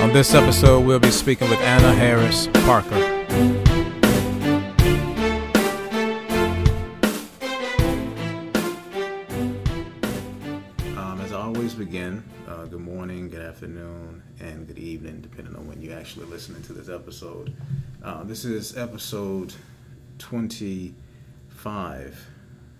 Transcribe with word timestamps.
On 0.00 0.10
this 0.14 0.32
episode, 0.32 0.86
we'll 0.86 0.98
be 0.98 1.10
speaking 1.10 1.50
with 1.50 1.58
Anna 1.60 1.92
Harris 1.92 2.46
Parker. 2.64 2.94
Um, 10.96 11.20
as 11.20 11.32
always 11.34 11.74
begin, 11.74 12.24
uh, 12.48 12.64
good 12.64 12.80
morning, 12.80 13.28
good 13.28 13.42
afternoon, 13.42 14.22
and 14.40 14.66
good 14.66 14.78
evening, 14.78 15.20
depending 15.20 15.54
on 15.56 15.68
when 15.68 15.82
you're 15.82 15.98
actually 15.98 16.24
listening 16.24 16.62
to 16.62 16.72
this 16.72 16.88
episode. 16.88 17.54
Uh, 18.02 18.24
this 18.24 18.46
is 18.46 18.78
episode 18.78 19.52
25, 21.62 22.28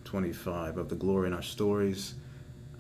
25 0.02 0.76
of 0.76 0.88
The 0.88 0.96
Glory 0.96 1.28
in 1.28 1.34
Our 1.34 1.40
Stories. 1.40 2.14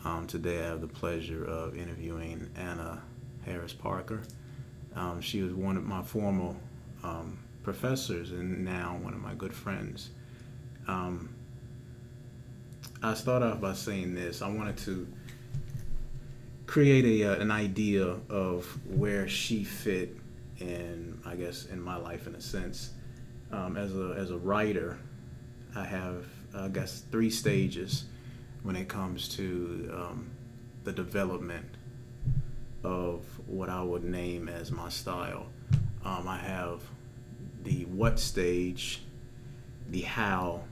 Um, 0.04 0.26
today 0.26 0.58
I 0.58 0.64
have 0.64 0.80
the 0.80 0.88
pleasure 0.88 1.44
of 1.44 1.76
interviewing 1.76 2.50
Anna 2.56 3.00
Harris 3.46 3.72
Parker. 3.72 4.22
Um, 4.96 5.20
she 5.20 5.42
was 5.42 5.54
one 5.54 5.76
of 5.76 5.84
my 5.84 6.02
former 6.02 6.56
um, 7.04 7.38
professors 7.62 8.32
and 8.32 8.64
now 8.64 8.98
one 9.00 9.14
of 9.14 9.20
my 9.20 9.34
good 9.34 9.54
friends. 9.54 10.10
Um, 10.88 11.36
I 13.00 13.14
start 13.14 13.44
off 13.44 13.60
by 13.60 13.74
saying 13.74 14.12
this. 14.16 14.42
I 14.42 14.48
wanted 14.48 14.78
to 14.78 15.06
create 16.66 17.04
a, 17.04 17.30
uh, 17.30 17.40
an 17.40 17.52
idea 17.52 18.16
of 18.28 18.66
where 18.88 19.28
she 19.28 19.62
fit 19.62 20.16
in, 20.58 21.20
I 21.24 21.36
guess, 21.36 21.66
in 21.66 21.80
my 21.80 21.94
life 21.94 22.26
in 22.26 22.34
a 22.34 22.40
sense. 22.40 22.90
Um, 23.52 23.76
as 23.76 23.94
a 23.94 24.16
as 24.18 24.32
a 24.32 24.38
writer, 24.38 24.98
I 25.74 25.84
have, 25.84 26.26
I 26.54 26.68
guess, 26.68 27.02
three 27.10 27.30
stages 27.30 28.04
when 28.62 28.76
it 28.76 28.88
comes 28.88 29.28
to 29.36 29.90
um, 29.92 30.30
the 30.84 30.92
development 30.92 31.66
of 32.84 33.24
what 33.46 33.68
I 33.68 33.82
would 33.82 34.04
name 34.04 34.48
as 34.48 34.70
my 34.70 34.88
style. 34.88 35.46
Um, 36.04 36.26
I 36.28 36.38
have 36.38 36.82
the 37.62 37.84
what 37.86 38.18
stage, 38.18 39.02
the 39.88 40.02
how, 40.02 40.64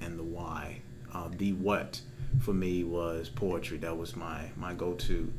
and 0.00 0.18
the 0.18 0.24
why. 0.24 0.80
Uh, 1.14 1.28
the 1.36 1.52
what 1.54 2.00
for 2.40 2.52
me 2.52 2.84
was 2.84 3.28
poetry. 3.28 3.78
That 3.78 3.96
was 3.96 4.16
my 4.16 4.50
my 4.56 4.74
go-to 4.74 5.32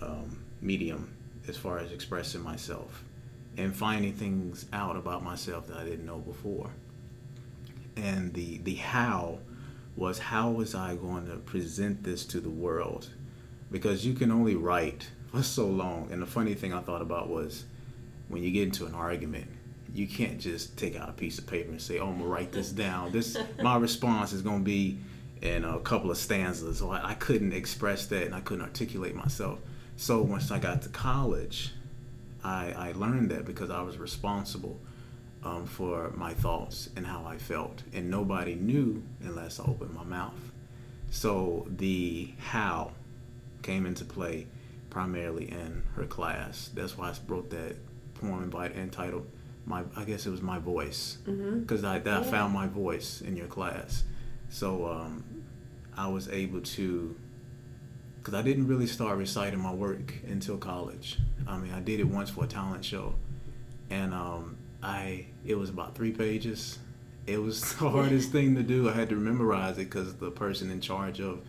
um, 0.00 0.44
medium 0.60 1.14
as 1.48 1.56
far 1.56 1.78
as 1.78 1.92
expressing 1.92 2.42
myself 2.42 3.04
and 3.56 3.74
finding 3.74 4.12
things 4.12 4.66
out 4.72 4.96
about 4.96 5.22
myself 5.22 5.66
that 5.68 5.76
I 5.76 5.84
didn't 5.84 6.06
know 6.06 6.18
before. 6.18 6.70
And 7.96 8.34
the 8.34 8.58
the 8.58 8.74
how 8.76 9.38
was 9.96 10.18
how 10.18 10.50
was 10.50 10.74
I 10.74 10.96
going 10.96 11.26
to 11.26 11.36
present 11.36 12.02
this 12.02 12.24
to 12.26 12.40
the 12.40 12.50
world? 12.50 13.08
Because 13.70 14.04
you 14.04 14.14
can 14.14 14.30
only 14.30 14.56
write 14.56 15.10
for 15.30 15.42
so 15.42 15.66
long. 15.66 16.08
And 16.10 16.20
the 16.22 16.26
funny 16.26 16.54
thing 16.54 16.72
I 16.72 16.80
thought 16.80 17.02
about 17.02 17.28
was 17.28 17.64
when 18.28 18.42
you 18.42 18.50
get 18.50 18.64
into 18.64 18.86
an 18.86 18.94
argument, 18.94 19.48
you 19.94 20.06
can't 20.06 20.38
just 20.38 20.76
take 20.76 20.96
out 20.96 21.08
a 21.08 21.12
piece 21.12 21.38
of 21.38 21.46
paper 21.46 21.70
and 21.70 21.80
say, 21.80 21.98
"Oh, 21.98 22.08
I'm 22.08 22.18
gonna 22.18 22.30
write 22.30 22.52
this 22.52 22.70
down." 22.70 23.12
This 23.12 23.36
my 23.62 23.76
response 23.76 24.32
is 24.32 24.42
gonna 24.42 24.64
be 24.64 24.98
in 25.42 25.64
a 25.64 25.78
couple 25.80 26.10
of 26.10 26.16
stanzas. 26.16 26.78
So 26.78 26.90
I, 26.90 27.10
I 27.10 27.14
couldn't 27.14 27.52
express 27.52 28.06
that 28.06 28.24
and 28.24 28.34
I 28.34 28.40
couldn't 28.40 28.64
articulate 28.64 29.14
myself. 29.14 29.58
So 29.96 30.22
once 30.22 30.50
I 30.50 30.58
got 30.58 30.82
to 30.82 30.88
college, 30.88 31.72
I, 32.42 32.72
I 32.72 32.92
learned 32.92 33.30
that 33.30 33.44
because 33.44 33.70
I 33.70 33.82
was 33.82 33.98
responsible 33.98 34.80
um, 35.44 35.66
for 35.66 36.10
my 36.14 36.34
thoughts 36.34 36.90
and 36.96 37.06
how 37.06 37.24
I 37.24 37.38
felt, 37.38 37.82
and 37.92 38.10
nobody 38.10 38.54
knew 38.54 39.02
unless 39.22 39.58
I 39.60 39.64
opened 39.64 39.94
my 39.94 40.04
mouth. 40.04 40.52
So 41.10 41.66
the 41.68 42.32
how 42.38 42.92
came 43.62 43.86
into 43.86 44.04
play 44.04 44.46
primarily 44.90 45.50
in 45.50 45.82
her 45.94 46.04
class. 46.04 46.70
That's 46.74 46.96
why 46.98 47.10
I 47.10 47.14
wrote 47.26 47.50
that 47.50 47.76
poem 48.14 48.52
entitled 48.52 49.26
"My." 49.66 49.84
I 49.96 50.04
guess 50.04 50.26
it 50.26 50.30
was 50.30 50.42
my 50.42 50.58
voice 50.58 51.18
because 51.24 51.82
mm-hmm. 51.82 52.08
I, 52.08 52.18
I 52.18 52.22
found 52.22 52.52
my 52.52 52.66
voice 52.66 53.20
in 53.22 53.36
your 53.36 53.46
class. 53.46 54.04
So 54.48 54.86
um, 54.88 55.24
I 55.96 56.08
was 56.08 56.28
able 56.28 56.60
to, 56.60 57.16
because 58.18 58.34
I 58.34 58.42
didn't 58.42 58.66
really 58.66 58.86
start 58.86 59.16
reciting 59.16 59.60
my 59.60 59.72
work 59.72 60.14
until 60.26 60.58
college. 60.58 61.18
I 61.46 61.56
mean, 61.58 61.72
I 61.72 61.80
did 61.80 62.00
it 62.00 62.04
once 62.04 62.30
for 62.30 62.44
a 62.44 62.48
talent 62.48 62.84
show, 62.84 63.14
and 63.88 64.12
um, 64.12 64.56
I 64.82 65.26
it 65.44 65.56
was 65.56 65.70
about 65.70 65.94
three 65.94 66.12
pages. 66.12 66.78
It 67.26 67.38
was 67.38 67.74
the 67.76 67.88
hardest 67.88 68.32
thing 68.32 68.54
to 68.56 68.62
do. 68.62 68.88
I 68.88 68.92
had 68.92 69.08
to 69.10 69.16
memorize 69.16 69.78
it 69.78 69.84
because 69.90 70.14
the 70.16 70.30
person 70.30 70.70
in 70.70 70.80
charge 70.80 71.20
of 71.20 71.42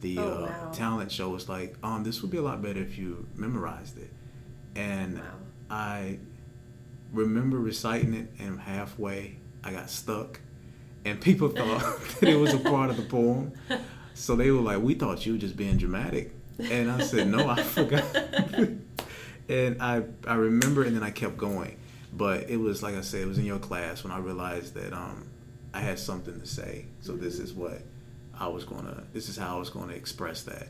the 0.00 0.18
oh, 0.18 0.22
uh, 0.22 0.40
wow. 0.42 0.70
talent 0.72 1.10
show 1.10 1.28
was 1.28 1.48
like, 1.48 1.76
um, 1.82 2.04
this 2.04 2.22
would 2.22 2.30
be 2.30 2.38
a 2.38 2.42
lot 2.42 2.62
better 2.62 2.80
if 2.80 2.96
you 2.98 3.26
memorized 3.34 3.98
it. 3.98 4.10
And 4.76 5.18
wow. 5.18 5.24
I 5.70 6.18
remember 7.12 7.58
reciting 7.58 8.14
it, 8.14 8.30
and 8.38 8.60
halfway 8.60 9.36
I 9.64 9.72
got 9.72 9.90
stuck, 9.90 10.40
and 11.04 11.20
people 11.28 11.48
thought 11.48 12.00
that 12.20 12.28
it 12.28 12.36
was 12.36 12.54
a 12.54 12.58
part 12.58 12.90
of 12.90 12.96
the 12.96 13.02
poem. 13.02 13.52
So 14.14 14.34
they 14.34 14.50
were 14.50 14.60
like, 14.60 14.80
"We 14.80 14.94
thought 14.94 15.24
you 15.26 15.32
were 15.32 15.38
just 15.38 15.56
being 15.56 15.76
dramatic," 15.76 16.32
and 16.58 16.90
I 16.90 17.00
said, 17.00 17.28
"No, 17.28 17.48
I 17.48 17.62
forgot." 17.62 18.04
and 19.48 19.82
I 19.82 20.02
I 20.26 20.34
remember, 20.34 20.82
and 20.82 20.96
then 20.96 21.02
I 21.02 21.10
kept 21.10 21.36
going. 21.36 21.78
But 22.18 22.50
it 22.50 22.56
was 22.56 22.82
like 22.82 22.96
I 22.96 23.00
said, 23.02 23.22
it 23.22 23.28
was 23.28 23.38
in 23.38 23.44
your 23.44 23.60
class 23.60 24.02
when 24.02 24.12
I 24.12 24.18
realized 24.18 24.74
that 24.74 24.92
um, 24.92 25.28
I 25.72 25.78
had 25.78 26.00
something 26.00 26.38
to 26.40 26.46
say. 26.46 26.86
So 27.00 27.12
mm-hmm. 27.12 27.22
this 27.22 27.38
is 27.38 27.52
what 27.52 27.80
I 28.36 28.48
was 28.48 28.64
gonna. 28.64 29.04
This 29.12 29.28
is 29.28 29.36
how 29.36 29.56
I 29.56 29.58
was 29.60 29.70
gonna 29.70 29.92
express 29.92 30.42
that. 30.42 30.66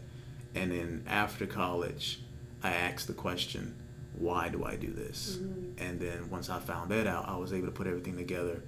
And 0.55 0.71
then 0.71 1.05
after 1.09 1.47
college, 1.47 2.21
I 2.63 2.73
asked 2.73 3.07
the 3.07 3.15
question, 3.15 3.75
"Why 4.13 4.51
do 4.51 4.63
I 4.65 4.77
do 4.77 4.93
this?" 4.93 5.37
Mm-hmm. 5.37 5.83
And 5.83 5.99
then 5.99 6.29
once 6.29 6.51
I 6.51 6.59
found 6.61 6.91
that 6.91 7.07
out, 7.07 7.27
I 7.27 7.37
was 7.37 7.55
able 7.55 7.67
to 7.67 7.73
put 7.73 7.87
everything 7.87 8.19
together, 8.19 8.63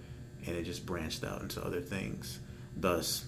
and 0.46 0.56
it 0.56 0.62
just 0.62 0.86
branched 0.86 1.22
out 1.22 1.42
into 1.42 1.62
other 1.62 1.82
things. 1.82 2.40
Thus, 2.74 3.26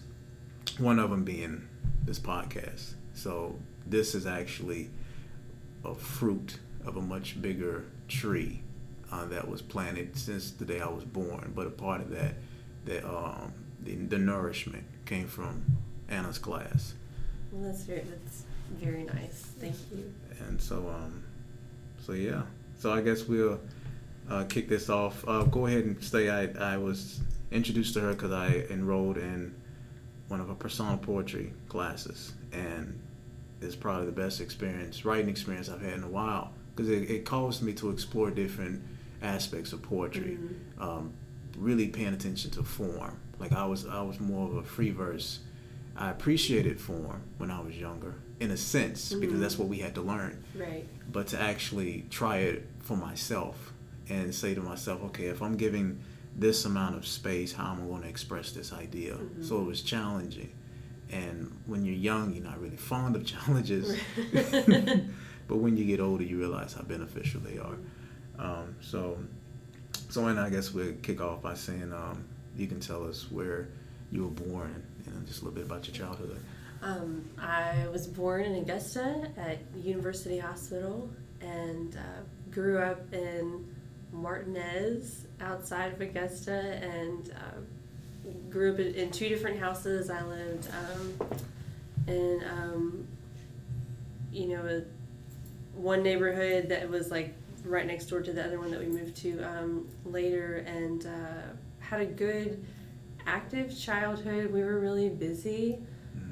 one 0.78 0.98
of 0.98 1.10
them 1.10 1.24
being 1.24 1.68
this 2.06 2.18
podcast. 2.18 2.94
So 3.12 3.58
this 3.84 4.14
is 4.14 4.26
actually 4.26 4.88
a 5.84 5.94
fruit 5.94 6.58
of 6.86 6.96
a 6.96 7.02
much 7.02 7.42
bigger 7.42 7.84
tree 8.08 8.61
uh, 9.12 9.26
that 9.26 9.46
was 9.46 9.60
planted 9.60 10.16
since 10.16 10.50
the 10.52 10.64
day 10.64 10.80
I 10.80 10.88
was 10.88 11.04
born. 11.04 11.52
But 11.54 11.66
a 11.66 11.70
part 11.70 12.00
of 12.00 12.10
that, 12.10 12.34
that 12.86 13.04
um, 13.04 13.52
the, 13.82 13.94
the 13.94 14.18
nourishment 14.18 14.84
came 15.04 15.28
from 15.28 15.64
Anna's 16.08 16.38
class. 16.38 16.94
Well, 17.52 17.64
that's 17.64 17.82
very 17.82 18.00
that's 18.00 18.44
very 18.70 19.04
nice. 19.04 19.52
Thank 19.60 19.76
you. 19.92 20.12
And 20.48 20.60
so, 20.60 20.88
um, 20.88 21.22
so 22.00 22.12
yeah. 22.12 22.42
So 22.78 22.92
I 22.92 23.02
guess 23.02 23.24
we'll 23.24 23.60
uh, 24.30 24.44
kick 24.44 24.68
this 24.68 24.88
off. 24.88 25.26
Uh, 25.28 25.44
go 25.44 25.66
ahead 25.66 25.84
and 25.84 26.02
say 26.02 26.30
I 26.30 26.74
I 26.74 26.76
was 26.78 27.20
introduced 27.50 27.94
to 27.94 28.00
her 28.00 28.14
because 28.14 28.32
I 28.32 28.66
enrolled 28.70 29.18
in 29.18 29.54
one 30.28 30.40
of 30.40 30.48
her 30.48 30.54
persona 30.54 30.96
poetry 30.96 31.52
classes, 31.68 32.32
and 32.52 32.98
it's 33.60 33.76
probably 33.76 34.06
the 34.06 34.12
best 34.12 34.40
experience, 34.40 35.04
writing 35.04 35.28
experience 35.28 35.68
I've 35.68 35.82
had 35.82 35.92
in 35.92 36.02
a 36.02 36.08
while 36.08 36.52
because 36.74 36.88
it, 36.88 37.10
it 37.10 37.24
caused 37.26 37.62
me 37.62 37.74
to 37.74 37.90
explore 37.90 38.30
different 38.30 38.82
aspects 39.22 39.72
of 39.72 39.82
poetry. 39.82 40.38
Mm-hmm. 40.40 40.82
Um, 40.82 41.12
really 41.58 41.88
paying 41.88 42.14
attention 42.14 42.50
to 42.52 42.62
form. 42.62 43.18
Like 43.38 43.52
I 43.52 43.64
was, 43.66 43.86
I 43.86 44.02
was 44.02 44.20
more 44.20 44.48
of 44.48 44.56
a 44.56 44.62
free 44.62 44.90
verse. 44.90 45.40
I 45.96 46.10
appreciated 46.10 46.80
form 46.80 47.22
when 47.38 47.50
I 47.50 47.60
was 47.60 47.76
younger, 47.76 48.14
in 48.40 48.50
a 48.50 48.56
sense, 48.56 49.10
mm-hmm. 49.10 49.20
because 49.20 49.40
that's 49.40 49.58
what 49.58 49.68
we 49.68 49.78
had 49.78 49.94
to 49.96 50.02
learn. 50.02 50.42
Right. 50.54 50.86
But 51.10 51.28
to 51.28 51.40
actually 51.40 52.06
try 52.10 52.38
it 52.38 52.66
for 52.80 52.96
myself 52.96 53.72
and 54.08 54.34
say 54.34 54.54
to 54.54 54.62
myself, 54.62 55.02
okay, 55.04 55.26
if 55.26 55.42
I'm 55.42 55.56
giving 55.56 56.00
this 56.34 56.64
amount 56.64 56.96
of 56.96 57.06
space, 57.06 57.52
how 57.52 57.72
am 57.72 57.82
I 57.82 57.86
going 57.86 58.02
to 58.02 58.08
express 58.08 58.52
this 58.52 58.72
idea? 58.72 59.14
Mm-hmm. 59.14 59.42
So 59.44 59.60
it 59.60 59.64
was 59.64 59.82
challenging. 59.82 60.52
And 61.10 61.60
when 61.66 61.84
you're 61.84 61.94
young, 61.94 62.32
you're 62.32 62.44
not 62.44 62.60
really 62.60 62.76
fond 62.76 63.16
of 63.16 63.26
challenges. 63.26 63.96
but 64.32 65.56
when 65.56 65.76
you 65.76 65.84
get 65.84 66.00
older, 66.00 66.24
you 66.24 66.38
realize 66.38 66.72
how 66.72 66.82
beneficial 66.82 67.40
they 67.40 67.58
are. 67.58 67.76
Um, 68.42 68.74
so, 68.80 69.18
so 70.10 70.26
and 70.26 70.38
I 70.38 70.50
guess 70.50 70.72
we'll 70.72 70.94
kick 70.94 71.20
off 71.20 71.42
by 71.42 71.54
saying 71.54 71.92
um, 71.92 72.24
you 72.56 72.66
can 72.66 72.80
tell 72.80 73.06
us 73.06 73.30
where 73.30 73.68
you 74.10 74.24
were 74.24 74.30
born 74.30 74.82
and 75.06 75.26
just 75.26 75.42
a 75.42 75.44
little 75.44 75.56
bit 75.56 75.64
about 75.64 75.86
your 75.86 75.94
childhood. 75.94 76.38
Um, 76.82 77.24
I 77.40 77.86
was 77.92 78.08
born 78.08 78.42
in 78.42 78.56
Augusta 78.56 79.30
at 79.36 79.58
University 79.76 80.38
Hospital 80.38 81.08
and 81.40 81.96
uh, 81.96 82.22
grew 82.50 82.78
up 82.78 83.00
in 83.14 83.72
Martinez 84.10 85.26
outside 85.40 85.92
of 85.92 86.00
Augusta 86.00 86.52
and 86.82 87.32
uh, 87.32 88.30
grew 88.50 88.72
up 88.72 88.80
in, 88.80 88.94
in, 88.94 89.10
two 89.12 89.28
different 89.28 89.60
houses. 89.60 90.10
I 90.10 90.22
lived 90.24 90.68
um, 90.72 91.28
in, 92.08 92.42
um, 92.50 93.06
you 94.32 94.48
know, 94.48 94.82
one 95.74 96.02
neighborhood 96.02 96.68
that 96.70 96.90
was 96.90 97.12
like 97.12 97.32
right 97.64 97.86
next 97.86 98.06
door 98.06 98.20
to 98.20 98.32
the 98.32 98.44
other 98.44 98.58
one 98.58 98.70
that 98.70 98.80
we 98.80 98.86
moved 98.86 99.16
to 99.16 99.42
um, 99.42 99.88
later 100.04 100.64
and 100.66 101.06
uh, 101.06 101.52
had 101.78 102.00
a 102.00 102.06
good 102.06 102.64
active 103.26 103.76
childhood. 103.78 104.52
We 104.52 104.62
were 104.62 104.80
really 104.80 105.08
busy. 105.08 105.78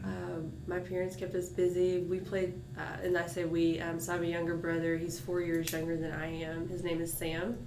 Uh, 0.05 0.41
my 0.67 0.79
parents 0.79 1.15
kept 1.17 1.35
us 1.35 1.49
busy. 1.49 1.99
We 1.99 2.21
played, 2.21 2.61
uh, 2.79 3.03
and 3.03 3.17
I 3.17 3.27
say 3.27 3.45
we. 3.45 3.81
Um, 3.81 4.01
so 4.01 4.13
I 4.13 4.15
have 4.17 4.25
a 4.25 4.27
younger 4.27 4.57
brother. 4.57 4.97
He's 4.97 5.21
four 5.21 5.41
years 5.41 5.73
younger 5.73 5.97
than 5.97 6.13
I 6.13 6.27
am. 6.43 6.69
His 6.69 6.83
name 6.83 7.01
is 7.01 7.13
Sam, 7.13 7.59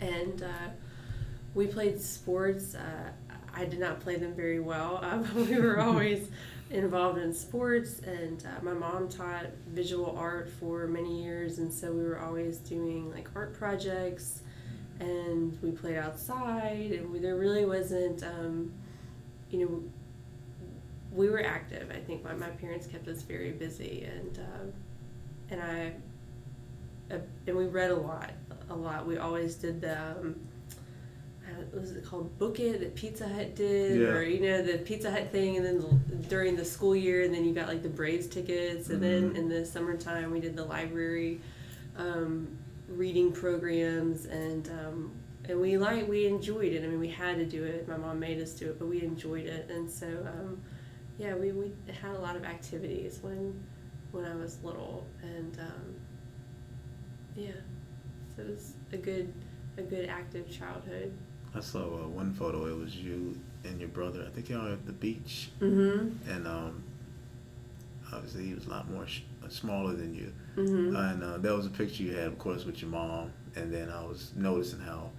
and 0.00 0.42
uh, 0.42 0.70
we 1.54 1.66
played 1.66 2.00
sports. 2.00 2.74
Uh, 2.74 3.10
I 3.54 3.64
did 3.64 3.80
not 3.80 4.00
play 4.00 4.16
them 4.16 4.34
very 4.34 4.60
well. 4.60 5.00
Um, 5.02 5.48
we 5.48 5.58
were 5.58 5.80
always 5.80 6.28
involved 6.70 7.18
in 7.18 7.32
sports, 7.32 8.00
and 8.00 8.44
uh, 8.44 8.62
my 8.62 8.72
mom 8.72 9.08
taught 9.08 9.46
visual 9.68 10.16
art 10.18 10.48
for 10.48 10.86
many 10.86 11.22
years, 11.22 11.58
and 11.58 11.72
so 11.72 11.92
we 11.92 12.02
were 12.02 12.18
always 12.18 12.58
doing 12.58 13.10
like 13.12 13.28
art 13.34 13.54
projects, 13.54 14.42
and 14.98 15.56
we 15.62 15.70
played 15.70 15.96
outside, 15.96 16.92
and 16.92 17.10
we, 17.12 17.18
there 17.20 17.36
really 17.36 17.64
wasn't, 17.64 18.22
um, 18.24 18.72
you 19.50 19.60
know, 19.60 19.82
we 21.12 21.30
were 21.30 21.42
active. 21.44 21.90
I 21.90 22.00
think 22.00 22.24
my, 22.24 22.34
my 22.34 22.48
parents 22.48 22.86
kept 22.86 23.06
us 23.08 23.22
very 23.22 23.52
busy, 23.52 24.04
and 24.04 24.38
uh, 24.38 25.54
and 25.54 25.62
I 25.62 25.92
uh, 27.14 27.18
and 27.46 27.56
we 27.56 27.66
read 27.66 27.90
a 27.90 27.96
lot, 27.96 28.32
a 28.68 28.74
lot. 28.74 29.06
We 29.06 29.18
always 29.18 29.54
did 29.54 29.80
the. 29.80 29.98
Um, 29.98 30.45
was 31.72 31.92
it 31.92 32.04
called? 32.04 32.38
Book 32.38 32.60
it 32.60 32.80
that 32.80 32.94
pizza 32.94 33.28
hut 33.28 33.54
did 33.54 34.00
Yeah. 34.00 34.08
or 34.08 34.22
you 34.22 34.40
know 34.40 34.62
the 34.62 34.78
pizza 34.78 35.10
hut 35.10 35.30
thing 35.32 35.56
and 35.56 35.64
then 35.66 36.24
during 36.28 36.56
the 36.56 36.64
school 36.64 36.94
year 36.96 37.22
and 37.24 37.32
then 37.34 37.44
you 37.44 37.54
got 37.54 37.68
like 37.68 37.82
the 37.82 37.88
braves 37.88 38.26
tickets 38.26 38.88
and 38.90 39.02
then 39.02 39.30
Mhm. 39.32 39.36
in 39.36 39.48
the 39.48 39.64
summertime 39.64 40.30
we 40.30 40.40
did 40.40 40.56
the 40.56 40.64
library 40.64 41.40
um, 41.96 42.48
reading 42.88 43.32
programs 43.32 44.26
and 44.26 44.68
um, 44.70 45.10
and 45.48 45.60
we 45.60 45.76
like 45.78 46.08
we 46.08 46.26
enjoyed 46.26 46.72
it. 46.72 46.84
I 46.84 46.86
mean 46.88 47.00
we 47.00 47.08
had 47.08 47.36
to 47.36 47.44
do 47.46 47.64
it. 47.64 47.86
My 47.88 47.96
mom 47.96 48.18
made 48.20 48.40
us 48.40 48.52
do 48.52 48.68
it 48.70 48.78
but 48.78 48.86
we 48.88 49.02
enjoyed 49.02 49.46
it. 49.46 49.70
And 49.70 49.90
so 49.90 50.06
um, 50.06 50.60
yeah 51.18 51.34
we, 51.34 51.52
we 51.52 51.72
had 52.02 52.14
a 52.16 52.20
lot 52.20 52.36
of 52.36 52.44
activities 52.44 53.20
when 53.22 53.58
when 54.12 54.24
i 54.24 54.34
was 54.34 54.62
little 54.62 55.06
and 55.22 55.58
um, 55.58 55.94
yeah. 57.34 57.50
So 58.34 58.42
it 58.42 58.48
was 58.50 58.72
a 58.92 58.96
good 58.96 59.32
a 59.78 59.82
good 59.82 60.08
active 60.08 60.50
childhood 60.50 61.12
I 61.56 61.60
saw 61.60 61.80
uh, 61.80 62.08
one 62.08 62.32
photo. 62.34 62.66
It 62.66 62.78
was 62.78 62.94
you 62.96 63.38
and 63.64 63.80
your 63.80 63.88
brother. 63.88 64.24
I 64.26 64.30
think 64.30 64.48
y'all 64.48 64.72
at 64.72 64.86
the 64.86 64.92
beach, 64.92 65.50
mm-hmm 65.60 66.30
and 66.30 66.46
um, 66.46 66.82
obviously 68.12 68.46
he 68.46 68.54
was 68.54 68.66
a 68.66 68.70
lot 68.70 68.90
more 68.90 69.06
sh- 69.06 69.22
uh, 69.44 69.48
smaller 69.48 69.94
than 69.94 70.14
you. 70.14 70.32
mm-hmm 70.56 70.94
And 70.96 71.22
uh, 71.22 71.38
that 71.38 71.52
was 71.54 71.66
a 71.66 71.70
picture 71.70 72.02
you 72.02 72.14
had, 72.14 72.26
of 72.26 72.38
course, 72.38 72.64
with 72.64 72.80
your 72.82 72.90
mom. 72.90 73.32
And 73.56 73.72
then 73.72 73.90
I 73.90 74.04
was 74.04 74.32
noticing 74.36 74.80
how 74.80 75.10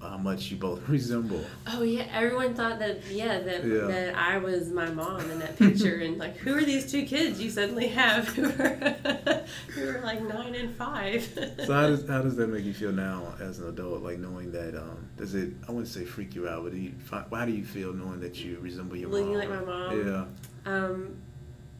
how 0.00 0.16
much 0.16 0.50
you 0.50 0.56
both 0.56 0.88
resemble. 0.88 1.44
Oh 1.66 1.82
yeah, 1.82 2.06
everyone 2.12 2.54
thought 2.54 2.78
that 2.78 3.04
yeah 3.10 3.40
that 3.40 3.64
Yeah. 3.64 3.86
that 3.86 4.14
I 4.16 4.38
was 4.38 4.70
my 4.70 4.90
mom 4.90 5.20
in 5.30 5.38
that 5.40 5.56
picture, 5.58 5.96
and 5.96 6.16
like 6.18 6.36
who 6.38 6.54
are 6.56 6.62
these 6.64 6.90
two 6.90 7.04
kids 7.04 7.40
you 7.40 7.50
suddenly 7.50 7.88
have 7.88 8.28
who 8.28 8.44
are 8.46 9.44
who 9.74 9.88
are 9.88 10.00
like 10.02 10.22
nine 10.22 10.54
and 10.54 10.74
five? 10.74 11.22
So 11.66 11.72
how 11.74 11.86
does 11.88 12.08
how 12.08 12.22
does 12.22 12.36
that 12.36 12.48
make 12.48 12.64
you 12.64 12.72
feel 12.72 12.92
now 12.92 13.34
as 13.40 13.58
an 13.58 13.68
adult? 13.68 14.02
Like 14.02 14.18
knowing 14.18 14.50
that 14.52 14.74
um, 14.76 15.08
does 15.16 15.34
it? 15.34 15.50
I 15.68 15.72
wouldn't 15.72 15.88
say 15.88 16.04
freak 16.04 16.34
you 16.34 16.48
out, 16.48 16.64
but 16.64 16.72
do 16.72 16.78
you, 16.78 16.94
how 17.10 17.44
do 17.44 17.52
you 17.52 17.64
feel 17.64 17.92
knowing 17.92 18.20
that 18.20 18.42
you 18.42 18.58
resemble 18.60 18.96
your 18.96 19.10
Looking 19.10 19.28
mom? 19.28 19.38
like 19.38 19.50
my 19.50 19.60
mom? 19.60 20.06
Yeah. 20.06 20.24
um, 20.72 21.16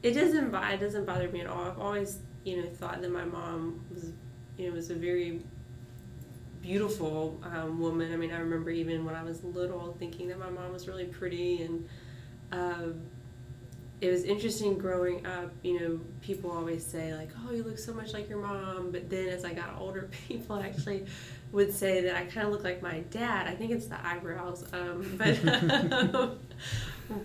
it 0.03 0.11
doesn't 0.13 0.53
it 0.53 0.79
doesn't 0.79 1.05
bother 1.05 1.29
me 1.29 1.41
at 1.41 1.47
all. 1.47 1.63
I've 1.65 1.79
always 1.79 2.19
you 2.43 2.57
know 2.61 2.69
thought 2.69 3.01
that 3.01 3.11
my 3.11 3.25
mom 3.25 3.83
was 3.93 4.11
you 4.57 4.67
know 4.69 4.75
was 4.75 4.89
a 4.91 4.95
very 4.95 5.41
beautiful 6.61 7.39
um, 7.43 7.79
woman. 7.79 8.13
I 8.13 8.15
mean, 8.15 8.31
I 8.31 8.39
remember 8.39 8.69
even 8.69 9.05
when 9.05 9.15
I 9.15 9.23
was 9.23 9.43
little 9.43 9.95
thinking 9.99 10.27
that 10.29 10.39
my 10.39 10.49
mom 10.49 10.71
was 10.71 10.87
really 10.87 11.05
pretty, 11.05 11.63
and 11.63 11.87
um, 12.51 13.01
it 13.99 14.09
was 14.09 14.23
interesting 14.23 14.77
growing 14.77 15.25
up. 15.25 15.51
You 15.63 15.79
know, 15.79 15.99
people 16.21 16.51
always 16.51 16.85
say 16.85 17.15
like, 17.15 17.29
"Oh, 17.45 17.51
you 17.51 17.63
look 17.63 17.77
so 17.77 17.93
much 17.93 18.13
like 18.13 18.29
your 18.29 18.39
mom," 18.39 18.91
but 18.91 19.09
then 19.09 19.27
as 19.29 19.45
I 19.45 19.53
got 19.53 19.75
older, 19.79 20.09
people 20.27 20.57
actually 20.57 21.05
would 21.51 21.73
say 21.73 22.01
that 22.01 22.15
I 22.15 22.25
kind 22.25 22.47
of 22.47 22.53
look 22.53 22.63
like 22.63 22.81
my 22.81 22.99
dad. 23.11 23.47
I 23.47 23.55
think 23.55 23.71
it's 23.71 23.87
the 23.87 24.05
eyebrows, 24.05 24.65
um, 24.73 25.05
but 25.17 26.37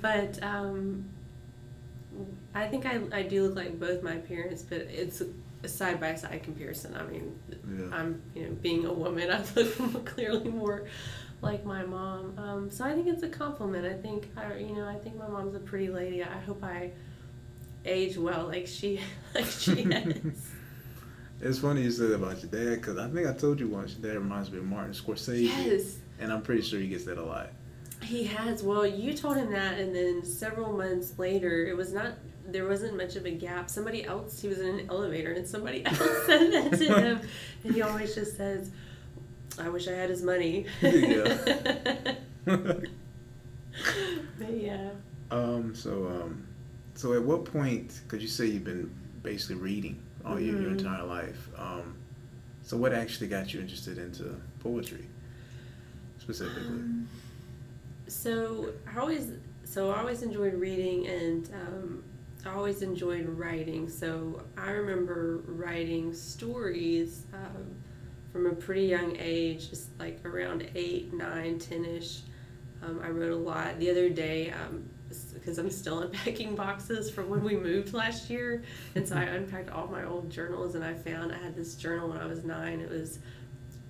but 0.02 0.42
um, 0.42 1.04
I 2.54 2.66
think 2.66 2.86
I, 2.86 3.00
I 3.12 3.22
do 3.22 3.44
look 3.46 3.56
like 3.56 3.78
both 3.78 4.02
my 4.02 4.16
parents, 4.16 4.62
but 4.62 4.80
it's 4.80 5.22
side 5.64 6.00
by 6.00 6.14
side 6.14 6.42
comparison. 6.42 6.94
I 6.96 7.02
mean, 7.04 7.38
Yeah. 7.50 7.96
I'm 7.96 8.22
you 8.34 8.42
know 8.46 8.52
being 8.62 8.84
a 8.86 8.92
woman, 8.92 9.30
I 9.32 9.42
look 9.60 10.04
clearly 10.06 10.48
more 10.50 10.86
like 11.42 11.64
my 11.64 11.84
mom. 11.84 12.38
Um, 12.38 12.70
so 12.70 12.84
I 12.84 12.92
think 12.94 13.06
it's 13.08 13.22
a 13.22 13.28
compliment. 13.28 13.86
I 13.86 13.94
think 13.94 14.28
I 14.36 14.56
you 14.56 14.74
know 14.74 14.86
I 14.86 14.94
think 14.96 15.16
my 15.16 15.28
mom's 15.28 15.54
a 15.54 15.60
pretty 15.60 15.88
lady. 15.88 16.22
I 16.22 16.38
hope 16.40 16.62
I 16.62 16.92
age 17.84 18.16
well 18.16 18.46
like 18.46 18.66
she 18.66 19.00
like 19.34 19.46
she 19.46 19.82
has. 19.92 20.50
It's 21.40 21.58
funny 21.58 21.82
you 21.82 21.90
said 21.90 22.12
about 22.12 22.42
your 22.42 22.50
dad 22.50 22.80
because 22.80 22.96
I 22.98 23.08
think 23.10 23.26
I 23.28 23.32
told 23.34 23.60
you 23.60 23.68
once 23.68 23.96
your 23.98 24.10
dad 24.10 24.18
reminds 24.18 24.50
me 24.50 24.58
of 24.58 24.64
Martin 24.64 24.92
Scorsese. 24.94 25.42
yes. 25.42 25.98
And 26.18 26.32
I'm 26.32 26.40
pretty 26.40 26.62
sure 26.62 26.80
he 26.80 26.88
gets 26.88 27.04
that 27.04 27.18
a 27.18 27.22
lot. 27.22 27.50
He 28.02 28.24
has. 28.24 28.62
Well, 28.62 28.86
you 28.86 29.12
told 29.12 29.36
him 29.36 29.50
that, 29.52 29.78
and 29.78 29.94
then 29.94 30.24
several 30.24 30.72
months 30.72 31.18
later, 31.18 31.66
it 31.66 31.76
was 31.76 31.92
not. 31.92 32.12
There 32.48 32.66
wasn't 32.68 32.96
much 32.96 33.16
of 33.16 33.26
a 33.26 33.30
gap. 33.30 33.68
Somebody 33.70 34.04
else. 34.04 34.40
He 34.40 34.48
was 34.48 34.60
in 34.60 34.78
an 34.80 34.86
elevator, 34.90 35.32
and 35.32 35.46
somebody 35.46 35.84
else 35.86 35.98
said 36.26 36.52
that 36.52 36.78
to 36.78 37.00
him, 37.00 37.20
and 37.64 37.74
he 37.74 37.82
always 37.82 38.14
just 38.14 38.36
says, 38.36 38.70
"I 39.58 39.68
wish 39.68 39.88
I 39.88 39.92
had 39.92 40.10
his 40.10 40.22
money." 40.22 40.66
Yeah. 40.82 41.36
but 42.46 42.86
yeah. 44.52 44.90
Um. 45.30 45.74
So 45.74 46.06
um. 46.06 46.46
So 46.94 47.12
at 47.14 47.22
what 47.22 47.44
point? 47.44 48.00
Because 48.04 48.22
you 48.22 48.28
say 48.28 48.46
you've 48.46 48.64
been 48.64 48.90
basically 49.22 49.56
reading 49.56 50.00
all 50.24 50.40
your, 50.40 50.60
your 50.60 50.70
Mhm. 50.70 50.78
entire 50.78 51.04
life. 51.04 51.48
Um. 51.58 51.96
So 52.62 52.76
what 52.76 52.92
actually 52.92 53.28
got 53.28 53.52
you 53.54 53.60
interested 53.60 53.98
into 53.98 54.40
poetry, 54.60 55.06
specifically? 56.18 56.62
Um, 56.66 57.08
so 58.08 58.72
I 58.92 58.98
always, 58.98 59.30
so 59.64 59.90
I 59.90 60.00
always 60.00 60.22
enjoyed 60.22 60.54
reading, 60.54 61.06
and 61.06 61.48
um, 61.54 62.02
I 62.46 62.54
always 62.54 62.82
enjoyed 62.82 63.28
writing. 63.28 63.88
So 63.88 64.42
I 64.56 64.70
remember 64.70 65.42
writing 65.46 66.14
stories 66.14 67.24
um, 67.32 67.74
from 68.32 68.46
a 68.46 68.52
pretty 68.54 68.86
young 68.86 69.16
age, 69.18 69.70
just 69.70 69.98
like 69.98 70.24
around 70.24 70.68
eight, 70.74 71.12
nine, 71.12 71.58
ten 71.58 71.84
ish. 71.84 72.20
Um, 72.82 73.00
I 73.02 73.08
wrote 73.08 73.32
a 73.32 73.36
lot. 73.36 73.78
The 73.78 73.90
other 73.90 74.08
day, 74.08 74.52
because 75.34 75.58
I'm 75.58 75.70
still 75.70 76.00
unpacking 76.02 76.54
boxes 76.54 77.10
from 77.10 77.28
when 77.28 77.42
we 77.42 77.56
moved 77.56 77.94
last 77.94 78.30
year, 78.30 78.62
and 78.94 79.08
so 79.08 79.16
I 79.16 79.22
unpacked 79.38 79.70
all 79.70 79.88
my 79.88 80.04
old 80.04 80.30
journals, 80.30 80.74
and 80.74 80.84
I 80.84 80.94
found 80.94 81.32
I 81.32 81.38
had 81.38 81.56
this 81.56 81.74
journal 81.74 82.10
when 82.10 82.18
I 82.18 82.26
was 82.26 82.44
nine. 82.44 82.80
It 82.80 82.90
was 82.90 83.18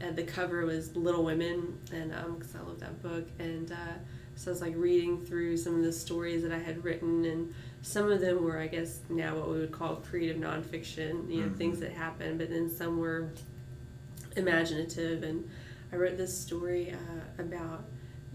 and 0.01 0.15
the 0.15 0.23
cover 0.23 0.67
was 0.67 0.95
Little 0.95 1.25
Women, 1.25 1.79
and 1.93 2.11
because 2.39 2.55
I 2.55 2.61
love 2.61 2.81
that 2.81 3.03
book, 3.03 3.29
and 3.39 3.73
uh, 3.73 3.95
so 4.35 4.51
I 4.51 4.53
was 4.53 4.61
like 4.61 4.75
reading 4.77 5.25
through 5.25 5.57
some 5.57 5.77
of 5.77 5.83
the 5.83 5.93
stories 5.93 6.43
that 6.43 6.53
I 6.53 6.59
had 6.59 6.85
written, 6.85 7.25
and 7.25 7.55
some 7.87 8.11
of 8.11 8.21
them 8.21 8.43
were, 8.43 8.59
I 8.59 8.66
guess, 8.66 8.99
now 9.09 9.37
what 9.37 9.49
we 9.49 9.61
would 9.61 9.71
call 9.71 9.97
creative 9.97 10.38
nonfiction, 10.38 11.31
you 11.33 11.43
know, 11.43 11.49
Mhm. 11.50 11.57
things 11.57 11.78
that 11.78 11.93
happened, 11.93 12.37
but 12.38 12.50
then 12.50 12.69
some 12.69 12.99
were 12.99 13.28
imaginative, 14.35 15.23
and 15.23 15.49
I 15.93 15.97
wrote 15.97 16.16
this 16.16 16.37
story 16.37 16.90
uh, 16.93 17.43
about 17.43 17.85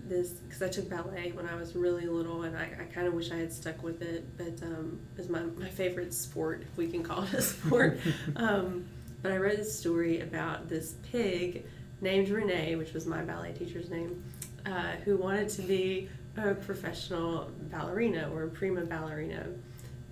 this 0.08 0.29
because 0.29 0.62
I 0.62 0.70
took 0.70 0.89
ballet 0.89 1.34
when 1.34 1.46
I 1.48 1.55
was 1.55 1.75
really 1.75 2.05
little, 2.08 2.43
and 2.43 2.55
I, 2.55 2.63
I 2.79 2.84
kind 2.93 3.08
of 3.08 3.13
wish 3.13 3.29
I 3.31 3.36
had 3.36 3.51
stuck 3.51 3.84
with 3.84 4.01
it, 4.01 4.25
but 4.38 4.65
um, 4.65 5.00
it 5.15 5.17
was 5.17 5.29
my, 5.29 5.41
my 5.58 5.67
favorite 5.70 6.13
sport, 6.13 6.62
if 6.62 6.77
we 6.77 6.88
can 6.88 7.03
call 7.03 7.24
it 7.24 7.34
a 7.34 7.41
sport. 7.53 8.00
um, 8.38 8.86
but 9.22 9.34
I 9.34 9.38
wrote 9.38 9.58
this 9.58 9.77
story 9.77 10.22
about 10.22 10.70
this 10.70 10.96
pig 11.12 11.65
named 12.00 12.29
Renee, 12.29 12.77
which 12.77 12.93
was 12.93 13.05
my 13.05 13.22
ballet 13.22 13.51
teacher's 13.51 13.89
name, 13.89 14.24
uh, 14.65 14.93
who 15.03 15.17
wanted 15.17 15.50
to 15.50 15.62
be 15.62 16.08
a 16.38 16.55
professional 16.55 17.51
ballerina 17.71 18.29
or 18.33 18.43
a 18.43 18.50
prima 18.50 18.85
ballerina. 18.85 19.47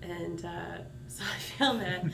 And 0.01 0.43
uh, 0.45 0.77
so 1.07 1.23
I 1.23 1.39
found 1.57 1.81
that 1.81 2.05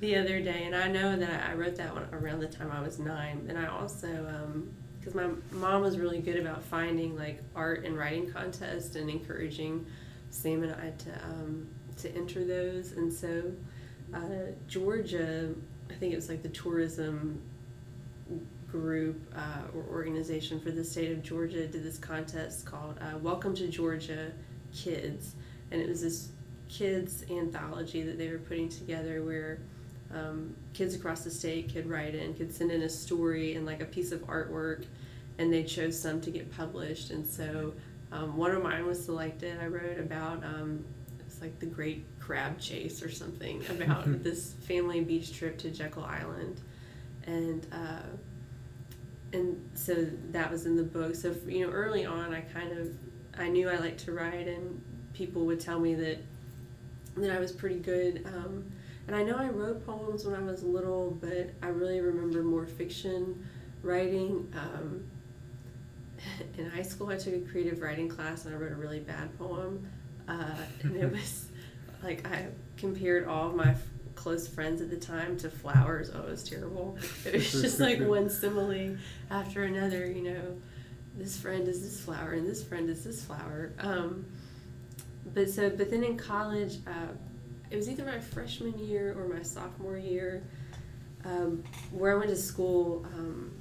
the 0.00 0.16
other 0.16 0.40
day, 0.40 0.64
and 0.64 0.74
I 0.74 0.88
know 0.88 1.16
that 1.16 1.48
I 1.48 1.54
wrote 1.54 1.76
that 1.76 1.94
one 1.94 2.06
around 2.12 2.40
the 2.40 2.48
time 2.48 2.70
I 2.72 2.80
was 2.80 2.98
nine. 2.98 3.46
And 3.48 3.58
I 3.58 3.66
also, 3.66 4.66
because 4.98 5.14
my 5.14 5.28
mom 5.52 5.82
was 5.82 5.98
really 5.98 6.20
good 6.20 6.36
about 6.36 6.62
finding 6.62 7.16
like 7.16 7.42
art 7.54 7.84
and 7.84 7.96
writing 7.96 8.30
contests 8.30 8.96
and 8.96 9.08
encouraging 9.10 9.86
Sam 10.30 10.62
and 10.62 10.72
I 10.72 10.90
to 10.90 11.24
um, 11.24 11.66
to 11.98 12.14
enter 12.14 12.44
those. 12.44 12.92
And 12.92 13.12
so 13.12 13.52
uh, 14.14 14.52
Georgia, 14.66 15.54
I 15.90 15.94
think 15.94 16.12
it 16.12 16.16
was 16.16 16.28
like 16.28 16.42
the 16.42 16.48
tourism 16.48 17.42
group 18.70 19.20
uh, 19.36 19.76
or 19.76 19.82
organization 19.90 20.60
for 20.60 20.70
the 20.70 20.84
state 20.84 21.10
of 21.12 21.22
Georgia 21.22 21.66
did 21.66 21.82
this 21.82 21.98
contest 21.98 22.66
called 22.66 22.98
uh, 23.00 23.18
Welcome 23.18 23.54
to 23.56 23.68
Georgia 23.68 24.32
Kids. 24.74 25.34
And 25.70 25.80
it 25.80 25.88
was 25.88 26.02
this 26.02 26.28
kids 26.68 27.24
anthology 27.30 28.02
that 28.02 28.16
they 28.18 28.28
were 28.28 28.38
putting 28.38 28.68
together 28.68 29.22
where 29.24 29.58
um, 30.14 30.54
kids 30.72 30.94
across 30.94 31.22
the 31.24 31.30
state 31.30 31.72
could 31.72 31.88
write 31.88 32.14
in, 32.14 32.34
could 32.34 32.52
send 32.52 32.70
in 32.70 32.82
a 32.82 32.88
story 32.88 33.54
and 33.56 33.66
like 33.66 33.80
a 33.82 33.86
piece 33.86 34.12
of 34.12 34.20
artwork, 34.26 34.84
and 35.38 35.52
they 35.52 35.62
chose 35.64 35.98
some 35.98 36.20
to 36.20 36.30
get 36.30 36.50
published. 36.56 37.10
And 37.10 37.26
so 37.26 37.72
Um, 38.12 38.36
one 38.36 38.50
of 38.50 38.62
mine 38.62 38.86
was 38.86 39.04
selected. 39.04 39.60
I 39.60 39.66
wrote 39.66 39.98
about 39.98 40.42
um, 40.44 40.84
it's 41.20 41.40
like 41.40 41.58
the 41.60 41.66
Great 41.66 42.04
Crab 42.18 42.58
Chase 42.58 43.02
or 43.04 43.10
something 43.10 43.62
about 43.70 44.22
this 44.24 44.54
family 44.66 45.00
beach 45.00 45.32
trip 45.32 45.58
to 45.58 45.70
Jekyll 45.70 46.04
Island, 46.04 46.60
and 47.26 47.64
uh, 47.72 48.02
and 49.32 49.70
so 49.74 50.06
that 50.30 50.50
was 50.50 50.66
in 50.66 50.76
the 50.76 50.82
book. 50.82 51.14
So 51.14 51.34
you 51.46 51.66
know, 51.66 51.72
early 51.72 52.04
on, 52.04 52.34
I 52.34 52.40
kind 52.40 52.76
of 52.76 52.88
I 53.38 53.48
knew 53.48 53.68
I 53.68 53.76
liked 53.76 54.00
to 54.04 54.12
write, 54.12 54.48
and 54.48 54.82
people 55.14 55.46
would 55.46 55.60
tell 55.60 55.78
me 55.78 55.94
that 55.94 56.18
that 57.16 57.30
I 57.30 57.38
was 57.38 57.52
pretty 57.52 57.78
good. 57.78 58.26
Um, 58.26 58.70
and 59.06 59.16
I 59.16 59.22
know 59.22 59.36
I 59.36 59.48
wrote 59.48 59.84
poems 59.84 60.24
when 60.24 60.34
I 60.34 60.42
was 60.42 60.62
little, 60.62 61.18
but 61.20 61.50
I 61.62 61.68
really 61.68 62.00
remember 62.00 62.42
more 62.42 62.66
fiction 62.66 63.46
writing. 63.82 64.52
Um, 64.56 65.04
in 66.58 66.70
high 66.70 66.82
school, 66.82 67.08
I 67.08 67.16
took 67.16 67.34
a 67.34 67.40
creative 67.40 67.80
writing 67.80 68.08
class 68.08 68.44
and 68.44 68.54
I 68.54 68.58
wrote 68.58 68.72
a 68.72 68.76
really 68.76 69.00
bad 69.00 69.36
poem. 69.38 69.88
Uh, 70.28 70.54
and 70.82 70.96
it 70.96 71.10
was 71.12 71.48
like 72.02 72.26
I 72.26 72.46
compared 72.76 73.26
all 73.26 73.48
of 73.48 73.54
my 73.54 73.74
close 74.20 74.46
friends 74.46 74.82
at 74.82 74.90
the 74.90 74.98
time 74.98 75.34
to 75.38 75.48
flowers. 75.48 76.10
Oh, 76.14 76.20
it 76.20 76.30
was 76.30 76.44
terrible. 76.44 76.98
It 77.24 77.32
was 77.32 77.50
just 77.50 77.80
like 77.80 78.00
one 78.06 78.28
simile 78.28 78.98
after 79.30 79.64
another, 79.64 80.06
you 80.06 80.22
know. 80.22 80.60
This 81.16 81.38
friend 81.38 81.66
is 81.66 81.80
this 81.80 82.04
flower 82.04 82.32
and 82.32 82.46
this 82.46 82.62
friend 82.62 82.90
is 82.90 83.02
this 83.02 83.24
flower. 83.24 83.72
Um, 83.78 84.26
but 85.32 85.48
so, 85.48 85.70
but 85.70 85.90
then 85.90 86.04
in 86.04 86.18
college, 86.18 86.80
uh, 86.86 87.12
it 87.70 87.76
was 87.76 87.88
either 87.88 88.04
my 88.04 88.18
freshman 88.18 88.78
year 88.78 89.16
or 89.18 89.26
my 89.26 89.42
sophomore 89.42 89.96
year, 89.96 90.42
um, 91.24 91.64
where 91.90 92.12
I 92.12 92.18
went 92.18 92.30
to 92.30 92.36
school. 92.36 93.06
Um, 93.14 93.52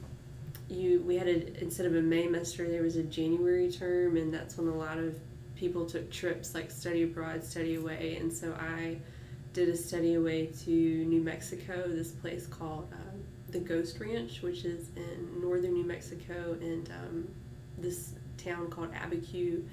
you 0.67 1.01
we 1.07 1.15
had 1.15 1.27
a 1.27 1.61
instead 1.63 1.85
of 1.85 1.95
a 1.95 2.01
May 2.01 2.25
semester, 2.25 2.69
there 2.69 2.83
was 2.83 2.97
a 2.97 3.03
January 3.03 3.71
term, 3.71 4.17
and 4.17 4.33
that's 4.33 4.57
when 4.57 4.67
a 4.67 4.75
lot 4.75 4.97
of 4.97 5.17
people 5.55 5.85
took 5.85 6.11
trips 6.11 6.53
like 6.53 6.69
study 6.69 7.03
abroad, 7.03 7.43
study 7.45 7.75
away, 7.75 8.17
and 8.19 8.31
so 8.31 8.53
I 8.59 8.97
did 9.53 9.69
a 9.69 9.77
study 9.77 10.15
away 10.15 10.47
to 10.65 10.71
New 10.71 11.21
Mexico, 11.21 11.87
this 11.87 12.11
place 12.11 12.47
called 12.47 12.87
uh, 12.93 12.97
the 13.49 13.59
Ghost 13.59 13.99
Ranch, 13.99 14.41
which 14.41 14.63
is 14.65 14.89
in 14.95 15.41
northern 15.41 15.73
New 15.73 15.83
Mexico, 15.85 16.57
and 16.61 16.89
um, 16.89 17.27
this 17.77 18.13
town 18.37 18.69
called 18.69 18.93
Abiquiu. 18.93 19.63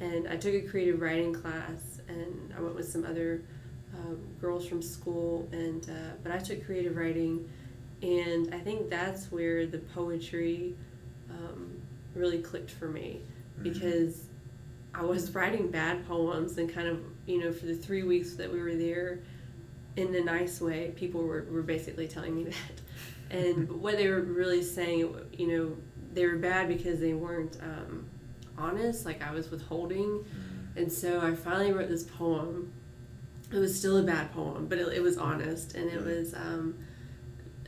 And 0.00 0.26
I 0.28 0.36
took 0.36 0.54
a 0.54 0.62
creative 0.62 1.00
writing 1.00 1.32
class, 1.32 2.00
and 2.08 2.52
I 2.56 2.60
went 2.60 2.74
with 2.74 2.88
some 2.88 3.04
other 3.04 3.42
um, 3.94 4.18
girls 4.40 4.66
from 4.66 4.80
school, 4.80 5.48
and 5.52 5.88
uh, 5.90 6.14
but 6.22 6.32
I 6.32 6.38
took 6.38 6.64
creative 6.64 6.96
writing, 6.96 7.48
and 8.00 8.52
I 8.54 8.58
think 8.58 8.88
that's 8.88 9.30
where 9.30 9.66
the 9.66 9.78
poetry 9.78 10.74
um, 11.30 11.80
really 12.14 12.38
clicked 12.38 12.70
for 12.70 12.88
me 12.88 13.20
Mm-hmm. 13.52 13.64
because 13.64 14.26
I 14.94 15.02
was 15.02 15.30
writing 15.34 15.70
bad 15.70 16.06
poems 16.06 16.58
and 16.58 16.72
kind 16.72 16.88
of 16.88 16.98
you 17.26 17.40
know 17.40 17.52
for 17.52 17.66
the 17.66 17.74
three 17.74 18.02
weeks 18.02 18.34
that 18.34 18.50
we 18.50 18.60
were 18.60 18.74
there, 18.74 19.20
in 19.96 20.14
a 20.14 20.20
nice 20.22 20.60
way, 20.60 20.92
people 20.96 21.22
were, 21.22 21.46
were 21.50 21.62
basically 21.62 22.08
telling 22.08 22.34
me 22.34 22.44
that, 23.30 23.36
and 23.36 23.70
what 23.70 23.96
they 23.96 24.08
were 24.08 24.20
really 24.20 24.62
saying, 24.62 25.14
you 25.32 25.46
know, 25.46 25.76
they 26.12 26.26
were 26.26 26.36
bad 26.36 26.68
because 26.68 27.00
they 27.00 27.14
weren't 27.14 27.58
um, 27.62 28.06
honest, 28.58 29.06
like 29.06 29.22
I 29.22 29.32
was 29.32 29.50
withholding, 29.50 30.24
and 30.76 30.90
so 30.90 31.20
I 31.20 31.34
finally 31.34 31.72
wrote 31.72 31.88
this 31.88 32.04
poem. 32.04 32.72
It 33.50 33.58
was 33.58 33.78
still 33.78 33.98
a 33.98 34.02
bad 34.02 34.32
poem, 34.32 34.66
but 34.66 34.78
it, 34.78 34.88
it 34.94 35.02
was 35.02 35.18
honest, 35.18 35.74
and 35.74 35.90
it 35.90 36.02
was 36.02 36.32
um, 36.34 36.74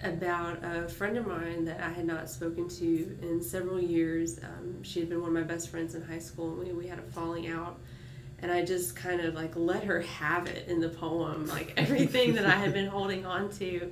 about 0.03 0.59
a 0.63 0.89
friend 0.89 1.17
of 1.17 1.27
mine 1.27 1.65
that 1.67 1.81
I 1.81 1.91
had 1.91 2.07
not 2.07 2.29
spoken 2.31 2.69
to 2.69 3.19
in 3.23 3.43
several 3.43 3.81
years. 3.81 4.39
Um, 4.43 4.83
she 4.83 5.01
had 5.01 5.09
been 5.09 5.21
one 5.21 5.29
of 5.29 5.35
my 5.35 5.43
best 5.43 5.71
friends 5.71 5.95
in 5.95 6.03
high 6.03 6.19
school, 6.19 6.61
and 6.61 6.67
we, 6.67 6.73
we 6.73 6.87
had 6.87 6.99
a 6.99 7.03
falling 7.03 7.49
out. 7.49 7.81
And 8.45 8.53
I 8.53 8.63
just 8.63 8.95
kind 8.95 9.23
of 9.23 9.35
like 9.35 9.57
let 9.57 9.85
her 9.85 10.03
have 10.03 10.47
it 10.47 10.69
in 10.69 10.79
the 10.79 10.91
poem, 10.91 11.47
like 11.47 11.73
everything 11.79 12.35
that 12.35 12.45
I 12.45 12.57
had 12.57 12.75
been 12.75 12.89
holding 12.89 13.25
on 13.25 13.49
to, 13.53 13.91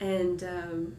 and 0.00 0.42
um, 0.42 0.96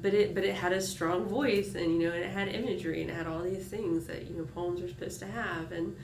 but 0.00 0.14
it 0.14 0.32
but 0.32 0.44
it 0.44 0.54
had 0.54 0.72
a 0.72 0.80
strong 0.80 1.24
voice, 1.26 1.74
and 1.74 2.00
you 2.00 2.08
know, 2.08 2.14
and 2.14 2.22
it 2.22 2.30
had 2.30 2.46
imagery, 2.46 3.02
and 3.02 3.10
it 3.10 3.14
had 3.14 3.26
all 3.26 3.42
these 3.42 3.66
things 3.66 4.06
that 4.06 4.30
you 4.30 4.36
know 4.36 4.44
poems 4.44 4.80
are 4.80 4.86
supposed 4.86 5.18
to 5.18 5.26
have, 5.26 5.72
and 5.72 5.96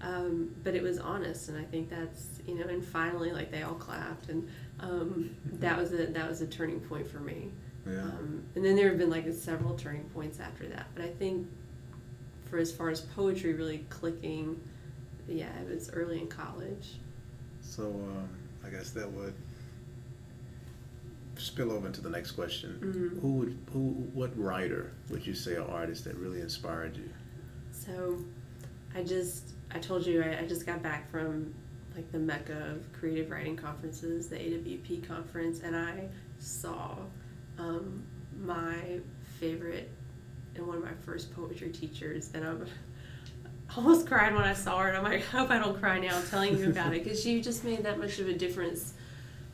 um, 0.00 0.54
but 0.62 0.76
it 0.76 0.84
was 0.84 1.00
honest, 1.00 1.48
and 1.48 1.58
I 1.58 1.64
think 1.64 1.90
that's 1.90 2.40
you 2.46 2.54
know, 2.54 2.68
and 2.68 2.84
finally, 2.84 3.32
like 3.32 3.50
they 3.50 3.62
all 3.62 3.74
clapped, 3.74 4.28
and 4.28 4.48
um, 4.78 5.34
that 5.54 5.76
was 5.76 5.92
a 5.92 6.06
that 6.06 6.28
was 6.28 6.42
a 6.42 6.46
turning 6.46 6.78
point 6.78 7.10
for 7.10 7.18
me. 7.18 7.50
Yeah. 7.84 8.02
Um, 8.02 8.44
and 8.54 8.64
then 8.64 8.76
there 8.76 8.88
have 8.88 8.98
been 8.98 9.10
like 9.10 9.26
several 9.32 9.74
turning 9.74 10.04
points 10.10 10.38
after 10.38 10.68
that, 10.68 10.86
but 10.94 11.04
I 11.04 11.08
think 11.08 11.48
for 12.44 12.58
as 12.58 12.70
far 12.70 12.88
as 12.90 13.00
poetry 13.00 13.54
really 13.54 13.84
clicking, 13.90 14.60
yeah, 15.28 15.52
it 15.60 15.68
was 15.68 15.90
early 15.90 16.20
in 16.20 16.26
college. 16.28 16.94
So 17.60 17.84
um, 17.86 18.28
I 18.64 18.70
guess 18.70 18.90
that 18.90 19.10
would 19.10 19.34
spill 21.36 21.70
over 21.70 21.86
into 21.86 22.00
the 22.00 22.10
next 22.10 22.32
question. 22.32 22.78
Mhm. 22.80 23.20
Who 23.20 23.32
would 23.34 23.58
who 23.72 23.90
what 24.12 24.36
writer 24.38 24.92
would 25.10 25.26
you 25.26 25.34
say 25.34 25.56
or 25.56 25.68
artist 25.68 26.04
that 26.04 26.16
really 26.16 26.40
inspired 26.40 26.96
you? 26.96 27.08
So, 27.70 28.18
I 28.94 29.02
just 29.02 29.52
I 29.70 29.78
told 29.78 30.04
you 30.06 30.22
I, 30.22 30.40
I 30.40 30.46
just 30.46 30.66
got 30.66 30.82
back 30.82 31.10
from 31.10 31.54
like 31.94 32.10
the 32.12 32.18
mecca 32.18 32.70
of 32.70 32.92
creative 32.92 33.30
writing 33.30 33.56
conferences, 33.56 34.28
the 34.28 34.36
AWP 34.36 35.06
conference, 35.06 35.60
and 35.60 35.76
I 35.76 36.08
saw 36.38 36.96
um, 37.58 38.02
my 38.40 39.00
favorite 39.40 39.90
and 40.54 40.66
one 40.66 40.78
of 40.78 40.84
my 40.84 40.94
first 41.04 41.34
poetry 41.34 41.70
teachers, 41.70 42.30
and 42.34 42.44
I'm 42.44 42.66
almost 43.76 44.06
cried 44.06 44.34
when 44.34 44.44
I 44.44 44.54
saw 44.54 44.78
her, 44.78 44.88
and 44.88 44.96
I'm 44.96 45.04
like, 45.04 45.22
I 45.34 45.38
hope 45.38 45.50
I 45.50 45.58
don't 45.58 45.78
cry 45.78 45.98
now 45.98 46.20
telling 46.30 46.56
you 46.58 46.70
about 46.70 46.94
it 46.94 47.04
because 47.04 47.22
she 47.22 47.40
just 47.40 47.64
made 47.64 47.82
that 47.84 47.98
much 47.98 48.18
of 48.18 48.28
a 48.28 48.34
difference 48.34 48.94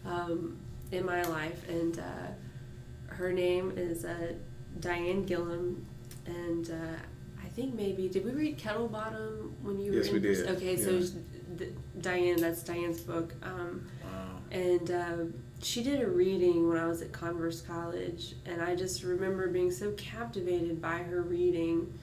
um, 0.06 0.58
in 0.92 1.04
my 1.04 1.22
life, 1.22 1.68
and 1.68 1.98
uh, 1.98 3.12
her 3.14 3.32
name 3.32 3.72
is 3.76 4.04
uh, 4.04 4.32
Diane 4.80 5.24
Gilliam, 5.24 5.86
and 6.26 6.70
uh, 6.70 7.42
I 7.44 7.48
think 7.48 7.74
maybe 7.74 8.08
did 8.08 8.24
we 8.24 8.32
read 8.32 8.58
Kettle 8.58 8.88
Bottom 8.88 9.54
when 9.62 9.80
you 9.80 9.92
were 9.92 9.98
in? 9.98 10.04
Yes, 10.04 10.08
in 10.08 10.14
we 10.14 10.20
did, 10.20 10.48
Okay, 10.56 10.76
so 10.76 10.90
yeah. 10.90 10.96
it's 10.98 11.10
D- 11.10 11.68
Diane, 12.00 12.36
that's 12.40 12.62
Diane's 12.62 13.00
book. 13.00 13.34
Um, 13.42 13.86
Wow. 14.02 14.40
and 14.50 14.90
uh, 14.90 15.16
she 15.62 15.82
did 15.82 16.00
a 16.02 16.06
reading 16.08 16.68
when 16.68 16.76
I 16.78 16.86
was 16.86 17.00
at 17.02 17.12
Converse 17.12 17.60
College, 17.62 18.34
and 18.44 18.60
I 18.60 18.74
just 18.76 19.02
remember 19.02 19.48
being 19.48 19.70
so 19.70 19.92
captivated 19.92 20.80
by 20.82 20.98
her 20.98 21.22
reading 21.22 21.96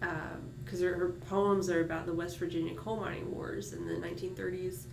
because 0.00 0.80
her, 0.80 0.94
her 0.94 1.10
poems 1.28 1.68
are 1.68 1.82
about 1.82 2.06
the 2.06 2.14
West 2.14 2.38
Virginia 2.38 2.74
coal 2.74 2.96
mining 2.96 3.30
wars 3.30 3.72
in 3.72 3.86
the 3.86 3.94
1930s, 3.94 4.84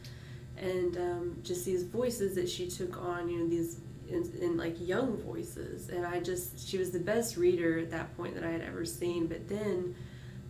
and 0.57 0.97
um, 0.97 1.37
just 1.43 1.65
these 1.65 1.83
voices 1.83 2.35
that 2.35 2.49
she 2.49 2.67
took 2.69 3.01
on, 3.01 3.29
you 3.29 3.39
know, 3.39 3.47
these 3.47 3.79
in, 4.09 4.23
in 4.41 4.57
like 4.57 4.75
young 4.79 5.17
voices, 5.17 5.89
and 5.89 6.05
I 6.05 6.19
just 6.19 6.67
she 6.67 6.77
was 6.77 6.91
the 6.91 6.99
best 6.99 7.37
reader 7.37 7.79
at 7.79 7.91
that 7.91 8.15
point 8.15 8.35
that 8.35 8.43
I 8.43 8.51
had 8.51 8.61
ever 8.61 8.85
seen. 8.85 9.27
But 9.27 9.47
then 9.47 9.95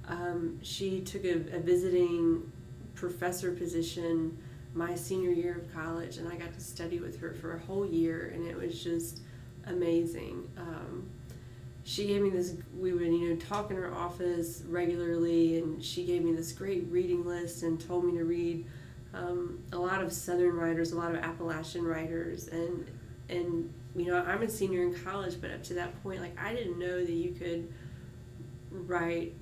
um, 0.08 0.60
she 0.62 1.02
took 1.02 1.24
a, 1.26 1.56
a 1.56 1.60
visiting 1.60 2.52
professor 2.96 3.52
position 3.52 4.38
my 4.74 4.96
senior 4.96 5.32
year 5.32 5.58
of 5.58 5.74
college, 5.74 6.18
and 6.18 6.28
I 6.28 6.36
got 6.36 6.54
to 6.54 6.62
study 6.62 7.00
with 7.00 7.20
her 7.20 7.34
for 7.34 7.56
a 7.56 7.60
whole 7.60 7.86
year, 7.86 8.32
and 8.34 8.48
it 8.48 8.56
was 8.56 8.84
just 8.84 9.22
amazing. 9.66 10.48
Um, 10.58 11.10
she 11.88 12.06
gave 12.06 12.22
me 12.22 12.30
this. 12.30 12.54
We 12.78 12.92
would, 12.92 13.08
you 13.08 13.30
know, 13.30 13.36
talk 13.38 13.72
in 13.72 13.78
her 13.78 13.96
office 13.96 14.62
regularly, 14.68 15.58
and 15.58 15.82
she 15.82 16.04
gave 16.04 16.22
me 16.22 16.34
this 16.34 16.52
great 16.52 16.86
reading 16.92 17.26
list 17.26 17.64
and 17.64 17.80
told 17.80 18.04
me 18.04 18.12
to 18.18 18.26
read 18.26 18.66
um, 19.14 19.60
a 19.72 19.78
lot 19.78 20.04
of 20.04 20.12
Southern 20.12 20.58
writers, 20.58 20.92
a 20.92 20.98
lot 20.98 21.16
of 21.16 21.24
Appalachian 21.24 21.86
writers, 21.86 22.50
and 22.50 22.86
and 23.30 23.74
you 23.96 24.08
know, 24.08 24.18
I'm 24.18 24.42
a 24.42 24.50
senior 24.50 24.84
in 24.84 24.96
college, 24.96 25.40
but 25.40 25.50
up 25.50 25.64
to 25.64 25.76
that 25.76 26.04
point, 26.04 26.20
like 26.20 26.38
I 26.38 26.54
didn't 26.54 26.78
know 26.78 27.00
that 27.00 27.10
you 27.10 27.32
could 27.32 27.72
write 28.70 29.34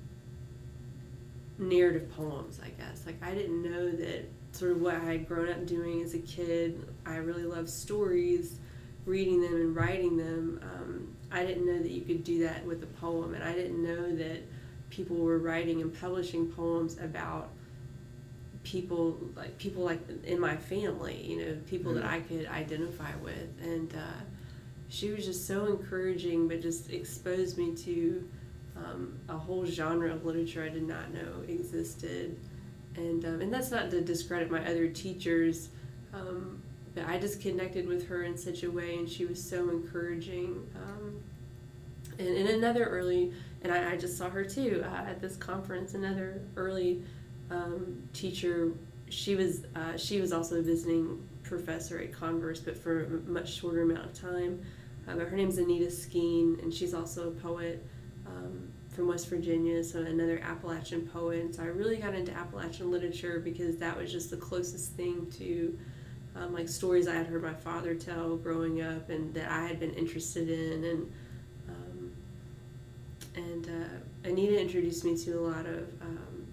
narrative 1.57 2.11
poems. 2.15 2.59
I 2.63 2.69
guess 2.69 3.07
like 3.07 3.17
I 3.23 3.33
didn't 3.33 3.63
know 3.63 3.89
that 3.89 4.29
sort 4.51 4.71
of 4.71 4.81
what 4.81 4.93
I 4.93 5.03
had 5.03 5.27
grown 5.27 5.49
up 5.49 5.65
doing 5.65 6.03
as 6.03 6.13
a 6.13 6.19
kid. 6.19 6.87
I 7.07 7.15
really 7.15 7.45
loved 7.45 7.69
stories, 7.69 8.59
reading 9.05 9.41
them 9.41 9.55
and 9.55 9.75
writing 9.75 10.15
them. 10.15 10.59
Um, 10.61 11.14
I 11.35 11.45
didn't 11.45 11.65
know 11.65 11.77
that 11.79 11.91
you 11.91 12.01
could 12.01 12.23
do 12.23 12.43
that 12.43 12.65
with 12.65 12.83
a 12.83 12.87
poem, 12.87 13.33
and 13.33 13.43
I 13.43 13.53
didn't 13.53 13.81
know 13.81 14.15
that 14.15 14.41
people 14.89 15.17
were 15.17 15.37
writing 15.39 15.81
and 15.81 15.93
publishing 15.99 16.51
poems 16.51 16.97
about 16.99 17.49
people 18.63 19.19
like 19.35 19.57
people 19.57 19.83
like 19.83 19.99
in 20.23 20.39
my 20.39 20.55
family. 20.55 21.21
You 21.21 21.37
know, 21.45 21.57
people 21.67 21.93
that 21.95 22.05
I 22.05 22.21
could 22.21 22.47
identify 22.47 23.15
with, 23.23 23.49
and 23.61 23.93
uh, 23.93 24.21
she 24.89 25.11
was 25.11 25.25
just 25.25 25.45
so 25.45 25.65
encouraging, 25.65 26.47
but 26.47 26.61
just 26.61 26.91
exposed 26.91 27.57
me 27.57 27.75
to 27.75 28.29
um, 28.77 29.19
a 29.29 29.37
whole 29.37 29.65
genre 29.65 30.11
of 30.13 30.25
literature 30.25 30.63
I 30.63 30.69
did 30.69 30.87
not 30.87 31.13
know 31.13 31.43
existed 31.47 32.37
and 32.97 33.25
um, 33.25 33.41
and 33.41 33.53
that's 33.53 33.71
not 33.71 33.91
to 33.91 34.01
discredit 34.01 34.49
my 34.49 34.65
other 34.65 34.87
teachers, 34.87 35.69
um, 36.13 36.61
but 36.93 37.05
I 37.07 37.17
just 37.17 37.41
connected 37.41 37.87
with 37.87 38.07
her 38.07 38.23
in 38.23 38.37
such 38.37 38.63
a 38.63 38.71
way, 38.71 38.95
and 38.95 39.09
she 39.09 39.25
was 39.25 39.43
so 39.43 39.69
encouraging. 39.69 40.67
Um, 40.75 41.21
And, 42.17 42.27
and 42.27 42.49
another 42.49 42.85
early, 42.85 43.33
and 43.61 43.71
I, 43.71 43.93
I 43.93 43.97
just 43.97 44.17
saw 44.17 44.29
her 44.29 44.43
too 44.43 44.83
uh, 44.85 45.09
at 45.09 45.21
this 45.21 45.35
conference. 45.35 45.93
Another 45.93 46.41
early 46.55 47.03
um, 47.51 48.03
teacher. 48.13 48.71
She 49.09 49.35
was 49.35 49.65
uh, 49.75 49.97
she 49.97 50.19
was 50.21 50.33
also 50.33 50.59
a 50.59 50.61
visiting 50.61 51.27
professor 51.43 51.99
at 51.99 52.11
Converse, 52.11 52.59
but 52.59 52.77
for 52.77 53.05
a 53.05 53.09
much 53.29 53.53
shorter 53.53 53.83
amount 53.83 54.05
of 54.05 54.13
time. 54.13 54.61
Uh, 55.07 55.15
but 55.15 55.27
her 55.27 55.35
name's 55.35 55.57
Anita 55.57 55.85
Skeen, 55.85 56.61
and 56.63 56.73
she's 56.73 56.93
also 56.93 57.27
a 57.27 57.31
poet 57.31 57.85
um, 58.25 58.71
from 58.89 59.07
West 59.07 59.29
Virginia, 59.29 59.83
so 59.83 59.99
another 59.99 60.39
Appalachian 60.39 61.07
poet. 61.07 61.41
And 61.41 61.53
so 61.53 61.61
I 61.61 61.67
really 61.67 61.97
got 61.97 62.15
into 62.15 62.31
Appalachian 62.31 62.89
literature 62.89 63.39
because 63.39 63.77
that 63.77 63.95
was 63.95 64.11
just 64.11 64.31
the 64.31 64.37
closest 64.37 64.93
thing 64.93 65.29
to 65.37 65.77
um, 66.35 66.53
like 66.53 66.67
stories 66.67 67.07
I 67.07 67.13
had 67.13 67.27
heard 67.27 67.43
my 67.43 67.53
father 67.53 67.93
tell 67.95 68.35
growing 68.35 68.81
up, 68.81 69.09
and 69.09 69.33
that 69.35 69.51
I 69.51 69.67
had 69.67 69.79
been 69.79 69.93
interested 69.93 70.49
in. 70.49 70.83
And 70.83 71.11
and 73.35 73.67
uh, 73.67 74.27
Anita 74.29 74.59
introduced 74.59 75.03
me 75.03 75.17
to 75.17 75.33
a 75.33 75.41
lot 75.41 75.65
of 75.65 75.89
um, 76.01 76.47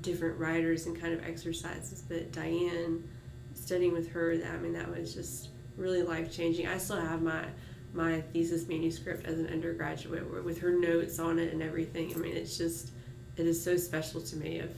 different 0.00 0.38
writers 0.38 0.86
and 0.86 1.00
kind 1.00 1.12
of 1.12 1.24
exercises. 1.24 2.02
But 2.08 2.32
Diane, 2.32 3.08
studying 3.54 3.92
with 3.92 4.10
her, 4.10 4.36
that 4.36 4.50
I 4.50 4.56
mean, 4.58 4.72
that 4.72 4.90
was 4.90 5.14
just 5.14 5.48
really 5.76 6.02
life 6.02 6.32
changing. 6.32 6.66
I 6.66 6.78
still 6.78 7.00
have 7.00 7.22
my 7.22 7.46
my 7.92 8.20
thesis 8.32 8.68
manuscript 8.68 9.26
as 9.26 9.38
an 9.38 9.48
undergraduate 9.48 10.44
with 10.44 10.60
her 10.60 10.70
notes 10.70 11.18
on 11.18 11.38
it 11.38 11.52
and 11.52 11.62
everything. 11.62 12.12
I 12.14 12.18
mean, 12.18 12.36
it's 12.36 12.56
just 12.56 12.92
it 13.36 13.46
is 13.46 13.62
so 13.62 13.76
special 13.76 14.20
to 14.20 14.36
me. 14.36 14.60
Of 14.60 14.70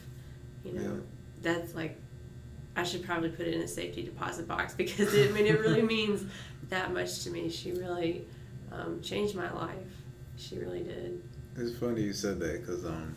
you 0.65 0.73
know, 0.73 0.95
yeah. 0.95 1.01
that's 1.43 1.75
like 1.75 1.99
I 2.75 2.85
should 2.85 3.05
probably 3.05 3.31
put 3.31 3.47
it 3.47 3.55
in 3.55 3.61
a 3.61 3.69
safety 3.69 4.03
deposit 4.03 4.49
box 4.49 4.75
because 4.77 5.13
it, 5.15 5.31
I 5.31 5.33
mean 5.33 5.47
it 5.47 5.61
really 5.61 5.83
means 5.97 6.25
that 6.69 6.93
much 6.93 7.25
to 7.25 7.31
me. 7.31 7.51
She 7.51 7.73
really 7.73 8.27
um, 8.71 9.01
changed 9.03 9.35
my 9.35 9.53
life. 9.53 10.02
She 10.49 10.59
really 10.59 10.83
did. 10.83 11.23
It's 11.57 11.79
funny 11.79 12.03
you 12.03 12.13
said 12.13 12.41
that 12.41 12.61
because 12.61 12.85
um, 12.85 13.15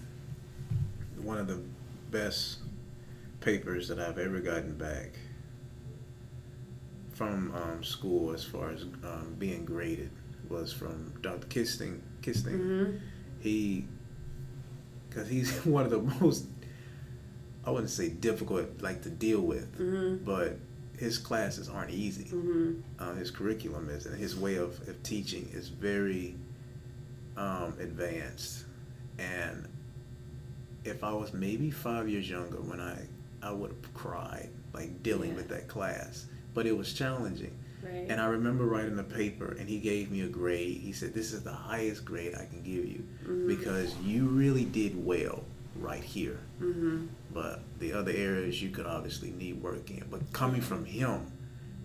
one 1.21 1.37
of 1.37 1.47
the 1.47 1.61
best 2.11 2.59
papers 3.39 3.87
that 3.87 3.99
I've 3.99 4.19
ever 4.19 4.39
gotten 4.39 4.77
back 4.77 5.17
from 7.13 7.53
um, 7.55 7.83
school 7.83 8.31
as 8.31 8.43
far 8.43 8.69
as 8.71 8.83
um, 9.03 9.35
being 9.39 9.65
graded 9.65 10.11
was 10.49 10.71
from 10.71 11.13
Dr. 11.21 11.47
Kisting. 11.47 11.99
Kisting. 12.21 12.59
Mm-hmm. 12.59 12.97
He, 13.39 13.87
because 15.09 15.27
he's 15.27 15.57
one 15.65 15.85
of 15.85 15.91
the 15.91 16.01
most, 16.23 16.45
I 17.65 17.71
wouldn't 17.71 17.89
say 17.89 18.09
difficult 18.09 18.81
like 18.81 19.01
to 19.03 19.09
deal 19.09 19.41
with, 19.41 19.79
mm-hmm. 19.79 20.23
but 20.23 20.57
his 20.97 21.17
classes 21.17 21.69
aren't 21.69 21.91
easy. 21.91 22.25
Mm-hmm. 22.25 22.81
Uh, 22.99 23.13
his 23.15 23.31
curriculum 23.31 23.89
is, 23.89 24.05
and 24.05 24.17
his 24.17 24.35
way 24.35 24.55
of, 24.55 24.87
of 24.87 25.01
teaching 25.01 25.49
is 25.53 25.69
very 25.69 26.35
um, 27.37 27.75
advanced. 27.79 28.65
And 29.17 29.67
if 30.83 31.03
I 31.03 31.11
was 31.11 31.33
maybe 31.33 31.71
five 31.71 32.09
years 32.09 32.29
younger 32.29 32.61
when 32.61 32.79
I, 32.79 33.07
I 33.41 33.51
would 33.51 33.71
have 33.71 33.93
cried 33.93 34.49
like 34.73 35.01
dealing 35.03 35.31
yeah. 35.31 35.37
with 35.37 35.49
that 35.49 35.67
class 35.67 36.27
but 36.55 36.65
it 36.65 36.75
was 36.75 36.91
challenging. 36.93 37.55
Right. 37.83 38.07
And 38.09 38.19
I 38.19 38.25
remember 38.25 38.65
writing 38.65 38.97
a 38.97 39.03
paper, 39.03 39.55
and 39.59 39.69
he 39.69 39.77
gave 39.77 40.09
me 40.09 40.21
a 40.21 40.27
grade. 40.27 40.81
He 40.81 40.91
said, 40.91 41.13
"This 41.13 41.33
is 41.33 41.43
the 41.43 41.51
highest 41.51 42.03
grade 42.03 42.33
I 42.33 42.45
can 42.45 42.63
give 42.63 42.85
you 42.85 43.05
mm-hmm. 43.21 43.47
because 43.47 43.95
you 43.97 44.25
really 44.25 44.65
did 44.65 45.05
well 45.05 45.43
right 45.75 46.03
here. 46.03 46.39
Mm-hmm. 46.59 47.05
But 47.31 47.59
the 47.77 47.93
other 47.93 48.11
areas 48.11 48.59
you 48.59 48.69
could 48.69 48.87
obviously 48.87 49.31
need 49.31 49.61
work 49.61 49.91
in. 49.91 50.03
But 50.09 50.33
coming 50.33 50.61
from 50.61 50.85
him, 50.85 51.31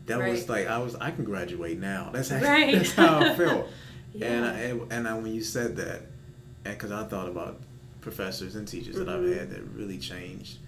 that 0.07 0.21
right. 0.21 0.31
was 0.31 0.49
like 0.49 0.69
I 0.69 0.79
was 0.79 0.95
I 0.95 1.11
can 1.11 1.25
graduate 1.25 1.79
now. 1.79 2.09
That's 2.13 2.31
how, 2.31 2.41
right. 2.41 2.75
that's 2.75 2.93
how 2.93 3.19
I 3.19 3.35
felt. 3.35 3.69
yeah. 4.13 4.27
And 4.27 4.45
I, 4.47 4.95
and 4.97 5.09
I, 5.09 5.15
when 5.15 5.35
you 5.35 5.43
said 5.43 5.77
that, 5.77 6.03
because 6.65 6.93
I 6.93 7.05
thought 7.05 7.29
about 7.29 7.61
professors 8.01 8.57
and 8.57 8.67
teachers 8.67 8.97
mm-hmm. 8.97 9.05
that 9.05 9.15
I've 9.15 9.21
mm-hmm. 9.21 9.39
had 9.39 9.51
that 9.51 9.63
really 9.75 9.99
changed 9.99 10.59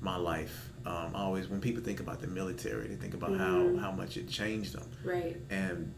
my 0.00 0.16
life 0.16 0.72
um, 0.84 1.14
always 1.14 1.48
when 1.48 1.60
people 1.60 1.82
think 1.82 2.00
about 2.00 2.20
the 2.20 2.26
military, 2.26 2.88
they 2.88 2.96
think 2.96 3.14
about 3.14 3.30
mm-hmm. 3.30 3.78
how, 3.78 3.90
how 3.90 3.92
much 3.92 4.16
it 4.16 4.28
changed 4.28 4.74
them. 4.74 4.88
Right. 5.04 5.36
And 5.50 5.94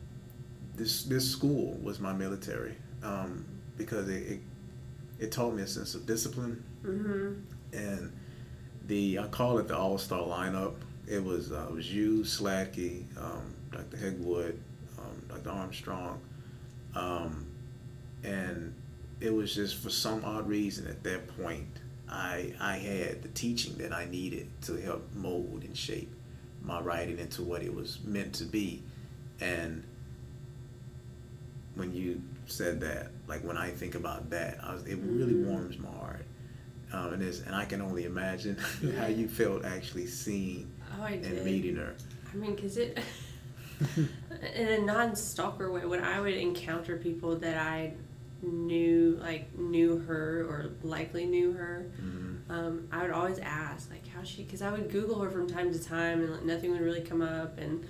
this 0.75 1.05
this 1.05 1.31
school 1.31 1.79
was 1.83 2.01
my 2.01 2.13
military 2.13 2.75
um, 3.03 3.45
because 3.77 4.09
it, 4.09 4.33
it, 4.33 4.41
it 5.19 5.33
taught 5.33 5.55
me 5.55 5.63
a 5.63 5.67
sense 5.67 5.95
of 5.95 6.05
discipline. 6.07 6.63
Mm-hmm. 6.85 7.35
And 7.73 8.13
the 8.87 9.19
I 9.21 9.27
call 9.29 9.59
it 9.59 9.69
the 9.69 9.77
all 9.77 9.99
star 9.99 10.21
lineup. 10.21 10.75
It 11.07 11.23
was 11.23 11.53
uh, 11.53 11.67
it 11.69 11.75
was 11.75 11.93
you, 11.93 12.21
Sladkey, 12.21 13.05
um, 13.17 13.55
Dr. 13.71 13.97
Hegwood, 13.97 14.59
um, 14.99 15.23
Dr. 15.29 15.51
Armstrong, 15.51 16.21
um, 16.95 17.47
and 18.23 18.75
it 19.21 19.33
was 19.33 19.55
just 19.55 19.77
for 19.77 19.91
some 19.91 20.25
odd 20.25 20.49
reason 20.49 20.87
at 20.87 21.03
that 21.05 21.27
point 21.37 21.69
I 22.09 22.53
I 22.61 22.77
had 22.77 23.23
the 23.23 23.29
teaching 23.29 23.77
that 23.79 23.93
I 23.93 24.05
needed 24.07 24.49
to 24.63 24.77
help 24.77 25.09
mold 25.15 25.65
and 25.65 25.77
shape 25.77 26.13
my 26.63 26.81
writing 26.81 27.19
into 27.19 27.43
what 27.43 27.63
it 27.63 27.75
was 27.75 27.99
meant 28.05 28.35
to 28.35 28.45
be. 28.45 28.83
And 29.41 29.85
when 31.75 31.93
you 31.93 32.23
said 32.47 32.81
that, 32.81 33.11
like 33.27 33.43
when 33.43 33.57
I 33.57 33.71
think 33.71 33.95
about 33.95 34.31
that, 34.31 34.59
was, 34.63 34.85
it 34.85 34.99
really 35.03 35.35
mm-hmm. 35.35 35.51
warms 35.51 35.79
my 35.79 35.91
heart. 35.91 36.25
Um, 36.93 37.15
and, 37.15 37.23
and 37.23 37.55
I 37.55 37.65
can 37.65 37.83
only 37.83 38.05
imagine 38.05 38.57
how 38.99 39.07
you 39.07 39.29
felt 39.29 39.65
actually 39.65 40.07
seeing 40.07 40.71
oh, 41.01 41.05
and 41.05 41.45
meeting 41.45 41.77
her. 41.77 41.95
I 42.33 42.37
mean, 42.37 42.55
because 42.55 42.77
it, 42.77 42.99
in 44.55 44.69
a 44.69 44.79
non-stalker 44.79 45.71
way, 45.71 45.85
when 45.85 46.03
I 46.03 46.21
would 46.21 46.35
encounter 46.35 46.97
people 46.97 47.37
that 47.37 47.57
I 47.57 47.95
knew 48.53 49.19
like 49.21 49.57
knew 49.59 49.99
her 49.99 50.47
or 50.49 50.71
likely 50.83 51.25
knew 51.25 51.53
her 51.53 51.91
mm-hmm. 52.01 52.51
um, 52.51 52.89
i 52.93 53.03
would 53.03 53.11
always 53.11 53.39
ask 53.39 53.91
like 53.91 54.07
how 54.09 54.23
she 54.23 54.43
because 54.43 54.63
i 54.63 54.71
would 54.71 54.91
google 54.91 55.21
her 55.21 55.31
from 55.31 55.49
time 55.49 55.73
to 55.73 55.83
time 55.83 56.21
and 56.21 56.33
like, 56.33 56.45
nothing 56.45 56.71
would 56.71 56.81
really 56.81 57.01
come 57.01 57.23
up 57.23 57.59
and 57.59 57.85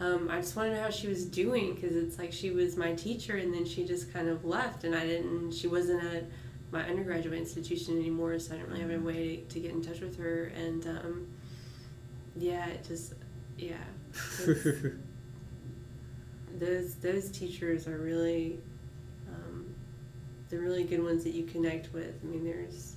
um, 0.00 0.28
i 0.30 0.40
just 0.40 0.56
wanted 0.56 0.70
to 0.70 0.76
know 0.76 0.82
how 0.82 0.90
she 0.90 1.06
was 1.06 1.24
doing 1.24 1.74
because 1.74 1.94
it's 1.94 2.18
like 2.18 2.32
she 2.32 2.50
was 2.50 2.76
my 2.76 2.92
teacher 2.94 3.36
and 3.36 3.52
then 3.54 3.64
she 3.64 3.84
just 3.84 4.12
kind 4.12 4.28
of 4.28 4.44
left 4.44 4.84
and 4.84 4.94
i 4.94 5.06
didn't 5.06 5.52
she 5.52 5.68
wasn't 5.68 6.02
at 6.14 6.24
my 6.70 6.82
undergraduate 6.88 7.38
institution 7.38 7.96
anymore 7.98 8.38
so 8.38 8.54
i 8.54 8.56
didn't 8.56 8.70
really 8.70 8.80
have 8.80 8.90
a 8.90 8.94
mm-hmm. 8.94 9.06
way 9.06 9.36
to, 9.36 9.54
to 9.54 9.60
get 9.60 9.70
in 9.70 9.82
touch 9.82 10.00
with 10.00 10.18
her 10.18 10.44
and 10.56 10.86
um, 10.86 11.26
yeah 12.36 12.66
it 12.66 12.84
just 12.86 13.14
yeah 13.58 13.76
those 16.58 16.94
those 16.96 17.30
teachers 17.30 17.86
are 17.86 17.98
really 17.98 18.58
the 20.52 20.58
really 20.58 20.84
good 20.84 21.02
ones 21.02 21.24
that 21.24 21.32
you 21.32 21.44
connect 21.44 21.92
with. 21.94 22.14
I 22.22 22.26
mean, 22.26 22.44
there's 22.44 22.96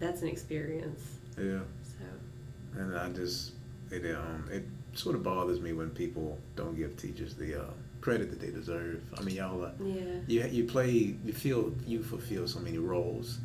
that's 0.00 0.22
an 0.22 0.28
experience. 0.28 1.00
Yeah. 1.38 1.60
So. 1.84 2.80
And 2.80 2.98
I 2.98 3.08
just 3.10 3.52
it 3.90 4.04
um 4.14 4.48
it 4.50 4.64
sort 4.92 5.14
of 5.14 5.22
bothers 5.22 5.60
me 5.60 5.72
when 5.72 5.90
people 5.90 6.38
don't 6.56 6.76
give 6.76 6.96
teachers 6.96 7.34
the 7.36 7.62
uh, 7.62 7.70
credit 8.00 8.28
that 8.30 8.40
they 8.40 8.50
deserve. 8.50 9.02
I 9.16 9.22
mean, 9.22 9.36
y'all. 9.36 9.64
Uh, 9.64 9.70
yeah. 9.82 10.02
You 10.26 10.46
you 10.48 10.64
play 10.64 11.14
you 11.24 11.32
feel 11.32 11.72
you 11.86 12.02
fulfill 12.02 12.48
so 12.48 12.58
many 12.58 12.78
roles, 12.78 13.38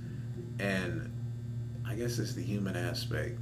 and 0.60 1.14
I 1.88 1.94
guess 1.94 2.18
it's 2.18 2.34
the 2.34 2.44
human 2.44 2.76
aspect. 2.76 3.38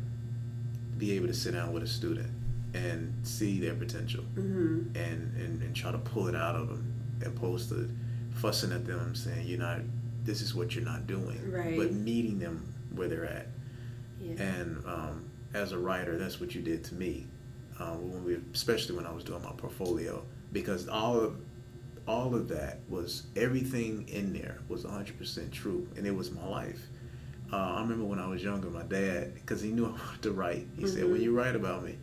Be 0.97 1.13
able 1.13 1.27
to 1.27 1.33
sit 1.33 1.53
down 1.53 1.71
with 1.71 1.83
a 1.83 1.87
student 1.87 2.29
and 2.75 3.15
see 3.23 3.59
their 3.59 3.73
potential 3.73 4.23
mm-hmm. 4.35 4.95
and, 4.95 5.35
and 5.37 5.61
and 5.61 5.75
try 5.75 5.91
to 5.91 5.97
pull 5.97 6.27
it 6.27 6.35
out 6.35 6.55
of 6.55 6.67
them, 6.67 6.93
opposed 7.25 7.69
to 7.69 7.89
fussing 8.33 8.71
at 8.71 8.85
them, 8.85 9.15
saying 9.15 9.47
you're 9.47 9.59
not, 9.59 9.79
this 10.23 10.41
is 10.41 10.53
what 10.53 10.75
you're 10.75 10.83
not 10.83 11.07
doing, 11.07 11.39
right. 11.49 11.77
but 11.77 11.93
meeting 11.93 12.37
them 12.37 12.73
where 12.93 13.07
they're 13.07 13.25
at. 13.25 13.47
Yeah. 14.19 14.41
And 14.41 14.85
um, 14.85 15.29
as 15.53 15.71
a 15.71 15.77
writer, 15.77 16.17
that's 16.17 16.39
what 16.41 16.53
you 16.53 16.61
did 16.61 16.83
to 16.85 16.95
me, 16.95 17.27
uh, 17.79 17.93
when 17.93 18.23
we, 18.25 18.37
especially 18.53 18.95
when 18.95 19.05
I 19.05 19.11
was 19.11 19.23
doing 19.23 19.41
my 19.41 19.53
portfolio, 19.53 20.23
because 20.51 20.87
all 20.87 21.19
of 21.19 21.37
all 22.07 22.35
of 22.35 22.47
that 22.49 22.79
was 22.87 23.23
everything 23.35 24.07
in 24.09 24.31
there 24.31 24.59
was 24.67 24.83
100% 24.83 25.51
true, 25.51 25.87
and 25.97 26.05
it 26.05 26.15
was 26.15 26.31
my 26.31 26.45
life. 26.45 26.81
Uh, 27.51 27.57
I 27.57 27.81
remember 27.81 28.05
when 28.05 28.19
I 28.19 28.27
was 28.27 28.43
younger, 28.43 28.69
my 28.69 28.83
dad, 28.83 29.33
because 29.33 29.59
he 29.61 29.71
knew 29.71 29.85
I 29.87 29.89
wanted 29.89 30.21
to 30.23 30.31
write, 30.31 30.67
he 30.75 30.83
mm-hmm. 30.83 30.87
said, 30.87 31.09
"When 31.09 31.21
you 31.21 31.35
write 31.35 31.55
about 31.55 31.83
me, 31.83 31.97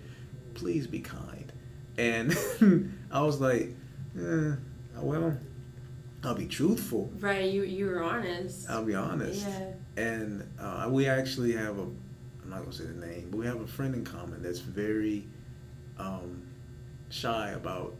please 0.55 0.87
be 0.87 1.01
kind." 1.01 1.53
And 1.99 2.37
I 3.11 3.23
was 3.23 3.41
like, 3.41 3.75
eh, 4.19 4.53
"Well, 4.97 5.39
I'll 6.25 6.35
be 6.35 6.47
truthful. 6.47 7.11
Right, 7.19 7.51
you 7.51 7.63
you 7.63 7.87
were 7.87 8.03
honest. 8.03 8.71
I'll 8.71 8.85
be 8.85 8.95
honest. 8.95 9.47
Yeah. 9.47 9.73
And 9.97 10.49
uh, 10.59 10.89
we 10.89 11.09
actually 11.09 11.53
have 11.53 11.79
a, 11.79 11.83
I'm 11.83 12.51
not 12.51 12.61
gonna 12.61 12.73
say 12.73 12.85
the 12.85 13.07
name, 13.07 13.29
but 13.31 13.39
we 13.39 13.47
have 13.47 13.61
a 13.61 13.67
friend 13.67 13.95
in 13.95 14.05
common 14.05 14.43
that's 14.43 14.61
very 14.61 15.27
um, 15.99 16.47
shy 17.11 17.51
about 17.51 17.95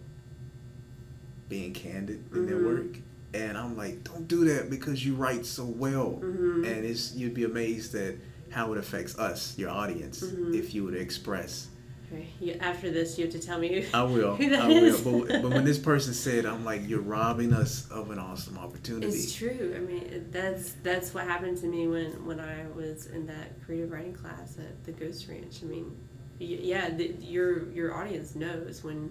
being 1.49 1.73
candid 1.73 2.25
in 2.33 2.39
mm-hmm. 2.39 2.47
their 2.47 2.65
work. 2.65 2.99
And 3.35 3.57
I'm 3.57 3.77
like, 3.77 4.05
don't 4.05 4.29
do 4.29 4.45
that 4.45 4.71
because 4.71 5.05
you 5.05 5.15
write 5.15 5.47
so 5.47 5.65
well. 5.65 6.21
Mm-hmm. 6.23 6.65
And 6.65 6.85
it's 6.85 7.15
you'd 7.15 7.35
be 7.35 7.45
amazed 7.45 7.95
at 7.95 8.17
how 8.51 8.73
it 8.73 8.79
affects 8.79 9.19
us, 9.19 9.59
your 9.59 9.71
audience, 9.71 10.23
mm-hmm. 10.23 10.55
if 10.55 10.75
you 10.75 10.85
were 10.85 10.93
to 10.93 11.01
express 11.01 11.69
Okay. 12.13 12.27
You, 12.41 12.53
after 12.61 12.91
this, 12.91 13.17
you 13.19 13.25
have 13.25 13.33
to 13.35 13.39
tell 13.41 13.59
me 13.59 13.81
who, 13.83 13.97
I 13.97 14.03
will. 14.03 14.37
who 14.37 14.51
that 14.51 14.63
I 14.65 14.71
is. 14.71 15.03
will. 15.03 15.21
But, 15.27 15.43
but 15.43 15.51
when 15.51 15.65
this 15.65 15.79
person 15.91 16.13
said, 16.15 16.45
I'm 16.47 16.65
like, 16.65 16.87
you're 16.89 17.01
robbing 17.01 17.53
us 17.53 17.89
of 17.91 18.11
an 18.11 18.19
awesome 18.19 18.59
opportunity. 18.59 19.07
It's 19.07 19.35
true. 19.35 19.75
I 19.77 19.81
mean, 19.81 20.27
that's 20.31 20.73
that's 20.83 21.15
what 21.15 21.25
happened 21.27 21.59
to 21.59 21.67
me 21.67 21.87
when 21.89 22.25
when 22.27 22.41
I 22.41 22.67
was 22.75 23.07
in 23.07 23.27
that 23.27 23.65
creative 23.65 23.91
writing 23.91 24.15
class 24.15 24.59
at 24.59 24.85
the 24.85 24.93
Ghost 24.93 25.27
Ranch. 25.29 25.61
I 25.63 25.67
mean, 25.67 25.97
yeah, 26.39 26.91
the, 26.91 27.15
your 27.21 27.71
your 27.73 27.95
audience 27.95 28.35
knows 28.35 28.83
when, 28.85 29.11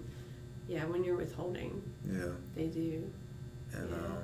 yeah, 0.68 0.84
when 0.84 1.02
you're 1.02 1.16
withholding, 1.16 1.82
Yeah. 2.08 2.26
they 2.54 2.66
do. 2.66 3.10
And 3.74 3.88
Yeah. 3.90 3.96
um, 3.96 4.22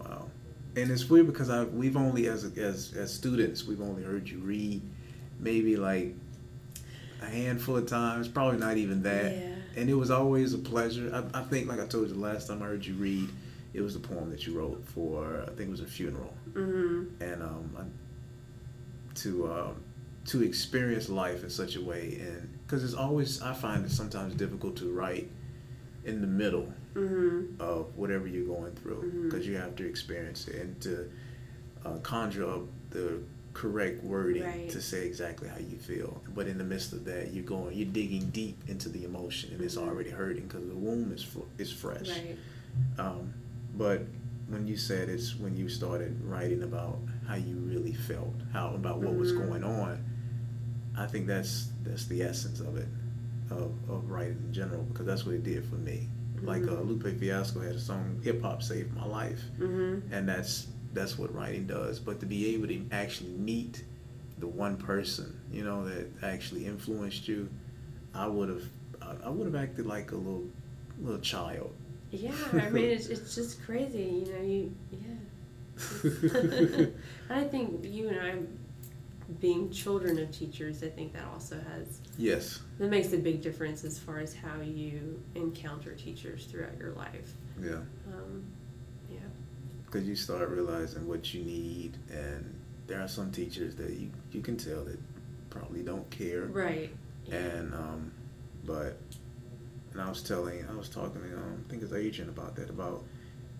wow. 0.00 0.30
And 0.76 0.90
it's 0.90 1.08
weird 1.10 1.26
because 1.26 1.50
I 1.50 1.64
we've 1.64 1.96
only 1.96 2.28
as 2.28 2.44
as 2.56 2.92
as 2.96 3.12
students 3.12 3.64
we've 3.66 3.80
only 3.80 4.02
heard 4.02 4.28
you 4.28 4.38
read 4.38 4.82
maybe 5.40 5.76
like 5.76 6.14
a 7.22 7.26
handful 7.26 7.76
of 7.76 7.86
times, 7.86 8.28
probably 8.28 8.58
not 8.58 8.76
even 8.76 9.02
that. 9.02 9.32
Yeah. 9.36 9.48
And 9.76 9.90
it 9.90 9.94
was 9.94 10.10
always 10.10 10.54
a 10.54 10.58
pleasure. 10.58 11.10
I, 11.34 11.40
I 11.40 11.42
think, 11.42 11.68
like 11.68 11.80
I 11.80 11.86
told 11.86 12.08
you 12.08 12.14
the 12.14 12.20
last 12.20 12.48
time 12.48 12.62
I 12.62 12.66
heard 12.66 12.84
you 12.84 12.94
read, 12.94 13.28
it 13.74 13.80
was 13.82 13.94
the 13.94 14.00
poem 14.00 14.30
that 14.30 14.46
you 14.46 14.58
wrote 14.58 14.82
for 14.88 15.42
I 15.42 15.46
think 15.48 15.68
it 15.68 15.70
was 15.70 15.80
a 15.80 15.86
funeral, 15.86 16.32
Mm-hmm. 16.54 17.22
and 17.22 17.42
um, 17.42 17.76
I, 17.78 17.82
to 19.16 19.52
um, 19.52 19.76
to 20.26 20.42
experience 20.42 21.08
life 21.08 21.42
in 21.44 21.50
such 21.50 21.76
a 21.76 21.80
way, 21.82 22.18
and 22.20 22.58
because 22.66 22.82
it's 22.84 22.94
always 22.94 23.42
I 23.42 23.52
find 23.52 23.84
it 23.84 23.90
sometimes 23.90 24.34
difficult 24.34 24.76
to 24.76 24.90
write 24.92 25.30
in 26.04 26.20
the 26.20 26.26
middle 26.26 26.72
Mm-hmm. 26.94 27.60
of 27.60 27.94
whatever 27.94 28.26
you're 28.26 28.46
going 28.46 28.72
through 28.76 29.24
because 29.26 29.46
you 29.46 29.56
have 29.58 29.76
to 29.76 29.86
experience 29.86 30.48
it 30.48 30.56
and 30.62 30.80
to 30.80 31.10
uh, 31.84 31.98
conjure 31.98 32.48
up 32.48 32.62
the 32.88 33.20
correct 33.60 34.04
wording 34.04 34.42
Right. 34.42 34.68
to 34.68 34.82
say 34.82 35.06
exactly 35.06 35.48
how 35.48 35.56
you 35.58 35.78
feel. 35.78 36.22
But 36.34 36.46
in 36.46 36.58
the 36.58 36.64
midst 36.64 36.92
of 36.92 37.04
that, 37.06 37.32
you're 37.32 37.44
going, 37.44 37.74
you're 37.74 37.88
digging 37.88 38.28
deep 38.30 38.58
into 38.68 38.90
the 38.90 39.04
emotion 39.04 39.50
and 39.54 39.62
it's 39.62 39.76
Mhm. 39.76 39.88
already 39.88 40.10
hurting 40.10 40.44
because 40.46 40.66
the 40.68 40.74
womb 40.74 41.10
is 41.12 41.22
fl- 41.22 41.48
is 41.56 41.72
fresh. 41.72 42.10
Right. 42.10 42.36
Um, 42.98 43.32
but 43.74 44.02
when 44.48 44.66
you 44.68 44.76
said 44.76 45.08
it's 45.08 45.38
when 45.38 45.56
you 45.56 45.68
started 45.70 46.22
writing 46.22 46.62
about 46.64 46.98
how 47.26 47.36
you 47.36 47.56
really 47.56 47.94
felt, 47.94 48.34
how 48.52 48.74
about 48.74 49.00
what 49.00 49.14
was 49.16 49.32
Mhm. 49.32 49.38
going 49.48 49.64
on, 49.64 50.04
I 50.94 51.06
think 51.06 51.26
that's 51.26 51.70
that's 51.82 52.04
the 52.06 52.22
essence 52.22 52.60
of 52.60 52.76
it, 52.76 52.88
of, 53.50 53.72
of 53.88 54.10
writing 54.10 54.38
in 54.46 54.52
general 54.52 54.82
because 54.82 55.06
that's 55.06 55.24
what 55.24 55.34
it 55.34 55.44
did 55.44 55.64
for 55.64 55.76
me. 55.76 56.08
Like 56.42 56.64
uh. 56.68 56.82
Lupe 56.82 57.08
Fiasco 57.18 57.60
had 57.60 57.76
a 57.76 57.80
song 57.80 58.20
"Hip 58.22 58.42
Hop 58.42 58.62
Saved 58.62 58.94
My 58.94 59.06
Life," 59.06 59.40
Mm-hmm. 59.58 60.12
and 60.12 60.28
that's 60.28 60.66
that's 60.96 61.18
what 61.18 61.34
writing 61.34 61.66
does. 61.66 61.98
But 62.00 62.20
to 62.20 62.26
be 62.26 62.54
able 62.54 62.68
to 62.68 62.84
actually 62.90 63.30
meet 63.30 63.84
the 64.38 64.46
one 64.46 64.76
person, 64.76 65.40
you 65.52 65.64
know, 65.64 65.86
that 65.88 66.08
actually 66.22 66.66
influenced 66.66 67.28
you, 67.28 67.48
I 68.14 68.26
would 68.26 68.48
have 68.48 68.64
I 69.24 69.28
would 69.28 69.46
have 69.46 69.54
acted 69.54 69.86
like 69.86 70.12
a 70.12 70.16
little 70.16 70.44
little 71.00 71.20
child. 71.20 71.72
Yeah, 72.10 72.32
I 72.52 72.70
mean, 72.70 72.84
it's, 72.90 73.08
it's 73.08 73.34
just 73.34 73.62
crazy, 73.64 74.24
you 74.26 74.32
know. 74.32 74.42
You 74.42 74.74
yeah. 74.90 76.86
I 77.30 77.44
think 77.44 77.84
you 77.84 78.08
and 78.08 78.20
I, 78.20 78.34
being 79.40 79.70
children 79.70 80.18
of 80.18 80.30
teachers, 80.30 80.82
I 80.82 80.88
think 80.88 81.12
that 81.12 81.24
also 81.32 81.56
has 81.56 82.00
yes. 82.16 82.60
that 82.78 82.88
makes 82.88 83.12
a 83.12 83.18
big 83.18 83.42
difference 83.42 83.84
as 83.84 83.98
far 83.98 84.18
as 84.18 84.34
how 84.34 84.60
you 84.60 85.22
encounter 85.34 85.94
teachers 85.94 86.46
throughout 86.46 86.78
your 86.78 86.92
life. 86.92 87.34
Yeah. 87.60 87.80
Um, 88.12 88.44
yeah. 89.10 89.18
Because 89.96 90.08
you 90.08 90.14
start 90.14 90.50
realizing 90.50 91.08
what 91.08 91.32
you 91.32 91.42
need 91.42 91.96
and 92.10 92.54
there 92.86 93.00
are 93.00 93.08
some 93.08 93.32
teachers 93.32 93.74
that 93.76 93.88
you, 93.90 94.10
you 94.30 94.42
can 94.42 94.54
tell 94.54 94.84
that 94.84 94.98
probably 95.48 95.82
don't 95.82 96.08
care 96.10 96.44
Right. 96.46 96.90
And 97.32 97.72
um, 97.74 98.12
but 98.64 98.98
and 99.92 100.02
I 100.02 100.08
was 100.08 100.22
telling 100.22 100.64
I 100.70 100.76
was 100.76 100.90
talking 100.90 101.22
to 101.22 101.36
um, 101.38 101.64
I 101.66 101.70
think 101.70 101.82
it's 101.82 101.92
Adrian 101.94 102.28
about 102.28 102.56
that 102.56 102.68
about 102.68 103.04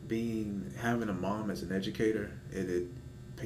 being 0.06 0.70
having 0.78 1.08
a 1.08 1.14
mom 1.14 1.50
as 1.50 1.62
an 1.62 1.72
educator 1.72 2.30
it, 2.52 2.68
it 2.68 2.86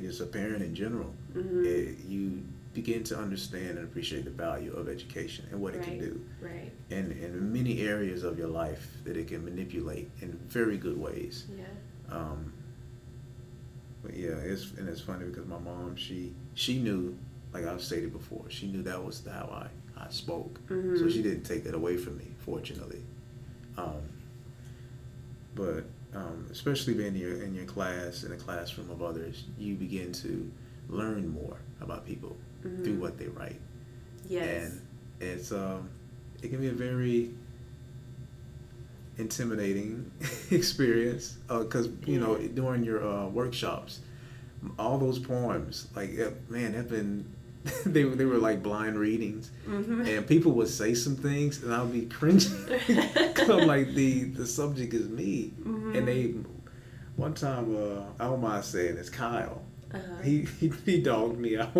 just 0.01 0.21
a 0.21 0.27
parent 0.27 0.63
in 0.63 0.75
general 0.75 1.13
mm-hmm. 1.33 1.65
it, 1.65 1.99
you 2.07 2.43
begin 2.75 3.03
to 3.05 3.17
understand 3.19 3.79
and 3.79 3.85
appreciate 3.85 4.25
the 4.25 4.31
value 4.31 4.73
of 4.75 4.89
education 4.89 5.47
and 5.51 5.61
what 5.61 5.75
it 5.75 5.83
can 5.83 5.93
Right. 5.93 6.01
do 6.01 6.21
Right. 6.41 6.73
and 6.91 7.13
in 7.13 7.53
many 7.53 7.83
areas 7.83 8.25
of 8.25 8.37
your 8.37 8.49
life 8.49 8.87
that 9.05 9.17
it 9.17 9.29
can 9.29 9.45
manipulate 9.45 10.11
in 10.21 10.33
very 10.49 10.77
good 10.77 10.99
ways 11.01 11.47
Yeah. 11.57 11.65
um, 12.17 12.53
but 14.03 14.15
yeah, 14.15 14.31
it's 14.31 14.73
and 14.79 14.89
it's 14.89 15.01
funny 15.01 15.27
because 15.27 15.47
my 15.47 15.59
mom 15.59 15.97
she 15.97 16.33
she 16.55 16.79
knew 16.81 17.17
like 17.53 17.65
I've 17.67 17.83
stated 17.83 18.13
before 18.13 18.45
she 18.49 18.67
knew 18.69 18.83
that 18.83 19.03
was 19.05 19.23
how 19.27 19.49
I 19.53 19.69
I 20.01 20.09
spoke, 20.11 20.61
so 20.69 20.75
Mhm. 20.75 21.13
she 21.13 21.23
didn't 21.23 21.43
take 21.45 21.65
that 21.65 21.75
away 21.75 21.97
from 21.97 22.17
me, 22.19 22.29
fortunately. 22.39 23.03
Um, 23.77 24.03
but 25.55 25.85
um, 26.15 26.47
especially 26.51 26.95
being 26.95 27.15
in 27.15 27.21
your 27.21 27.43
in 27.43 27.55
your 27.55 27.67
class 27.67 28.25
in 28.25 28.33
a 28.33 28.37
classroom 28.37 28.91
of 28.91 29.03
others, 29.03 29.45
you 29.59 29.75
begin 29.75 30.13
to 30.13 30.51
learn 30.89 31.29
more 31.29 31.57
about 31.81 32.07
people 32.07 32.37
through 32.63 32.95
Mhm. 32.97 32.99
what 32.99 33.19
they 33.19 33.29
write, 33.29 33.61
Yes. 34.29 34.73
and 34.73 34.81
it's 35.21 35.53
um, 35.53 35.89
it 36.43 36.49
can 36.49 36.61
be 36.61 36.69
a 36.69 36.73
very 36.73 37.31
intimidating 39.19 40.11
experience 40.51 41.37
because 41.49 41.89
you 42.07 42.19
know 42.21 42.37
during 42.39 42.83
your 42.85 43.07
uh, 43.07 43.27
workshops 43.29 44.01
all 44.79 44.99
those 44.99 45.19
poems 45.19 45.89
like 45.97 46.19
uh, 46.21 46.31
man 46.49 46.73
have 46.75 46.89
been 46.89 47.25
they, 47.87 48.05
were- 48.05 48.15
they 48.17 48.25
were 48.25 48.39
like 48.39 48.63
blind 48.63 48.99
readings. 48.99 49.51
Mhm. 49.69 50.07
and 50.17 50.27
people 50.27 50.53
would 50.53 50.69
say 50.69 50.95
some 50.95 51.15
things 51.17 51.63
and 51.63 51.75
i'll 51.75 51.87
be 51.87 52.07
cringing. 52.07 52.51
'Cause 53.35 53.51
i'm 53.51 53.67
like 53.67 53.95
the 53.95 54.25
the 54.25 54.47
subject 54.47 54.95
is 54.95 55.09
me. 55.09 55.53
Mhm. 55.63 55.97
and 55.97 56.09
they 56.09 56.35
one 57.17 57.35
time 57.35 57.77
uh 57.77 58.03
i 58.19 58.25
don't 58.25 58.41
mind 58.41 58.65
saying 58.65 58.97
it's 58.97 59.11
kyle. 59.11 59.63
Uh-huh. 59.93 60.23
he, 60.23 60.47
he 60.61 60.73
he 60.87 61.03
dogged 61.03 61.39
me 61.39 61.57
out. 61.59 61.73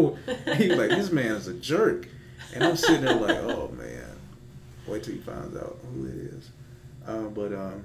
He 0.57 0.69
was 0.69 0.79
like 0.79 0.91
this 0.91 1.11
man 1.13 1.33
is 1.37 1.47
a 1.49 1.55
jerk. 1.55 2.09
And 2.55 2.65
i'm 2.65 2.77
sitting 2.77 3.03
there 3.03 3.15
like 3.15 3.37
oh 3.39 3.69
man. 3.79 4.05
Wait 4.87 5.03
till 5.05 5.15
he 5.15 5.21
finds 5.21 5.57
out 5.57 5.79
who 5.95 6.07
it 6.07 6.15
is 6.17 6.51
uh, 7.07 7.25
but 7.25 7.53
um, 7.53 7.85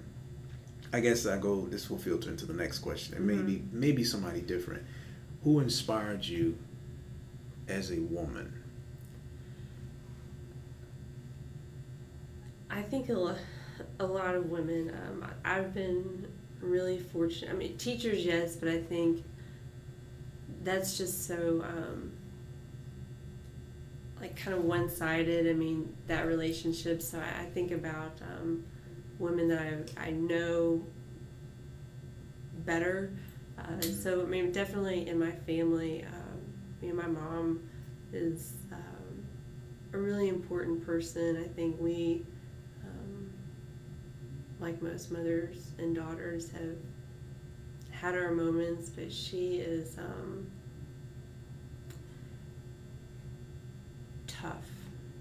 I 0.94 1.00
guess 1.00 1.26
I 1.26 1.38
go. 1.38 1.66
This 1.66 1.90
will 1.90 1.98
filter 1.98 2.30
into 2.30 2.46
the 2.46 2.54
next 2.54 2.80
question, 2.80 3.16
and 3.16 3.26
maybe 3.26 3.64
maybe 3.72 4.04
somebody 4.04 4.42
different. 4.42 4.84
Who 5.44 5.60
inspired 5.60 6.26
you 6.26 6.58
as 7.68 7.92
a 7.92 8.00
woman? 8.00 8.62
I 12.70 12.82
think 12.82 13.10
a, 13.10 13.38
a 14.00 14.06
lot 14.06 14.36
of 14.36 14.50
women. 14.50 14.90
Um, 14.90 15.26
I've 15.44 15.74
been 15.74 16.28
really 16.60 17.00
fortunate. 17.00 17.52
I 17.52 17.54
mean, 17.54 17.78
teachers, 17.78 18.26
yes, 18.26 18.56
but 18.56 18.70
I 18.70 18.82
think 18.82 19.24
that's 20.64 20.98
just 20.98 21.28
so 21.28 21.64
um, 21.66 22.12
like 24.20 24.36
kind 24.36 24.58
of 24.58 24.64
one 24.64 24.90
sided. 24.90 25.48
I 25.48 25.54
mean, 25.54 25.96
that 26.08 26.26
relationship. 26.26 27.02
So 27.02 27.20
I, 27.20 27.44
I 27.44 27.46
think 27.46 27.72
about 27.72 28.20
um, 28.22 28.66
women 29.20 29.48
that 29.50 29.60
I 29.98 30.08
I 30.08 30.12
know 30.12 30.86
better. 32.66 33.12
Uh, 33.58 33.82
so 33.82 34.22
I 34.22 34.26
mean, 34.26 34.52
definitely 34.52 35.08
in 35.08 35.20
my 35.20 35.32
family, 35.32 36.04
um, 36.04 36.42
you 36.82 36.90
know, 36.90 37.02
my 37.02 37.08
mom 37.08 37.62
is 38.12 38.54
um, 38.72 39.26
a 39.94 39.98
really 39.98 40.28
important 40.30 40.86
person. 40.86 41.38
I 41.44 41.48
think 41.48 41.80
we, 41.80 42.26
um, 42.84 43.32
like 44.60 44.82
most 44.82 45.12
mothers 45.12 45.72
and 45.78 45.96
daughters, 45.96 46.52
have 46.52 46.76
had 47.92 48.16
our 48.16 48.32
moments, 48.32 48.90
but 48.90 49.12
she 49.12 49.56
is 49.56 49.98
um, 49.98 50.48
tough, 54.28 54.66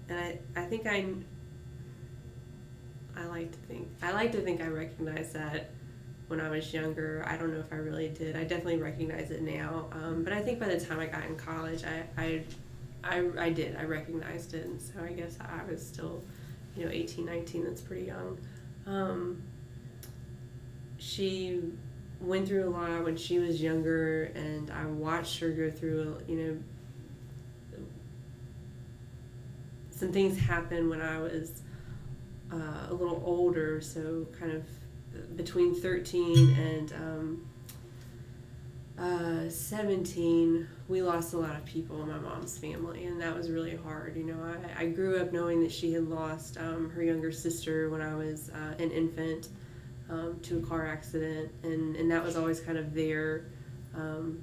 and 0.09 0.19
I 0.19 0.39
I 0.55 0.65
think 0.65 0.87
I. 0.87 1.05
I 3.17 3.25
like 3.25 3.51
to 3.51 3.57
think 3.59 3.87
I 4.01 4.11
like 4.11 4.31
to 4.33 4.41
think 4.41 4.61
I 4.61 4.67
recognize 4.67 5.33
that 5.33 5.69
when 6.27 6.41
I 6.41 6.49
was 6.49 6.73
younger. 6.73 7.23
I 7.27 7.37
don't 7.37 7.53
know 7.53 7.59
if 7.59 7.71
I 7.71 7.77
really 7.77 8.09
did. 8.09 8.35
I 8.35 8.43
definitely 8.43 8.77
recognize 8.77 9.31
it 9.31 9.41
now. 9.41 9.87
Um, 9.91 10.23
but 10.23 10.33
I 10.33 10.41
think 10.41 10.59
by 10.59 10.67
the 10.67 10.79
time 10.79 10.99
I 10.99 11.05
got 11.05 11.25
in 11.25 11.35
college, 11.35 11.83
I, 11.83 12.03
I, 12.21 12.43
I, 13.03 13.25
I 13.37 13.49
did. 13.51 13.75
I 13.75 13.83
recognized 13.83 14.53
it. 14.53 14.65
And 14.65 14.81
so 14.81 14.93
I 15.03 15.11
guess 15.11 15.37
I 15.39 15.69
was 15.69 15.85
still, 15.85 16.23
you 16.75 16.85
know, 16.85 16.91
18, 16.91 17.25
19. 17.25 17.63
That's 17.65 17.81
pretty 17.81 18.05
young. 18.05 18.39
Um, 18.87 19.41
she 20.97 21.61
went 22.19 22.47
through 22.47 22.69
a 22.69 22.71
lot 22.71 23.03
when 23.03 23.17
she 23.17 23.37
was 23.39 23.61
younger, 23.61 24.31
and 24.35 24.71
I 24.71 24.85
watched 24.85 25.39
her 25.39 25.49
go 25.49 25.69
through, 25.69 26.17
you 26.27 26.35
know, 26.37 26.57
some 29.91 30.11
things 30.11 30.37
happen 30.37 30.89
when 30.89 31.01
I 31.01 31.19
was 31.19 31.61
uh, 32.55 32.91
a 32.91 32.93
little 32.93 33.21
older, 33.25 33.81
so 33.81 34.25
kind 34.39 34.51
of 34.51 34.63
between 35.35 35.75
13 35.75 36.55
and 36.55 36.93
um, 36.93 37.47
uh, 38.97 39.49
17, 39.49 40.67
we 40.87 41.01
lost 41.01 41.33
a 41.33 41.37
lot 41.37 41.55
of 41.55 41.65
people 41.65 42.01
in 42.01 42.07
my 42.07 42.17
mom's 42.17 42.57
family, 42.57 43.05
and 43.05 43.19
that 43.19 43.35
was 43.35 43.51
really 43.51 43.75
hard. 43.75 44.15
You 44.15 44.23
know, 44.23 44.37
I, 44.77 44.83
I 44.83 44.87
grew 44.87 45.17
up 45.19 45.33
knowing 45.33 45.61
that 45.63 45.71
she 45.71 45.91
had 45.93 46.07
lost 46.07 46.57
um, 46.57 46.89
her 46.91 47.03
younger 47.03 47.31
sister 47.31 47.89
when 47.89 48.01
I 48.01 48.15
was 48.15 48.49
uh, 48.49 48.81
an 48.81 48.91
infant 48.91 49.49
um, 50.09 50.39
to 50.43 50.59
a 50.59 50.61
car 50.61 50.87
accident, 50.87 51.51
and, 51.63 51.95
and 51.95 52.09
that 52.11 52.23
was 52.23 52.37
always 52.37 52.61
kind 52.61 52.77
of 52.77 52.93
there, 52.93 53.45
um, 53.95 54.41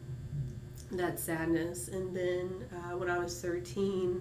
that 0.90 1.18
sadness. 1.18 1.88
And 1.88 2.14
then 2.14 2.66
uh, 2.72 2.96
when 2.98 3.09
I 3.09 3.18
was 3.18 3.40
13, 3.40 4.20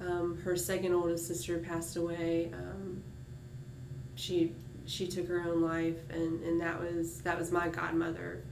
um, 0.00 0.38
her 0.44 0.56
second 0.56 0.94
oldest 0.94 1.26
sister 1.26 1.58
passed 1.58 1.96
away. 1.96 2.52
She 4.18 4.54
she 4.86 5.06
took 5.06 5.28
her 5.28 5.42
own 5.42 5.60
life, 5.62 5.96
and, 6.10 6.42
and 6.42 6.60
that 6.60 6.80
was 6.80 7.20
that 7.22 7.38
was 7.38 7.52
my 7.52 7.68
godmother 7.68 8.42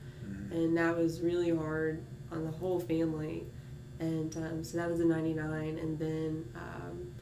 and 0.51 0.77
that 0.77 0.97
was 0.97 1.21
really 1.21 1.55
hard 1.55 2.03
on 2.33 2.45
the 2.45 2.51
whole 2.51 2.81
family. 2.81 3.45
And 3.99 4.37
um, 4.37 4.65
so 4.65 4.77
that 4.77 4.91
was 4.91 5.01
in 5.01 5.09
'99, 5.09 5.79
and 5.79 5.99
then 5.99 6.45
um, 6.55 7.15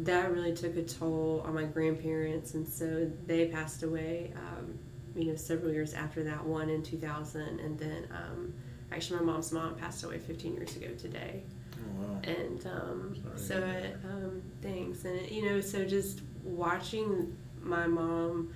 that 0.00 0.32
really 0.32 0.52
took 0.52 0.76
a 0.76 0.82
toll 0.82 1.44
on 1.46 1.54
my 1.54 1.64
grandparents, 1.64 2.54
and 2.54 2.66
so 2.66 3.10
they 3.26 3.46
passed 3.46 3.84
away. 3.84 4.32
Um, 4.36 4.78
you 5.14 5.26
know, 5.26 5.36
several 5.36 5.72
years 5.72 5.94
after 5.94 6.24
that, 6.24 6.44
one 6.44 6.68
in 6.68 6.82
2000, 6.82 7.60
and 7.60 7.78
then 7.78 8.08
um, 8.12 8.54
actually 8.92 9.20
my 9.20 9.26
mom's 9.26 9.52
mom 9.52 9.74
passed 9.76 10.02
away 10.04 10.18
15 10.18 10.54
years 10.54 10.76
ago 10.76 10.88
today. 10.96 11.42
Oh, 11.74 12.02
wow. 12.02 12.20
And 12.24 12.66
um, 12.66 13.16
so 13.36 13.56
it, 13.58 13.96
um, 14.04 14.42
thanks, 14.62 15.04
and 15.04 15.16
it, 15.16 15.30
you 15.30 15.44
know, 15.44 15.60
so 15.60 15.84
just 15.84 16.22
watching 16.42 17.36
my 17.62 17.86
mom 17.86 18.52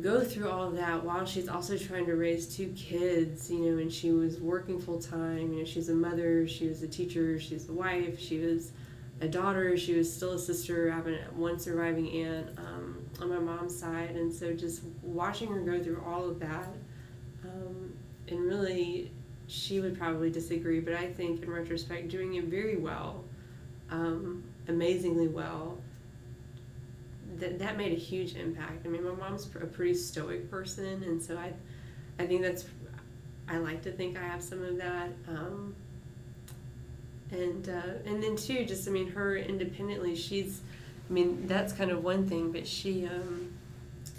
go 0.00 0.22
through 0.22 0.48
all 0.48 0.68
of 0.68 0.76
that 0.76 1.04
while 1.04 1.26
she's 1.26 1.48
also 1.48 1.76
trying 1.76 2.06
to 2.06 2.14
raise 2.14 2.56
two 2.56 2.72
kids, 2.76 3.50
you 3.50 3.58
know, 3.58 3.78
and 3.78 3.92
she 3.92 4.10
was 4.10 4.40
working 4.40 4.80
full 4.80 5.00
time. 5.00 5.52
You 5.52 5.60
know, 5.60 5.64
she's 5.64 5.88
a 5.88 5.94
mother, 5.94 6.48
she 6.48 6.66
was 6.66 6.82
a 6.82 6.88
teacher, 6.88 7.38
she's 7.38 7.68
a 7.68 7.72
wife, 7.72 8.18
she 8.18 8.38
was 8.38 8.72
a 9.20 9.28
daughter, 9.28 9.76
she 9.76 9.94
was 9.94 10.12
still 10.12 10.32
a 10.32 10.38
sister, 10.38 10.90
having 10.90 11.16
one 11.36 11.58
surviving 11.58 12.08
aunt 12.10 12.58
um, 12.58 13.04
on 13.20 13.28
my 13.28 13.38
mom's 13.38 13.78
side. 13.78 14.16
And 14.16 14.32
so 14.32 14.54
just 14.54 14.82
watching 15.02 15.48
her 15.48 15.60
go 15.60 15.82
through 15.82 16.02
all 16.06 16.28
of 16.28 16.40
that, 16.40 16.68
um, 17.44 17.92
and 18.28 18.40
really, 18.40 19.10
she 19.46 19.80
would 19.80 19.98
probably 19.98 20.30
disagree, 20.30 20.80
but 20.80 20.94
I 20.94 21.06
think 21.06 21.42
in 21.42 21.50
retrospect, 21.50 22.08
doing 22.08 22.34
it 22.34 22.44
very 22.44 22.76
well, 22.76 23.24
um, 23.90 24.42
amazingly 24.68 25.28
well 25.28 25.76
that 27.38 27.58
that 27.58 27.76
made 27.76 27.92
a 27.92 27.96
huge 27.96 28.34
impact. 28.36 28.84
I 28.84 28.88
mean, 28.88 29.04
my 29.04 29.14
mom's 29.14 29.46
a 29.60 29.66
pretty 29.66 29.94
stoic 29.94 30.50
person, 30.50 31.02
and 31.04 31.22
so 31.22 31.36
I, 31.36 31.52
I 32.22 32.26
think 32.26 32.42
that's, 32.42 32.64
I 33.48 33.58
like 33.58 33.82
to 33.82 33.92
think 33.92 34.18
I 34.18 34.22
have 34.22 34.42
some 34.42 34.62
of 34.62 34.76
that. 34.78 35.10
Um, 35.28 35.74
and 37.30 37.68
uh, 37.68 38.08
and 38.08 38.22
then 38.22 38.36
too, 38.36 38.64
just 38.64 38.86
I 38.88 38.90
mean, 38.90 39.10
her 39.10 39.36
independently, 39.36 40.14
she's, 40.14 40.60
I 41.08 41.12
mean, 41.12 41.46
that's 41.46 41.72
kind 41.72 41.90
of 41.90 42.04
one 42.04 42.28
thing, 42.28 42.52
but 42.52 42.66
she, 42.66 43.06
um, 43.06 43.52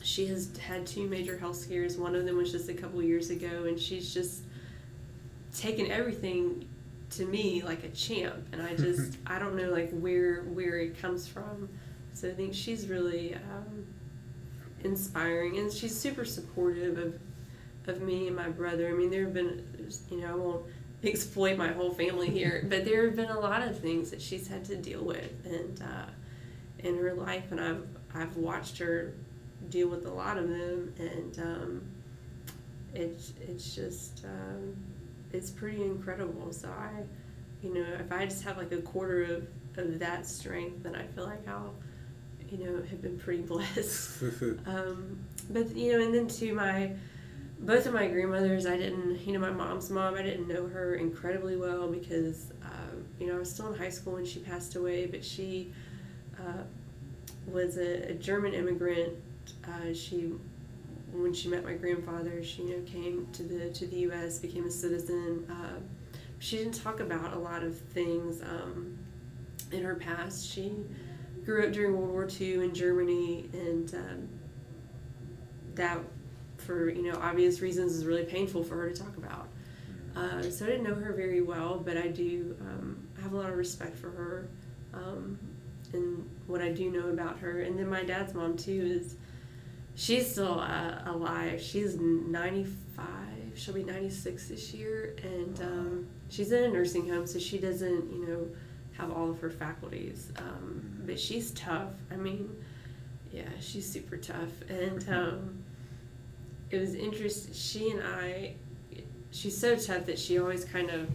she 0.02 0.26
has 0.28 0.56
had 0.58 0.86
two 0.86 1.08
major 1.08 1.38
health 1.38 1.58
scares. 1.58 1.98
One 1.98 2.16
of 2.16 2.26
them 2.26 2.38
was 2.38 2.52
just 2.52 2.70
a 2.70 2.74
couple 2.74 3.02
years 3.02 3.30
ago, 3.30 3.66
and 3.66 3.80
she's 3.80 4.14
just 4.14 4.44
taken 5.56 5.92
everything 5.92 6.68
to 7.12 7.26
me 7.26 7.62
like 7.62 7.84
a 7.84 7.90
champ, 7.90 8.48
and 8.52 8.62
I 8.62 8.76
just, 8.76 9.18
I 9.28 9.40
don't 9.40 9.56
know 9.56 9.70
like 9.70 9.92
where 9.92 10.42
where 10.44 10.78
it 10.80 11.00
comes 11.00 11.28
from 11.28 11.70
so 12.14 12.30
I 12.30 12.34
think 12.34 12.54
she's 12.54 12.88
really 12.88 13.36
um, 13.36 13.86
inspiring, 14.84 15.58
and 15.58 15.72
she's 15.72 15.98
super 15.98 16.26
supportive 16.26 16.98
of 16.98 17.20
of 17.86 18.02
me 18.02 18.28
and 18.28 18.36
my 18.36 18.50
brother. 18.50 18.88
I 18.88 18.94
mean, 18.94 19.10
there 19.10 19.26
have 19.26 19.34
been, 19.34 19.66
you 20.10 20.22
know, 20.22 20.28
I 20.30 20.36
won't 20.36 20.66
exploit 21.04 21.58
my 21.58 21.70
whole 21.70 21.92
family 21.92 22.30
here, 22.30 22.66
but 22.70 22.86
there 22.86 23.06
have 23.06 23.16
been 23.16 23.30
a 23.30 23.40
lot 23.40 23.62
of 23.62 23.80
things 23.80 24.10
that 24.12 24.22
she's 24.22 24.48
had 24.48 24.64
to 24.66 24.76
deal 24.76 25.04
with, 25.04 25.32
and 25.46 25.82
uh, 25.82 26.06
in 26.80 26.98
her 26.98 27.14
life, 27.14 27.52
and 27.52 27.60
I've 27.60 27.86
I've 28.14 28.38
watched 28.38 28.78
her 28.78 29.14
deal 29.70 29.88
with 29.88 30.06
a 30.06 30.12
lot 30.12 30.38
of 30.38 30.50
them, 30.50 30.94
and 31.00 31.40
um, 31.40 31.82
it's 32.94 33.34
it's 33.42 33.74
just 33.74 34.24
um, 34.26 34.76
it's 35.32 35.50
pretty 35.50 35.84
incredible. 35.84 36.52
So 36.54 36.70
I, 36.70 37.04
you 37.66 37.74
know, 37.74 37.86
if 38.00 38.12
I 38.12 38.26
just 38.26 38.44
have 38.44 38.58
like 38.58 38.72
a 38.72 38.82
quarter 38.82 39.24
of 39.24 39.48
of 39.78 40.00
that 40.00 40.28
strength, 40.28 40.84
then 40.84 40.96
I 40.96 41.06
feel 41.08 41.26
like 41.26 41.48
I'll 41.48 41.74
you 42.54 42.66
know, 42.66 42.84
have 42.84 43.02
been 43.02 43.18
pretty 43.18 43.42
blessed. 43.54 44.22
um, 44.66 45.20
but 45.50 45.76
you 45.76 45.94
know, 45.94 46.06
and 46.06 46.14
then 46.14 46.28
to 46.28 46.54
my 46.54 46.92
both 47.60 47.86
of 47.86 47.94
my 47.94 48.08
grandmothers, 48.08 48.66
I 48.66 48.78
didn't, 48.78 49.26
you 49.26 49.32
know, 49.34 49.40
my 49.40 49.50
mom's 49.50 49.90
mom, 49.90 50.16
I 50.16 50.22
didn't 50.22 50.50
know 50.50 50.68
her 50.68 50.96
incredibly 50.96 51.56
well 51.56 51.88
because, 51.88 52.52
uh, 52.62 52.96
you 53.20 53.28
know, 53.28 53.36
I 53.36 53.40
was 53.40 53.50
still 53.50 53.72
in 53.72 53.80
high 53.80 53.90
school 53.90 54.14
when 54.14 54.26
she 54.26 54.40
passed 54.40 54.76
away, 54.76 55.06
but 55.06 55.24
she 55.24 55.72
uh, 56.38 56.64
was 57.48 57.78
a, 57.78 58.12
a, 58.12 58.14
German 58.16 58.54
immigrant. 58.54 59.14
Uh, 59.66 59.94
she, 59.94 60.34
when 61.14 61.34
she 61.34 61.48
met 61.48 61.64
my 61.64 61.74
grandfather, 61.74 62.44
she, 62.44 62.64
you 62.64 62.78
know, 62.78 62.84
came 62.84 63.28
to 63.32 63.44
the 63.44 63.70
to 63.70 63.88
the 63.88 63.98
U.S., 63.98 64.40
became 64.40 64.66
a 64.66 64.72
citizen. 64.72 65.50
Uh, 65.50 65.80
she 66.40 66.58
didn't 66.58 66.74
talk 66.74 67.00
about 67.00 67.34
a 67.34 67.40
lot 67.40 67.64
of 67.64 67.78
things 67.78 68.42
um, 68.42 68.98
in 69.72 69.84
her 69.84 69.96
past. 69.96 70.46
She 70.46 70.74
grew 71.46 71.66
up 71.66 71.74
during 71.74 71.98
World 71.98 72.12
War 72.12 72.28
II 72.40 72.64
in 72.66 72.74
Germany, 72.74 73.50
and 73.54 73.94
um, 73.96 74.30
that, 75.76 76.00
for 76.58 76.90
you 76.90 77.12
know 77.12 77.18
obvious 77.20 77.62
reasons, 77.62 77.94
is 77.94 78.06
really 78.06 78.24
painful 78.24 78.64
for 78.64 78.76
her 78.76 78.90
to 78.90 78.96
talk 78.96 79.18
about. 79.18 79.48
Uh, 80.16 80.44
so 80.44 80.66
I 80.66 80.70
didn't 80.70 80.84
know 80.84 80.96
her 80.96 81.14
very 81.14 81.42
well, 81.42 81.80
but 81.80 81.98
I 81.98 82.08
do 82.08 82.56
um, 82.62 83.08
have 83.22 83.34
a 83.34 83.38
lot 83.38 83.50
of 83.50 83.58
respect 83.58 83.98
for 83.98 84.12
her 84.12 84.48
um, 84.94 85.40
and 85.92 86.30
what 86.48 86.62
I 86.62 86.72
do 86.72 86.92
know 86.92 87.10
about 87.10 87.40
her. 87.40 87.62
And 87.62 87.78
then 87.78 87.90
my 87.90 88.04
dad's 88.04 88.34
mom 88.34 88.56
too 88.56 88.72
is 88.72 89.16
she's 89.96 90.30
still 90.30 90.60
uh, 90.60 91.02
alive. 91.06 91.62
She's 91.62 91.96
95. 91.96 93.08
She'll 93.56 93.74
be 93.74 93.84
96 93.84 94.48
this 94.50 94.74
year, 94.74 95.16
and 95.24 95.62
um, 95.62 96.08
she's 96.30 96.52
in 96.52 96.64
a 96.64 96.68
nursing 96.70 97.08
home, 97.08 97.28
so 97.28 97.40
she 97.40 97.60
doesn't 97.60 98.12
you 98.12 98.26
know 98.28 98.48
have 98.98 99.12
all 99.12 99.30
of 99.30 99.40
her 99.40 99.50
faculties. 99.50 100.32
Um, 100.38 101.02
but 101.06 101.20
she's 101.20 101.52
tough. 101.52 101.92
I 102.12 102.16
mean, 102.16 102.50
yeah, 103.32 103.50
she's 103.60 103.92
super 103.92 104.18
tough. 104.18 104.62
And 104.70 105.08
um, 105.14 105.64
it 106.70 106.80
was 106.80 106.96
interesting. 106.96 107.54
She 107.54 107.90
and 107.92 108.02
I, 108.04 108.56
she's 109.32 109.58
so 109.58 109.76
tough 109.76 110.06
that 110.06 110.20
she 110.20 110.40
always 110.40 110.66
kind 110.66 110.90
of, 110.90 111.10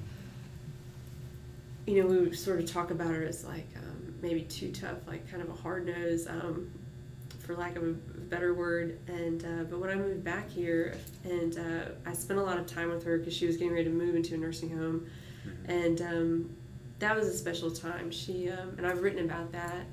you 1.87 2.03
know, 2.03 2.09
we 2.09 2.19
would 2.19 2.39
sort 2.39 2.61
of 2.61 2.71
talk 2.71 2.91
about 2.91 3.09
her 3.09 3.25
as 3.25 3.45
like 3.45 3.69
um, 3.77 4.15
maybe 4.21 4.43
too 4.43 4.73
tough, 4.73 4.99
like 5.07 5.31
kind 5.31 5.43
of 5.43 5.49
a 5.49 5.55
hard 5.55 5.87
nose, 5.87 6.27
um, 6.27 6.71
for 7.39 7.57
lack 7.57 7.77
of 7.77 7.83
a 7.83 7.93
better 7.93 8.53
word. 8.53 8.99
And 9.07 9.43
uh, 9.45 9.65
but 9.65 9.79
when 9.79 9.91
I 9.91 9.95
moved 9.95 10.23
back 10.23 10.51
here, 10.51 10.97
and 11.25 11.57
uh, 11.59 11.91
I 12.05 12.13
spent 12.13 12.39
a 12.39 12.43
lot 12.43 12.59
of 12.59 12.67
time 12.67 12.91
with 12.91 13.05
her 13.05 13.17
because 13.19 13.35
she 13.35 13.47
was 13.47 13.57
getting 13.57 13.73
ready 13.73 13.85
to 13.85 13.91
move 13.91 14.15
into 14.15 14.35
a 14.35 14.39
nursing 14.39 14.77
home, 14.77 15.07
mm-hmm. 15.47 15.71
and 15.71 16.03
um, 16.03 16.57
that 16.99 17.15
was 17.15 17.29
a 17.29 17.37
special 17.37 17.71
time. 17.71 18.11
She 18.11 18.51
um, 18.51 18.75
and 18.77 18.87
I've 18.87 19.03
written 19.03 19.25
about 19.25 19.53
that. 19.53 19.87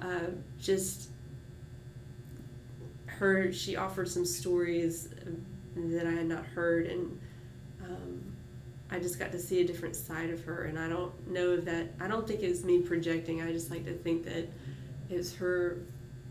Uh, 0.00 0.30
just 0.60 1.10
her, 3.06 3.52
she 3.52 3.76
offered 3.76 4.08
some 4.08 4.24
stories 4.24 5.08
that 5.76 6.06
I 6.06 6.10
had 6.10 6.26
not 6.26 6.44
heard, 6.46 6.86
and 6.86 7.20
um, 7.84 8.36
I 8.90 8.98
just 8.98 9.18
got 9.18 9.32
to 9.32 9.38
see 9.38 9.60
a 9.60 9.66
different 9.66 9.96
side 9.96 10.30
of 10.30 10.44
her. 10.44 10.64
And 10.64 10.78
I 10.78 10.88
don't 10.88 11.28
know 11.28 11.56
that. 11.56 11.88
I 12.00 12.08
don't 12.08 12.26
think 12.26 12.42
it's 12.42 12.64
me 12.64 12.80
projecting. 12.80 13.42
I 13.42 13.52
just 13.52 13.70
like 13.70 13.84
to 13.84 13.94
think 13.94 14.24
that 14.24 14.48
it's 15.10 15.34
her 15.34 15.78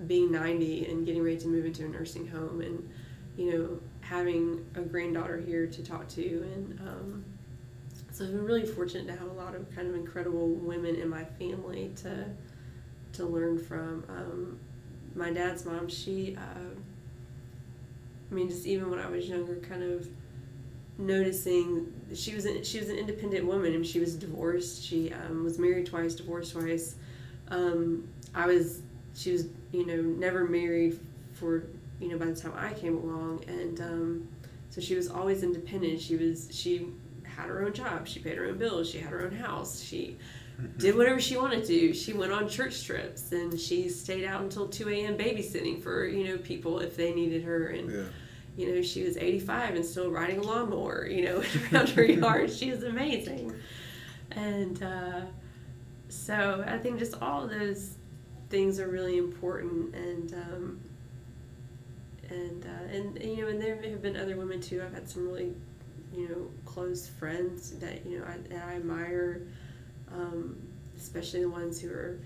being 0.05 0.31
90 0.31 0.91
and 0.91 1.05
getting 1.05 1.23
ready 1.23 1.37
to 1.37 1.47
move 1.47 1.65
into 1.65 1.85
a 1.85 1.89
nursing 1.89 2.27
home, 2.27 2.61
and 2.61 2.89
you 3.37 3.51
know 3.51 3.79
having 4.01 4.65
a 4.75 4.81
granddaughter 4.81 5.37
here 5.37 5.67
to 5.67 5.83
talk 5.83 6.07
to, 6.09 6.21
and 6.53 6.79
um, 6.81 7.25
so 8.17 8.25
I've 8.25 8.31
been 8.31 8.45
really 8.45 8.65
fortunate 8.65 9.05
to 9.05 9.15
have 9.15 9.29
a 9.29 9.33
lot 9.33 9.53
of 9.53 9.73
kind 9.75 9.87
of 9.87 9.93
incredible 9.93 10.47
women 10.47 10.95
in 10.95 11.07
my 11.07 11.23
family 11.23 11.91
to 11.97 12.25
to 13.13 13.25
learn 13.25 13.59
from. 13.59 14.03
Um, 14.09 14.59
my 15.15 15.31
dad's 15.31 15.65
mom, 15.65 15.87
she, 15.87 16.35
uh, 16.35 16.69
I 18.31 18.33
mean, 18.33 18.49
just 18.49 18.65
even 18.65 18.89
when 18.89 18.99
I 18.99 19.07
was 19.07 19.27
younger, 19.27 19.57
kind 19.57 19.83
of 19.83 20.07
noticing 20.97 21.93
she 22.15 22.33
was 22.33 22.45
an, 22.45 22.63
she 22.63 22.79
was 22.79 22.89
an 22.89 22.97
independent 22.97 23.45
woman 23.45 23.75
and 23.75 23.85
she 23.85 23.99
was 23.99 24.15
divorced. 24.15 24.83
She 24.83 25.13
um, 25.13 25.43
was 25.43 25.59
married 25.59 25.85
twice, 25.85 26.15
divorced 26.15 26.53
twice. 26.53 26.95
Um, 27.49 28.07
I 28.33 28.47
was 28.47 28.81
she 29.13 29.31
was 29.31 29.45
you 29.71 29.85
know 29.85 30.01
never 30.01 30.43
married 30.45 30.99
for 31.33 31.67
you 31.99 32.09
know 32.09 32.17
by 32.17 32.25
the 32.25 32.35
time 32.35 32.53
I 32.57 32.73
came 32.73 32.97
along 32.97 33.43
and 33.47 33.79
um, 33.79 34.27
so 34.71 34.81
she 34.81 34.95
was 34.95 35.07
always 35.07 35.43
independent. 35.43 36.01
She 36.01 36.15
was 36.15 36.49
she 36.51 36.87
had 37.37 37.49
her 37.49 37.63
own 37.63 37.73
job. 37.73 38.07
She 38.07 38.19
paid 38.19 38.37
her 38.37 38.45
own 38.45 38.57
bills. 38.57 38.89
She 38.89 38.97
had 38.97 39.11
her 39.11 39.23
own 39.23 39.31
house. 39.31 39.81
She 39.81 40.17
mm-hmm. 40.59 40.77
did 40.77 40.97
whatever 40.97 41.21
she 41.21 41.37
wanted 41.37 41.65
to. 41.65 41.93
She 41.93 42.13
went 42.13 42.31
on 42.31 42.49
church 42.49 42.83
trips 42.83 43.31
and 43.31 43.57
she 43.59 43.89
stayed 43.89 44.25
out 44.25 44.41
until 44.41 44.67
2 44.67 44.89
a.m. 44.89 45.17
babysitting 45.17 45.81
for, 45.81 46.05
you 46.07 46.25
know, 46.25 46.37
people 46.39 46.79
if 46.79 46.97
they 46.97 47.13
needed 47.13 47.43
her. 47.43 47.67
And, 47.67 47.91
yeah. 47.91 48.03
you 48.57 48.73
know, 48.73 48.81
she 48.81 49.03
was 49.03 49.17
85 49.17 49.75
and 49.75 49.85
still 49.85 50.09
riding 50.09 50.39
a 50.39 50.41
lawnmower, 50.41 51.07
you 51.07 51.25
know, 51.25 51.43
around 51.71 51.89
her 51.89 52.03
yard. 52.03 52.51
She 52.51 52.71
was 52.71 52.83
amazing. 52.83 53.53
And 54.31 54.81
uh, 54.81 55.21
so 56.09 56.65
I 56.67 56.79
think 56.79 56.97
just 56.97 57.21
all 57.21 57.43
of 57.43 57.51
those 57.51 57.97
things 58.49 58.79
are 58.79 58.87
really 58.87 59.19
important. 59.19 59.93
And, 59.93 60.33
um, 60.33 60.79
and, 62.29 62.65
uh, 62.65 62.95
and, 62.95 63.23
you 63.23 63.43
know, 63.43 63.47
and 63.49 63.61
there 63.61 63.79
have 63.81 64.01
been 64.01 64.17
other 64.17 64.35
women 64.35 64.59
too. 64.59 64.81
I've 64.83 64.93
had 64.93 65.07
some 65.07 65.27
really, 65.27 65.53
you 66.17 66.27
know, 66.29 66.49
close 66.65 67.07
friends 67.07 67.71
that, 67.79 68.05
you 68.05 68.19
know, 68.19 68.25
I, 68.25 68.37
that 68.49 68.67
I 68.67 68.75
admire, 68.75 69.43
um, 70.11 70.57
especially 70.97 71.41
the 71.41 71.49
ones 71.49 71.79
who 71.79 71.91
are, 71.91 72.19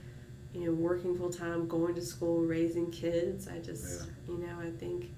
you 0.54 0.66
know, 0.66 0.72
working 0.72 1.18
full 1.18 1.30
time, 1.30 1.68
going 1.68 1.94
to 1.96 2.02
school, 2.02 2.40
raising 2.40 2.90
kids. 2.90 3.48
I 3.48 3.60
just, 3.60 4.08
yeah. 4.28 4.34
you 4.34 4.48
know, 4.48 4.60
I 4.62 4.72
think, 4.72 5.12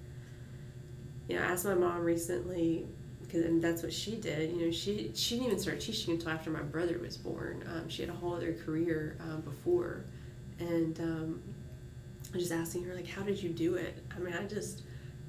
you 1.27 1.35
know, 1.35 1.43
I 1.43 1.45
asked 1.45 1.65
my 1.65 1.75
mom 1.75 2.01
recently 2.01 2.87
because 3.21 3.45
and 3.45 3.61
that's 3.61 3.83
what 3.83 3.93
she 3.93 4.15
did. 4.15 4.51
You 4.51 4.65
know, 4.65 4.71
she 4.71 5.11
she 5.15 5.35
didn't 5.35 5.47
even 5.47 5.59
start 5.59 5.79
teaching 5.79 6.13
until 6.13 6.29
after 6.29 6.49
my 6.49 6.61
brother 6.61 6.99
was 6.99 7.17
born. 7.17 7.63
Um, 7.67 7.89
she 7.89 8.01
had 8.01 8.09
a 8.09 8.13
whole 8.13 8.33
other 8.33 8.53
career 8.53 9.17
um, 9.21 9.41
before, 9.41 10.05
and 10.59 10.99
um, 10.99 11.41
I 12.33 12.37
just 12.37 12.51
asking 12.51 12.83
her 12.85 12.95
like, 12.95 13.07
how 13.07 13.21
did 13.21 13.41
you 13.41 13.49
do 13.49 13.75
it? 13.75 14.03
I 14.15 14.19
mean, 14.19 14.33
I 14.33 14.45
just 14.45 14.83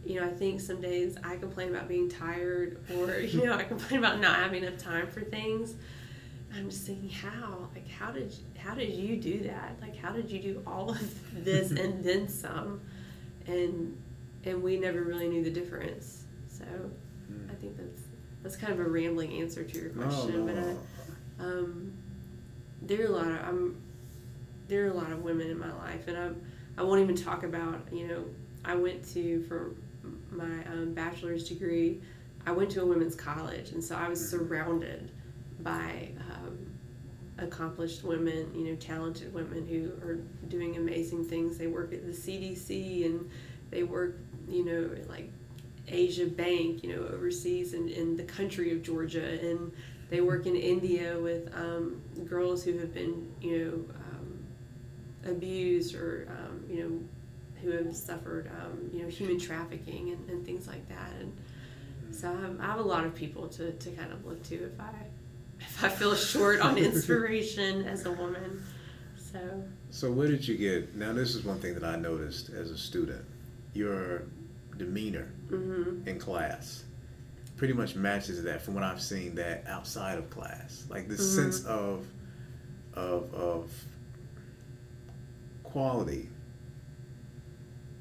you 0.05 0.21
know, 0.21 0.27
I 0.27 0.31
think 0.31 0.61
some 0.61 0.81
days 0.81 1.17
I 1.23 1.37
complain 1.37 1.71
about 1.71 1.88
being 1.88 2.09
tired, 2.09 2.79
or 2.97 3.19
you 3.21 3.45
know, 3.45 3.55
I 3.55 3.64
complain 3.64 3.99
about 3.99 4.21
not 4.21 4.37
having 4.37 4.64
enough 4.64 4.79
time 4.79 5.09
for 5.09 5.21
things. 5.21 5.75
I'm 6.57 6.71
just 6.71 6.87
thinking, 6.87 7.11
how? 7.11 7.69
Like, 7.75 7.88
how 7.88 8.12
did 8.12 8.35
how 8.57 8.75
did 8.75 8.93
you 8.93 9.17
do 9.17 9.45
that? 9.45 9.77
Like, 9.81 9.97
how 9.97 10.12
did 10.12 10.31
you 10.31 10.40
do 10.40 10.62
all 10.67 10.90
of 10.90 11.45
this 11.45 11.71
and 11.71 12.05
then 12.05 12.29
some? 12.29 12.81
And 13.47 13.97
and 14.45 14.62
we 14.62 14.77
never 14.77 15.03
really 15.03 15.29
knew 15.29 15.43
the 15.43 15.51
difference. 15.51 16.25
So 16.49 16.64
mm. 16.64 17.51
I 17.51 17.55
think 17.55 17.77
that's 17.77 18.03
that's 18.43 18.57
kind 18.57 18.73
of 18.73 18.81
a 18.81 18.88
rambling 18.88 19.40
answer 19.40 19.64
to 19.64 19.79
your 19.79 19.90
question, 19.90 20.47
no, 20.47 20.53
no. 20.53 20.77
but 21.38 21.45
uh, 21.45 21.49
um, 21.49 21.93
there 22.83 23.03
are 23.03 23.07
a 23.07 23.11
lot 23.11 23.27
of 23.27 23.49
I'm 23.49 23.83
there 24.69 24.85
are 24.85 24.90
a 24.90 24.95
lot 24.95 25.11
of 25.11 25.23
women 25.23 25.51
in 25.51 25.59
my 25.59 25.73
life, 25.73 26.09
and 26.09 26.17
I'm 26.17 26.43
I 26.77 26.83
won't 26.83 27.01
even 27.01 27.17
talk 27.17 27.43
about 27.43 27.93
you 27.93 28.07
know 28.07 28.25
I 28.64 28.75
went 28.75 29.07
to 29.12 29.43
for 29.45 29.75
my 30.35 30.64
um, 30.66 30.94
bachelor's 30.94 31.49
degree. 31.49 32.01
I 32.47 32.53
went 32.53 32.70
to 32.73 32.83
a 32.83 32.87
women's 32.87 33.14
college, 33.14 33.70
and 33.70 33.83
so 33.83 33.97
I 33.97 34.09
was 34.09 34.29
surrounded 34.31 35.11
by 35.61 36.11
um, 36.31 36.59
accomplished 37.38 38.05
women, 38.05 38.55
you 38.55 38.70
know, 38.70 38.77
talented 38.77 39.33
women 39.33 39.66
who 39.66 39.92
are 40.07 40.16
doing 40.49 40.77
amazing 40.77 41.25
things. 41.25 41.57
They 41.57 41.68
work 41.68 41.92
at 41.92 42.05
the 42.05 42.12
CDC 42.12 43.07
and 43.07 43.31
they 43.70 43.83
work 43.83 44.18
you 44.49 44.64
know, 44.64 44.90
like 45.09 45.31
Asia 45.88 46.27
Bank, 46.27 46.83
you 46.83 46.94
know, 46.94 47.07
overseas 47.09 47.75
in, 47.75 47.88
in 47.88 48.16
the 48.16 48.25
country 48.25 48.73
of 48.73 48.83
Georgia. 48.83 49.38
And 49.40 49.73
they 50.11 50.20
work 50.20 50.47
in 50.47 50.57
India 50.57 51.18
with 51.18 51.53
um, 51.55 52.01
girls 52.27 52.64
who 52.64 52.79
have 52.79 52.94
been, 52.94 53.33
you 53.40 53.59
know, 53.59 53.94
um, 53.97 54.44
abused 55.27 55.94
or, 55.94 56.29
um, 56.31 56.64
you 56.68 56.83
know, 56.83 57.01
who 57.64 57.70
have 57.72 57.96
suffered, 57.96 58.50
um, 58.61 58.90
you 58.92 59.03
know, 59.03 59.09
human 59.09 59.38
trafficking 59.38 60.11
and, 60.11 60.31
and 60.31 60.46
things 60.46 60.66
like 60.66 60.88
that. 60.88 61.11
And 61.18 61.37
so 62.14 62.29
I 62.29 62.40
have, 62.40 62.61
I 62.61 62.66
have, 62.66 62.79
a 62.79 62.83
lot 62.83 63.05
of 63.05 63.14
people 63.14 63.48
to, 63.48 63.72
to 63.72 63.90
kind 63.90 64.12
of 64.12 64.24
look 64.24 64.42
to 64.44 64.55
if 64.55 64.81
I, 64.81 64.92
if 65.59 65.85
I 65.85 65.88
feel 65.88 66.14
short 66.14 66.61
on 66.61 66.79
inspiration 66.90 67.85
as 67.85 68.07
a 68.07 68.12
woman. 68.12 68.62
So. 69.16 69.64
So 69.90 70.12
where 70.12 70.29
did 70.29 70.46
you 70.46 70.57
get? 70.57 70.94
Now 70.94 71.12
this 71.12 71.35
is 71.35 71.44
one 71.44 71.59
thing 71.59 71.74
that 71.74 71.85
I 71.85 71.96
noticed 71.96 72.50
as 72.50 72.70
a 72.70 72.79
student 72.79 73.24
your 73.72 74.22
demeanor 74.77 75.33
mm-hmm. 75.48 76.09
in 76.09 76.18
class 76.18 76.85
pretty 77.57 77.72
much 77.72 77.94
matches 77.94 78.42
that 78.42 78.62
from 78.62 78.74
what 78.74 78.83
I've 78.83 79.00
seen 79.00 79.35
that 79.37 79.64
outside 79.66 80.18
of 80.18 80.31
class. 80.31 80.87
Like 80.88 81.09
this 81.09 81.20
mm-hmm. 81.20 81.42
sense 81.42 81.64
of 81.64 82.07
of 82.94 83.33
of 83.35 83.72
quality. 85.62 86.29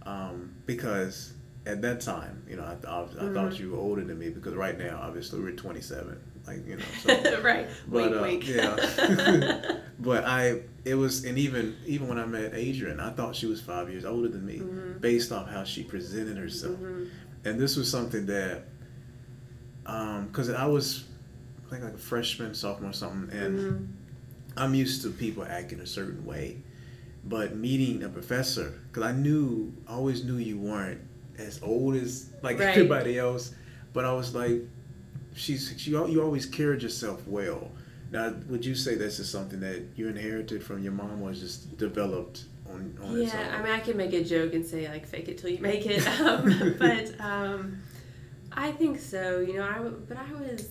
Um, 0.05 0.55
because 0.65 1.33
at 1.65 1.81
that 1.81 2.01
time, 2.01 2.43
you 2.49 2.57
know, 2.57 2.63
I, 2.63 2.71
I, 2.87 3.01
I 3.01 3.05
mm-hmm. 3.05 3.33
thought 3.33 3.59
you 3.59 3.71
were 3.71 3.77
older 3.77 4.03
than 4.03 4.19
me 4.19 4.29
because 4.29 4.53
right 4.53 4.77
now, 4.77 4.99
obviously, 5.01 5.39
we're 5.39 5.51
27 5.51 6.19
like 6.47 6.67
you 6.67 6.77
know. 6.77 6.83
So, 7.01 7.41
right. 7.43 7.67
But, 7.87 8.11
wink, 8.11 8.15
uh, 8.15 8.21
wink. 8.21 8.47
yeah. 8.47 9.75
but 9.99 10.25
I, 10.25 10.61
it 10.85 10.95
was, 10.95 11.25
and 11.25 11.37
even 11.37 11.77
even 11.85 12.07
when 12.07 12.19
I 12.19 12.25
met 12.25 12.53
Adrian, 12.53 12.99
I 12.99 13.11
thought 13.11 13.35
she 13.35 13.45
was 13.45 13.61
five 13.61 13.89
years 13.89 14.05
older 14.05 14.27
than 14.27 14.45
me, 14.45 14.59
mm-hmm. 14.59 14.99
based 14.99 15.31
off 15.31 15.49
how 15.49 15.63
she 15.63 15.83
presented 15.83 16.37
herself, 16.37 16.75
mm-hmm. 16.75 17.05
and 17.45 17.59
this 17.59 17.75
was 17.75 17.89
something 17.89 18.25
that, 18.27 18.63
because 19.83 20.49
um, 20.49 20.55
I 20.55 20.65
was, 20.65 21.05
I 21.65 21.69
think 21.69 21.83
like 21.83 21.93
a 21.93 21.97
freshman, 21.97 22.53
sophomore, 22.53 22.93
something, 22.93 23.37
and 23.37 23.59
mm-hmm. 23.59 23.85
I'm 24.57 24.73
used 24.73 25.01
to 25.03 25.11
people 25.11 25.45
acting 25.45 25.79
a 25.79 25.87
certain 25.87 26.25
way, 26.25 26.57
but 27.23 27.55
meeting 27.55 28.03
a 28.03 28.09
professor, 28.09 28.79
because 28.87 29.03
I 29.03 29.11
knew, 29.11 29.73
I 29.87 29.93
always 29.93 30.23
knew 30.23 30.37
you 30.37 30.57
weren't 30.57 31.01
as 31.37 31.61
old 31.63 31.95
as 31.95 32.29
like 32.41 32.59
right. 32.59 32.69
everybody 32.69 33.17
else, 33.17 33.53
but 33.93 34.05
I 34.05 34.13
was 34.13 34.35
like 34.35 34.61
she's 35.35 35.73
she, 35.77 35.91
you 35.91 36.21
always 36.21 36.45
carried 36.45 36.81
yourself 36.81 37.25
well. 37.27 37.71
Now, 38.11 38.33
would 38.47 38.65
you 38.65 38.75
say 38.75 38.95
this 38.95 39.19
is 39.19 39.29
something 39.29 39.59
that 39.61 39.83
you 39.95 40.07
inherited 40.07 40.63
from 40.63 40.83
your 40.83 40.91
mom, 40.91 41.21
or 41.21 41.33
just 41.33 41.77
developed 41.77 42.45
on, 42.69 42.97
on 43.01 43.19
yeah? 43.19 43.55
I 43.57 43.63
mean, 43.63 43.71
I 43.71 43.79
can 43.79 43.97
make 43.97 44.13
a 44.13 44.23
joke 44.23 44.53
and 44.53 44.65
say 44.65 44.87
like 44.87 45.07
"fake 45.07 45.29
it 45.29 45.39
till 45.39 45.49
you 45.49 45.59
make 45.59 45.85
it," 45.85 46.05
um, 46.21 46.75
but 46.79 47.19
um, 47.19 47.81
I 48.51 48.71
think 48.71 48.99
so. 48.99 49.39
You 49.39 49.55
know, 49.55 49.63
I 49.63 49.79
but 49.79 50.17
I 50.17 50.31
was, 50.33 50.69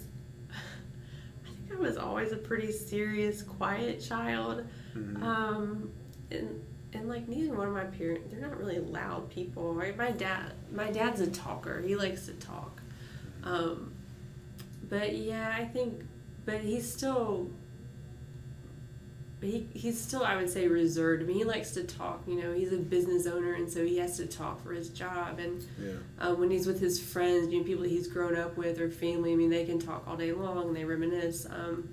I 0.50 1.48
think 1.48 1.72
I 1.72 1.80
was 1.80 1.96
always 1.96 2.32
a 2.32 2.36
pretty 2.36 2.70
serious, 2.70 3.42
quiet 3.42 4.00
child, 4.00 4.64
mm-hmm. 4.94 5.22
um, 5.22 5.90
and 6.32 6.62
and 6.94 7.08
like 7.08 7.28
neither 7.28 7.54
one 7.54 7.68
of 7.68 7.74
my 7.74 7.84
parents, 7.84 8.28
they're 8.30 8.40
not 8.40 8.58
really 8.58 8.78
loud 8.78 9.30
people. 9.30 9.74
Right? 9.74 9.96
My 9.96 10.10
dad, 10.10 10.52
my 10.70 10.90
dad's 10.90 11.20
a 11.20 11.30
talker. 11.30 11.80
He 11.80 11.96
likes 11.96 12.26
to 12.26 12.32
talk. 12.34 12.80
Um, 13.44 13.92
but 14.88 15.16
yeah, 15.16 15.54
I 15.56 15.64
think, 15.64 16.02
but 16.44 16.60
he's 16.60 16.90
still. 16.90 17.50
He, 19.40 19.66
he's 19.74 20.00
still, 20.00 20.22
I 20.22 20.36
would 20.36 20.48
say, 20.48 20.68
reserved. 20.68 21.24
I 21.24 21.26
mean, 21.26 21.36
he 21.36 21.42
likes 21.42 21.72
to 21.72 21.82
talk. 21.82 22.22
You 22.28 22.40
know, 22.40 22.52
he's 22.52 22.72
a 22.72 22.76
business 22.76 23.26
owner, 23.26 23.54
and 23.54 23.68
so 23.68 23.84
he 23.84 23.98
has 23.98 24.16
to 24.18 24.26
talk 24.26 24.62
for 24.62 24.72
his 24.72 24.88
job. 24.88 25.40
And 25.40 25.66
yeah. 25.80 25.94
um, 26.20 26.38
when 26.38 26.48
he's 26.48 26.64
with 26.64 26.78
his 26.78 27.02
friends, 27.02 27.52
you 27.52 27.58
know, 27.58 27.64
people 27.64 27.82
he's 27.82 28.06
grown 28.06 28.36
up 28.36 28.56
with 28.56 28.80
or 28.80 28.88
family, 28.88 29.32
I 29.32 29.34
mean, 29.34 29.50
they 29.50 29.64
can 29.64 29.80
talk 29.80 30.04
all 30.06 30.16
day 30.16 30.30
long 30.30 30.68
and 30.68 30.76
they 30.76 30.84
reminisce. 30.84 31.44
Um, 31.46 31.88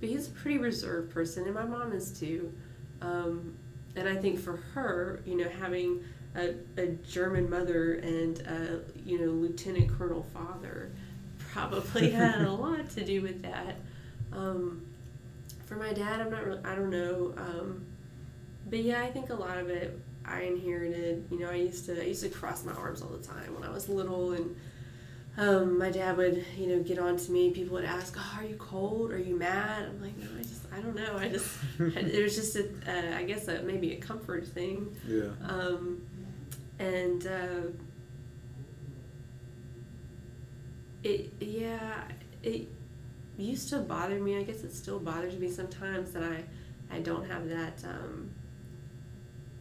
but 0.00 0.08
he's 0.08 0.28
a 0.28 0.30
pretty 0.30 0.56
reserved 0.56 1.12
person, 1.12 1.44
and 1.44 1.52
my 1.52 1.64
mom 1.66 1.92
is 1.92 2.18
too. 2.18 2.54
Um, 3.02 3.57
and 3.98 4.08
I 4.08 4.16
think 4.16 4.38
for 4.38 4.56
her, 4.74 5.20
you 5.26 5.36
know, 5.36 5.48
having 5.48 6.04
a, 6.36 6.54
a 6.76 6.86
German 7.08 7.50
mother 7.50 7.94
and 7.94 8.40
a, 8.40 8.80
you 9.04 9.18
know 9.18 9.32
lieutenant 9.32 9.90
colonel 9.98 10.26
father, 10.32 10.90
probably 11.52 12.10
had 12.12 12.42
a 12.42 12.52
lot 12.52 12.88
to 12.90 13.04
do 13.04 13.22
with 13.22 13.42
that. 13.42 13.76
Um, 14.32 14.86
for 15.66 15.76
my 15.76 15.92
dad, 15.92 16.20
I'm 16.20 16.30
not 16.30 16.46
really, 16.46 16.64
I 16.64 16.74
don't 16.74 16.90
know. 16.90 17.34
Um, 17.36 17.84
but 18.70 18.80
yeah, 18.80 19.02
I 19.02 19.10
think 19.10 19.30
a 19.30 19.34
lot 19.34 19.58
of 19.58 19.68
it 19.68 19.98
I 20.24 20.42
inherited. 20.42 21.26
You 21.30 21.40
know, 21.40 21.50
I 21.50 21.56
used 21.56 21.86
to 21.86 22.00
I 22.00 22.06
used 22.06 22.22
to 22.22 22.28
cross 22.28 22.64
my 22.64 22.72
arms 22.72 23.02
all 23.02 23.08
the 23.08 23.26
time 23.26 23.54
when 23.54 23.64
I 23.64 23.70
was 23.70 23.88
little, 23.88 24.32
and 24.32 24.56
um, 25.36 25.78
my 25.78 25.90
dad 25.90 26.16
would 26.16 26.44
you 26.56 26.68
know 26.68 26.82
get 26.82 26.98
on 26.98 27.16
to 27.16 27.32
me. 27.32 27.50
People 27.50 27.74
would 27.74 27.84
ask, 27.84 28.14
"Oh, 28.16 28.38
are 28.38 28.44
you 28.44 28.56
cold? 28.56 29.10
Are 29.12 29.18
you 29.18 29.36
mad?" 29.36 29.84
I'm 29.84 30.02
like, 30.02 30.16
"No, 30.18 30.26
I 30.38 30.42
just 30.42 30.57
I 30.78 30.80
don't 30.80 30.94
know. 30.94 31.18
I 31.18 31.28
just 31.28 31.58
it 31.78 32.22
was 32.22 32.36
just 32.36 32.54
a, 32.56 32.68
uh, 32.86 33.18
I 33.18 33.24
guess 33.24 33.48
a, 33.48 33.62
maybe 33.62 33.94
a 33.94 33.96
comfort 33.96 34.46
thing." 34.46 34.96
Yeah. 35.06 35.30
Um, 35.42 36.02
and 36.78 37.26
uh, 37.26 37.70
it 41.02 41.32
yeah 41.40 42.04
it 42.42 42.68
used 43.36 43.68
to 43.68 43.78
bother 43.78 44.18
me 44.18 44.36
i 44.36 44.42
guess 44.42 44.64
it 44.64 44.72
still 44.72 44.98
bothers 44.98 45.36
me 45.38 45.48
sometimes 45.48 46.12
that 46.12 46.22
i 46.22 46.42
i 46.90 46.98
don't 46.98 47.28
have 47.28 47.48
that 47.48 47.82
um, 47.84 48.30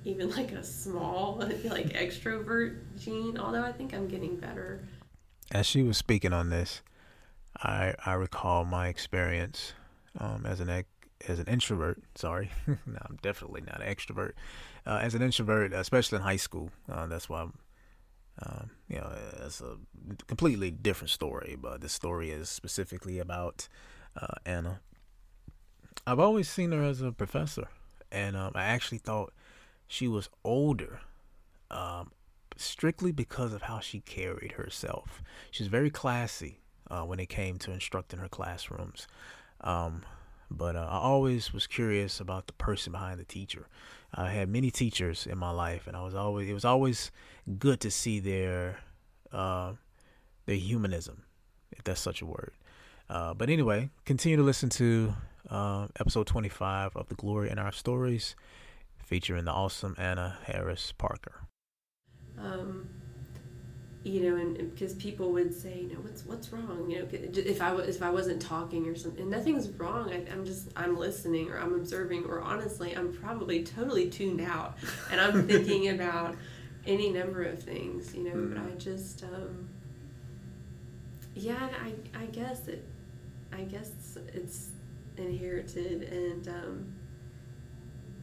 even 0.04 0.30
like 0.32 0.52
a 0.52 0.64
small 0.64 1.38
like 1.66 1.90
extrovert 1.94 2.80
gene 2.98 3.38
although 3.38 3.64
i 3.64 3.72
think 3.72 3.94
i'm 3.94 4.08
getting 4.08 4.36
better 4.36 4.88
as 5.52 5.66
she 5.66 5.84
was 5.84 5.98
speaking 5.98 6.34
on 6.34 6.50
this 6.50 6.82
i 7.58 7.94
i 8.06 8.14
recall 8.14 8.66
my 8.66 8.88
experience 8.88 9.74
um, 10.20 10.46
as 10.46 10.60
an 10.60 10.70
as 11.28 11.40
an 11.40 11.48
introvert 11.48 12.02
sorry 12.16 12.52
no 12.68 13.00
i'm 13.10 13.18
definitely 13.22 13.62
not 13.62 13.82
an 13.82 13.88
extrovert 13.88 14.34
uh, 14.86 15.00
as 15.02 15.16
an 15.16 15.22
introvert 15.22 15.74
especially 15.74 16.18
in 16.18 16.22
high 16.22 16.36
school 16.36 16.70
uh, 16.92 17.08
that's 17.08 17.28
why 17.30 17.42
I'm, 17.42 17.54
um, 18.46 18.70
you 18.88 18.98
know, 18.98 19.12
it's 19.46 19.62
a 19.62 19.78
completely 20.28 20.70
different 20.70 21.10
story, 21.10 21.58
but 21.60 21.82
this 21.82 21.94
story 21.94 22.30
is 22.30 22.50
specifically 22.50 23.18
about 23.20 23.68
uh, 24.16 24.36
Anna. 24.46 24.82
I've 26.06 26.20
always 26.20 26.48
seen 26.48 26.72
her 26.72 26.84
as 26.84 27.02
a 27.02 27.12
professor, 27.12 27.68
and 28.12 28.38
um, 28.38 28.52
I 28.54 28.66
actually 28.66 29.00
thought 29.00 29.34
she 29.88 30.08
was 30.08 30.30
older. 30.44 31.00
Um, 31.72 32.12
strictly 32.56 33.12
because 33.12 33.54
of 33.54 33.64
how 33.64 33.80
she 33.80 34.00
carried 34.00 34.54
herself. 34.54 35.22
She 35.52 35.62
was 35.64 35.68
very 35.68 35.92
classy 35.92 36.60
uh, 36.90 37.04
when 37.04 37.20
it 37.20 37.30
came 37.30 37.60
to 37.60 37.72
instructing 37.72 38.20
her 38.20 38.28
classrooms. 38.28 39.08
Um, 39.62 40.04
but 40.50 40.76
uh, 40.76 40.88
I 40.90 40.98
always 40.98 41.54
was 41.54 41.68
curious 41.68 42.20
about 42.20 42.48
the 42.48 42.54
person 42.54 42.92
behind 42.92 43.20
the 43.20 43.26
teacher. 43.26 43.68
I 44.14 44.30
had 44.32 44.50
many 44.50 44.72
teachers 44.72 45.28
in 45.28 45.38
my 45.38 45.52
life, 45.52 45.88
and 45.88 45.96
I 45.96 46.04
was 46.04 46.16
always 46.16 46.50
it 46.50 46.54
was 46.54 46.66
always 46.66 47.12
good 47.60 47.80
to 47.82 47.92
see 47.92 48.20
their 48.20 48.80
uh, 49.32 49.74
their 50.46 50.56
humanism, 50.56 51.24
if 51.72 51.84
that's 51.84 52.02
such 52.02 52.22
a 52.22 52.26
word. 52.26 52.52
Uh, 53.10 53.34
but 53.34 53.50
anyway, 53.50 53.90
continue 54.06 54.38
to 54.38 54.44
listen 54.44 54.70
to 54.70 55.14
uh, 55.50 55.88
episode 56.00 56.28
25 56.28 56.96
of 56.96 57.08
The 57.08 57.16
Glory 57.16 57.50
in 57.50 57.60
Our 57.60 57.72
Stories, 57.72 58.36
featuring 59.04 59.46
the 59.46 59.52
awesome 59.52 59.96
Anna 59.98 60.38
Harris 60.46 60.94
Parker. 60.98 61.48
Um, 62.38 62.90
you 64.08 64.22
know, 64.22 64.38
and 64.38 64.72
because 64.72 64.94
people 64.94 65.32
would 65.34 65.54
say, 65.54 65.82
you 65.82 65.94
know, 65.94 66.00
what's 66.00 66.26
what's 66.26 66.52
wrong? 66.54 66.90
You 66.90 67.00
know, 67.00 67.08
if 67.12 67.62
I 67.62 67.76
if 67.80 68.02
I 68.02 68.10
wasn't 68.10 68.42
talking 68.42 68.88
or 68.88 68.96
something, 68.96 69.22
and 69.22 69.30
nothing's 69.30 69.70
wrong. 69.70 70.12
I, 70.12 70.32
am 70.32 70.46
just 70.46 70.70
I'm 70.76 70.98
listening 70.98 71.50
or 71.50 71.60
I'm 71.60 71.74
observing 71.74 72.26
or 72.26 72.42
honestly, 72.42 72.96
I'm 72.96 73.12
probably 73.12 73.64
totally 73.64 74.10
tuned 74.10 74.42
out, 74.42 74.78
and 75.12 75.20
I'm 75.20 75.48
thinking 75.48 75.90
about 75.90 76.36
any 76.86 77.12
number 77.12 77.44
of 77.44 77.62
things. 77.62 78.16
You 78.16 78.24
know, 78.24 78.36
mm. 78.36 78.54
but 78.54 78.64
I 78.64 78.76
just, 78.78 79.24
um, 79.24 79.68
yeah, 81.36 81.70
I 81.84 81.94
I 82.18 82.26
guess 82.28 82.68
it, 82.68 82.88
I 83.52 83.62
guess 83.64 83.92
it's, 83.92 84.18
it's 84.34 84.70
inherited 85.18 86.04
and 86.04 86.48
um, 86.48 86.94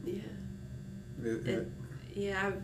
yeah, 0.03 0.21
it, 1.23 1.47
it, 1.47 1.71
yeah. 2.15 2.47
I've, 2.47 2.61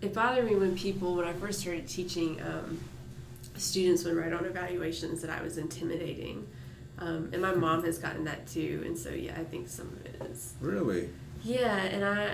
it 0.00 0.12
bothered 0.12 0.44
me 0.44 0.56
when 0.56 0.76
people, 0.76 1.16
when 1.16 1.26
I 1.26 1.32
first 1.32 1.60
started 1.60 1.88
teaching, 1.88 2.40
um, 2.42 2.80
students 3.56 4.04
would 4.04 4.14
write 4.14 4.32
on 4.32 4.44
evaluations 4.44 5.22
that 5.22 5.30
I 5.30 5.42
was 5.42 5.58
intimidating. 5.58 6.46
Um, 6.98 7.30
and 7.32 7.42
my 7.42 7.52
mom 7.52 7.84
has 7.84 7.98
gotten 7.98 8.24
that 8.24 8.46
too. 8.46 8.82
And 8.84 8.96
so, 8.96 9.10
yeah, 9.10 9.34
I 9.38 9.44
think 9.44 9.68
some 9.68 9.88
of 9.88 10.06
it 10.06 10.22
is. 10.30 10.54
Really? 10.60 11.10
Yeah. 11.42 11.76
And 11.76 12.04
I, 12.04 12.30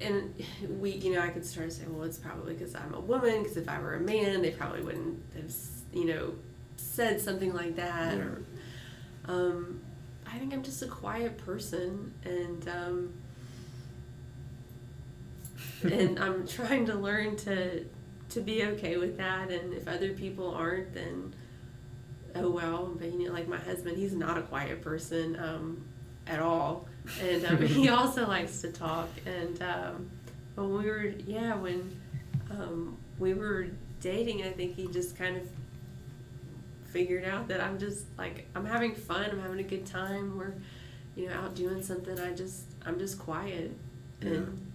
and 0.00 0.34
we, 0.80 0.90
you 0.92 1.14
know, 1.14 1.20
I 1.20 1.28
could 1.28 1.44
start 1.44 1.70
to 1.70 1.76
say, 1.76 1.84
well, 1.88 2.04
it's 2.04 2.18
probably 2.18 2.54
because 2.54 2.74
I'm 2.74 2.94
a 2.94 3.00
woman, 3.00 3.42
because 3.42 3.56
if 3.56 3.68
I 3.68 3.80
were 3.80 3.94
a 3.94 4.00
man, 4.00 4.42
they 4.42 4.50
probably 4.50 4.82
wouldn't 4.82 5.22
have, 5.36 5.52
you 5.92 6.04
know, 6.04 6.34
said 6.76 7.20
something 7.20 7.52
like 7.52 7.76
that. 7.76 8.16
Yeah. 8.16 8.22
Or, 8.22 8.42
um, 9.26 9.80
I 10.26 10.38
think 10.38 10.52
I'm 10.52 10.62
just 10.62 10.82
a 10.82 10.88
quiet 10.88 11.38
person. 11.38 12.12
And, 12.24 12.68
um, 12.68 13.14
and 15.92 16.18
I'm 16.18 16.46
trying 16.46 16.86
to 16.86 16.94
learn 16.94 17.36
to 17.38 17.84
to 18.30 18.40
be 18.40 18.64
okay 18.64 18.96
with 18.96 19.16
that. 19.18 19.50
And 19.50 19.72
if 19.72 19.86
other 19.88 20.12
people 20.12 20.54
aren't, 20.54 20.94
then 20.94 21.34
oh 22.34 22.50
well. 22.50 22.94
But 22.98 23.12
you 23.12 23.26
know, 23.26 23.32
like 23.32 23.48
my 23.48 23.58
husband, 23.58 23.96
he's 23.96 24.14
not 24.14 24.38
a 24.38 24.42
quiet 24.42 24.82
person 24.82 25.36
um, 25.38 25.84
at 26.26 26.40
all, 26.40 26.88
and 27.22 27.44
um, 27.46 27.62
he 27.62 27.88
also 27.88 28.26
likes 28.26 28.60
to 28.62 28.72
talk. 28.72 29.08
And 29.24 29.62
um, 29.62 30.10
when 30.54 30.74
we 30.76 30.86
were, 30.86 31.12
yeah, 31.26 31.54
when 31.54 32.00
um, 32.50 32.96
we 33.18 33.34
were 33.34 33.68
dating, 34.00 34.42
I 34.42 34.50
think 34.50 34.74
he 34.74 34.86
just 34.88 35.16
kind 35.16 35.36
of 35.36 35.48
figured 36.90 37.24
out 37.24 37.48
that 37.48 37.60
I'm 37.60 37.78
just 37.78 38.06
like 38.16 38.48
I'm 38.54 38.64
having 38.64 38.94
fun. 38.94 39.30
I'm 39.30 39.40
having 39.40 39.60
a 39.60 39.68
good 39.68 39.86
time. 39.86 40.36
We're 40.36 40.54
you 41.14 41.28
know 41.28 41.34
out 41.34 41.54
doing 41.54 41.82
something. 41.82 42.18
I 42.18 42.32
just 42.32 42.64
I'm 42.84 42.98
just 42.98 43.18
quiet 43.18 43.72
and. 44.20 44.65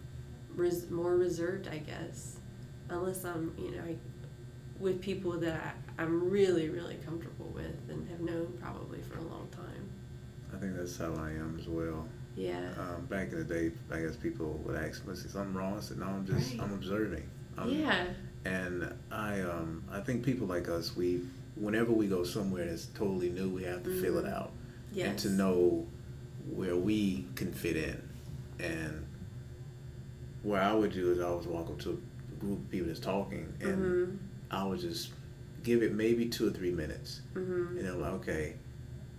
Res- 0.56 0.90
more 0.90 1.16
reserved, 1.16 1.68
I 1.68 1.78
guess, 1.78 2.38
unless 2.90 3.24
I'm, 3.24 3.54
you 3.58 3.72
know, 3.72 3.82
I, 3.82 3.96
with 4.80 5.02
people 5.02 5.32
that 5.40 5.76
I, 5.98 6.02
I'm 6.02 6.30
really, 6.30 6.70
really 6.70 6.96
comfortable 7.06 7.52
with 7.54 7.90
and 7.90 8.10
have 8.10 8.20
known 8.20 8.58
probably 8.62 9.02
for 9.02 9.18
a 9.18 9.24
long 9.24 9.48
time. 9.52 9.90
I 10.54 10.58
think 10.58 10.76
that's 10.76 10.98
how 10.98 11.14
I 11.14 11.30
am 11.30 11.58
as 11.60 11.68
well. 11.68 12.08
Yeah. 12.36 12.70
Um, 12.80 13.06
back 13.06 13.32
in 13.32 13.38
the 13.38 13.44
day, 13.44 13.72
I 13.92 14.02
guess 14.02 14.16
people 14.16 14.60
would 14.66 14.76
ask 14.76 15.06
me, 15.06 15.14
"Is 15.14 15.26
something 15.32 15.54
wrong?" 15.54 15.78
I 15.78 15.82
said, 15.82 16.00
"No, 16.00 16.08
I'm 16.08 16.26
just, 16.26 16.54
right. 16.54 16.62
I'm 16.62 16.74
observing." 16.74 17.30
I'm, 17.58 17.70
yeah. 17.70 18.06
And 18.46 18.94
I, 19.12 19.42
um, 19.42 19.84
I 19.92 20.00
think 20.00 20.24
people 20.24 20.48
like 20.48 20.68
us, 20.68 20.96
we, 20.96 21.22
whenever 21.56 21.92
we 21.92 22.08
go 22.08 22.24
somewhere 22.24 22.66
that's 22.66 22.88
totally 22.88 23.30
new, 23.30 23.50
we 23.50 23.64
have 23.64 23.84
to 23.84 23.90
mm-hmm. 23.90 24.02
fill 24.02 24.18
it 24.18 24.26
mm-hmm. 24.26 24.34
out, 24.34 24.52
yes. 24.92 25.10
and 25.10 25.20
to 25.20 25.30
know 25.30 25.88
where 26.50 26.76
we 26.76 27.26
can 27.36 27.54
fit 27.54 27.78
in, 27.78 28.02
and 28.60 29.06
what 30.44 30.62
I 30.62 30.74
would 30.74 30.92
do 30.92 31.12
is 31.12 31.20
I 31.20 31.30
would 31.30 31.46
walk 31.46 31.70
up 31.70 31.80
to 31.82 31.92
a 31.92 32.36
group 32.40 32.60
of 32.60 32.70
people 32.72 32.88
that's 32.88 33.00
talking, 33.00 33.54
and 33.60 33.78
mm-hmm. 33.78 34.18
I 34.50 34.64
would 34.64 34.80
just 34.80 35.12
give 35.64 35.84
it 35.84 35.94
maybe 35.94 36.28
two 36.28 36.48
or 36.48 36.52
three 36.52 36.72
minutes, 36.72 37.22
mm-hmm. 37.34 37.78
and 37.78 37.88
I'm 37.88 38.02
like, 38.02 38.14
okay, 38.14 38.56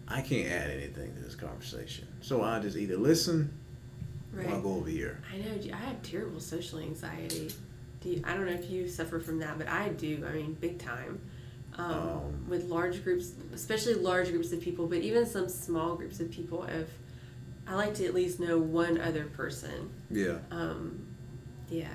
I 0.09 0.20
can't 0.20 0.51
add 0.51 0.70
anything 0.70 1.14
to 1.14 1.20
this 1.20 1.35
conversation, 1.35 2.09
so 2.20 2.43
I 2.43 2.59
just 2.59 2.77
either 2.77 2.97
listen 2.97 3.57
right. 4.33 4.47
or 4.47 4.57
I 4.57 4.61
go 4.61 4.75
over 4.75 4.91
here. 4.91 5.20
I 5.33 5.39
know 5.39 5.53
I 5.73 5.77
have 5.77 6.03
terrible 6.03 6.41
social 6.41 6.81
anxiety. 6.81 7.53
Do 8.01 8.09
you, 8.09 8.23
I 8.27 8.35
don't 8.35 8.47
know 8.47 8.53
if 8.53 8.68
you 8.68 8.89
suffer 8.89 9.20
from 9.20 9.39
that, 9.39 9.59
but 9.59 9.68
I 9.68 9.91
do. 9.91 10.25
I 10.29 10.33
mean, 10.33 10.55
big 10.55 10.79
time. 10.79 11.20
Um, 11.79 11.91
um, 11.91 12.47
with 12.49 12.64
large 12.64 13.03
groups, 13.03 13.33
especially 13.55 13.95
large 13.95 14.29
groups 14.29 14.53
of 14.53 14.61
people, 14.61 14.87
but 14.87 14.99
even 14.99 15.25
some 15.25 15.49
small 15.49 15.95
groups 15.95 16.20
of 16.20 16.31
people, 16.31 16.64
if 16.64 16.91
I 17.66 17.75
like 17.77 17.95
to 17.95 18.05
at 18.05 18.12
least 18.12 18.41
know 18.41 18.59
one 18.59 19.01
other 19.01 19.25
person. 19.25 19.91
Yeah. 20.11 20.39
Um, 20.51 21.07
yeah. 21.73 21.89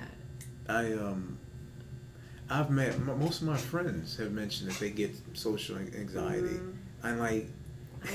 I 0.67 0.93
um 0.93 1.37
I've 2.49 2.69
met 2.69 2.97
most 2.99 3.41
of 3.41 3.47
my 3.47 3.57
friends 3.57 4.17
have 4.17 4.31
mentioned 4.31 4.71
that 4.71 4.79
they 4.79 4.89
get 4.89 5.11
social 5.33 5.77
anxiety. 5.77 6.47
Mm-hmm. 6.47 7.07
And 7.07 7.19
like 7.19 7.47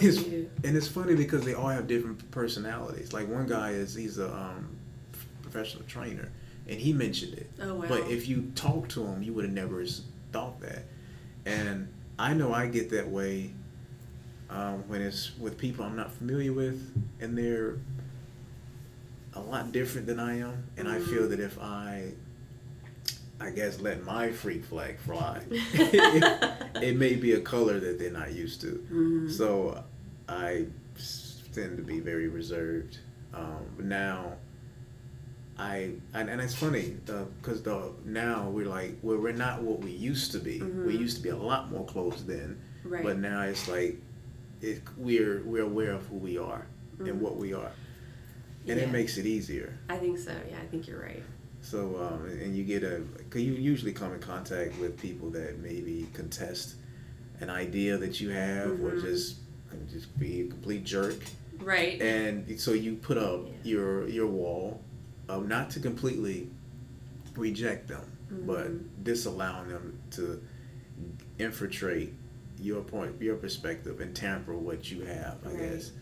it's, 0.01 0.19
and 0.19 0.77
it's 0.77 0.89
funny 0.89 1.15
because 1.15 1.45
they 1.45 1.55
all 1.55 1.69
have 1.69 1.87
different 1.87 2.31
personalities. 2.31 3.13
Like 3.13 3.29
one 3.29 3.47
guy 3.47 3.71
is 3.71 3.95
he's 3.95 4.19
a 4.19 4.33
um, 4.33 4.77
professional 5.43 5.85
trainer 5.85 6.31
and 6.67 6.79
he 6.79 6.93
mentioned 6.93 7.35
it. 7.35 7.51
Oh 7.61 7.75
wow. 7.75 7.87
But 7.89 8.11
if 8.11 8.29
you 8.29 8.53
talk 8.55 8.89
to 8.91 9.05
him, 9.05 9.23
you 9.23 9.33
would 9.35 9.45
have 9.45 9.55
never 9.55 9.85
thought 10.33 10.61
that. 10.61 10.85
And 11.45 11.89
I 12.19 12.35
know 12.35 12.53
I 12.55 12.67
get 12.67 12.91
that 12.91 13.09
way 13.09 13.53
um, 14.49 14.85
when 14.89 15.03
it's 15.03 15.37
with 15.39 15.59
people 15.59 15.85
I'm 15.85 15.97
not 15.97 16.13
familiar 16.13 16.53
with 16.53 16.95
and 17.21 17.37
they're 17.37 17.79
a 19.35 19.41
lot 19.41 19.73
different 19.73 20.07
than 20.07 20.21
I 20.21 20.41
am, 20.41 20.65
and 20.77 20.87
mm-hmm. 20.87 21.03
I 21.03 21.07
feel 21.07 21.29
that 21.29 21.41
if 21.41 21.59
I, 21.61 22.13
I 23.41 23.51
guess, 23.51 23.81
let 23.81 24.05
my 24.05 24.31
freak 24.31 24.65
flag 24.65 24.99
fly, 25.01 25.43
it, 25.51 26.57
it, 26.83 26.97
may 26.97 27.15
be 27.15 27.33
a 27.33 27.41
color 27.41 27.81
that 27.81 27.99
they're 27.99 28.11
not 28.11 28.33
used 28.33 28.61
to. 28.63 28.85
Mm-hmm. 28.93 29.29
So 29.31 29.83
I 30.29 30.67
tend 31.53 31.77
to 31.77 31.83
be 31.83 32.01
very 32.01 32.29
reserved. 32.29 32.99
Um, 33.35 33.65
but 33.77 33.87
now, 33.87 34.33
I 35.59 35.93
and, 36.13 36.29
and 36.29 36.41
it's 36.41 36.55
funny 36.55 36.97
because 37.07 37.63
the, 37.63 37.71
the 37.71 37.93
now 38.05 38.49
we're 38.51 38.67
like 38.67 38.97
well, 39.03 39.19
we're 39.19 39.33
not 39.33 39.63
what 39.63 39.81
we 39.81 39.91
used 39.91 40.33
to 40.33 40.39
be. 40.39 40.61
Mm-hmm. 40.61 40.87
We 40.87 40.97
used 40.97 41.17
to 41.17 41.23
be 41.23 41.31
a 41.31 41.37
lot 41.37 41.71
more 41.71 41.87
closed 41.87 42.27
then, 42.27 42.61
right. 42.85 43.03
but 43.03 43.19
now 43.19 43.43
it's 43.43 43.69
like 43.69 43.97
it, 44.61 44.83
we're 44.97 45.43
we're 45.45 45.65
aware 45.65 45.93
of 45.93 46.07
who 46.07 46.17
we 46.17 46.37
are 46.37 46.67
and 46.99 47.09
mm-hmm. 47.09 47.21
what 47.21 47.37
we 47.37 47.55
are 47.55 47.71
and 48.69 48.79
yeah. 48.79 48.85
it 48.85 48.91
makes 48.91 49.19
it 49.19 49.27
easier. 49.27 49.79
I 49.89 49.97
think 49.97 50.19
so. 50.19 50.33
Yeah, 50.51 50.59
I 50.63 50.67
think 50.67 50.87
you're 50.87 51.01
right. 51.01 51.23
So, 51.61 51.97
um, 51.97 52.27
and 52.27 52.57
you 52.57 52.65
get 52.65 52.83
a, 52.83 53.03
cause 53.31 53.41
you 53.41 53.53
usually 53.53 53.93
come 53.93 54.13
in 54.13 54.21
contact 54.21 54.79
with 54.79 55.01
people 55.01 55.31
that 55.31 55.61
maybe 55.61 56.09
contest 56.13 56.75
an 57.41 57.51
idea 57.51 57.97
that 57.97 58.21
you 58.21 58.31
have, 58.31 58.71
mm-hmm. 58.71 58.87
or 58.87 59.01
just 59.01 59.39
just 59.91 60.19
be 60.19 60.43
a 60.43 60.47
complete 60.47 60.85
jerk. 60.85 61.17
Right. 61.59 62.01
And 62.01 62.61
so 62.61 62.73
you 62.73 62.97
put 62.97 63.17
up 63.17 63.47
yeah. 63.47 63.53
your 63.63 64.09
your 64.09 64.27
wall, 64.27 64.83
um, 65.29 65.49
not 65.49 65.71
to 65.71 65.81
completely 65.81 66.51
reject 67.37 67.89
them, 67.89 68.05
mm-hmm. 68.33 68.47
but 68.47 69.05
disallowing 69.05 69.69
them 69.69 69.99
to 70.13 70.43
infiltrate 71.39 72.13
your 72.59 72.83
point, 72.83 73.21
your 73.21 73.37
perspective, 73.37 74.01
and 74.01 74.15
tamper 74.15 74.57
what 74.57 74.91
you 74.91 75.03
have. 75.05 75.39
I 75.45 75.49
right. 75.49 75.59
guess. 75.59 75.93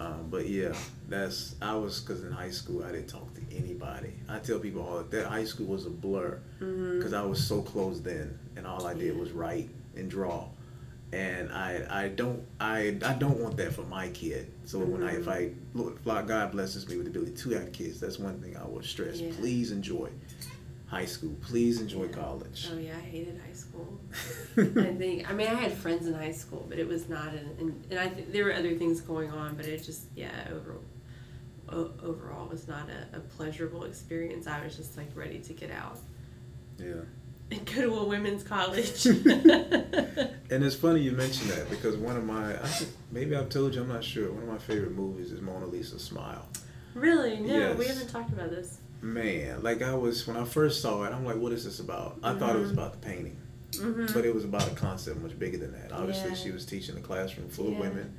Um, 0.00 0.26
but 0.28 0.48
yeah, 0.48 0.74
that's 1.08 1.54
I 1.62 1.74
was 1.76 2.00
because 2.00 2.24
in 2.24 2.32
high 2.32 2.50
school 2.50 2.84
I 2.84 2.92
didn't 2.92 3.08
talk 3.08 3.32
to 3.34 3.56
anybody. 3.56 4.12
I 4.28 4.38
tell 4.38 4.58
people 4.58 4.82
all 4.82 5.02
that 5.02 5.26
high 5.26 5.44
school 5.44 5.66
was 5.66 5.86
a 5.86 5.90
blur 5.90 6.40
because 6.58 6.68
mm-hmm. 6.68 7.14
I 7.14 7.22
was 7.22 7.44
so 7.44 7.62
closed 7.62 8.06
in, 8.06 8.36
and 8.56 8.66
all 8.66 8.86
I 8.86 8.94
did 8.94 9.16
was 9.16 9.30
write 9.30 9.70
and 9.96 10.10
draw. 10.10 10.48
And 11.12 11.52
I, 11.52 11.86
I 11.88 12.08
don't 12.08 12.44
I, 12.58 12.96
I 13.04 13.12
don't 13.12 13.38
want 13.38 13.56
that 13.58 13.72
for 13.72 13.82
my 13.82 14.08
kid. 14.08 14.50
So 14.64 14.80
mm-hmm. 14.80 14.92
when 14.92 15.02
I 15.04 15.16
if 15.16 15.28
I 15.28 15.50
look, 15.74 16.04
God 16.04 16.50
blesses 16.50 16.88
me 16.88 16.96
with 16.96 17.04
the 17.04 17.10
ability 17.10 17.36
to 17.36 17.50
have 17.50 17.72
kids, 17.72 18.00
that's 18.00 18.18
one 18.18 18.40
thing 18.40 18.56
I 18.56 18.66
will 18.66 18.82
stress. 18.82 19.20
Yeah. 19.20 19.32
Please 19.38 19.70
enjoy 19.70 20.10
high 20.94 21.04
school. 21.14 21.34
Please 21.48 21.80
enjoy 21.80 22.04
yeah. 22.06 22.12
college. 22.22 22.60
Oh 22.72 22.78
yeah, 22.78 22.96
I 22.96 23.00
hated 23.00 23.36
high 23.46 23.52
school. 23.64 23.88
I 24.88 24.94
think 25.02 25.28
I 25.30 25.32
mean 25.38 25.48
I 25.48 25.54
had 25.54 25.72
friends 25.84 26.06
in 26.06 26.14
high 26.14 26.32
school, 26.42 26.64
but 26.68 26.78
it 26.78 26.88
was 26.94 27.08
not 27.08 27.28
an, 27.38 27.46
and, 27.60 27.68
and 27.90 27.98
I 28.04 28.08
th- 28.08 28.28
there 28.32 28.44
were 28.46 28.54
other 28.54 28.74
things 28.82 29.00
going 29.00 29.30
on, 29.30 29.48
but 29.56 29.66
it 29.66 29.82
just 29.82 30.04
yeah 30.14 30.48
over 30.56 30.72
o- 31.68 31.92
overall 32.10 32.46
was 32.48 32.68
not 32.68 32.86
a, 32.88 33.16
a 33.18 33.20
pleasurable 33.20 33.84
experience. 33.84 34.46
I 34.46 34.62
was 34.64 34.76
just 34.76 34.96
like 34.96 35.10
ready 35.14 35.38
to 35.48 35.52
get 35.52 35.70
out 35.70 35.98
Yeah. 36.78 37.02
and 37.50 37.64
go 37.66 37.82
to 37.82 37.94
a 37.96 38.04
women's 38.04 38.42
college. 38.42 39.06
And 40.50 40.62
it's 40.62 40.76
funny 40.76 41.00
you 41.00 41.12
mention 41.12 41.48
that 41.48 41.68
because 41.70 41.96
one 41.96 42.16
of 42.16 42.24
my, 42.24 42.54
I 42.54 42.68
maybe 43.10 43.34
I've 43.34 43.48
told 43.48 43.74
you, 43.74 43.80
I'm 43.80 43.88
not 43.88 44.04
sure. 44.04 44.30
One 44.30 44.42
of 44.44 44.48
my 44.48 44.58
favorite 44.58 44.92
movies 44.92 45.32
is 45.32 45.40
Mona 45.40 45.66
Lisa 45.66 45.98
Smile. 45.98 46.46
really? 46.94 47.40
No, 47.40 47.72
we 47.72 47.86
haven't 47.86 48.08
talked 48.10 48.30
about 48.30 48.50
this. 48.50 48.78
Man, 49.04 49.62
like 49.62 49.82
I 49.82 49.94
was 49.94 50.26
when 50.26 50.36
I 50.38 50.44
first 50.44 50.80
saw 50.80 51.04
it, 51.04 51.12
I'm 51.12 51.26
like, 51.26 51.36
what 51.36 51.52
is 51.52 51.64
this 51.64 51.78
about? 51.78 52.18
I 52.22 52.32
thought 52.34 52.56
it 52.56 52.58
was 52.58 52.70
Mhm. 52.70 52.74
about 52.74 52.92
the 52.92 52.98
painting, 53.06 53.36
hmm 53.78 54.06
but 54.14 54.24
it 54.24 54.34
was 54.34 54.44
about 54.44 54.66
a 54.66 54.74
concept 54.74 55.20
much 55.20 55.38
bigger 55.38 55.58
than 55.58 55.72
that. 55.72 55.92
Obviously, 55.92 56.30
Yeah. 56.30 56.36
she 56.36 56.50
was 56.50 56.64
teaching 56.64 56.96
a 56.96 57.00
classroom 57.00 57.48
full 57.50 57.68
of 57.68 57.76
women. 57.78 58.14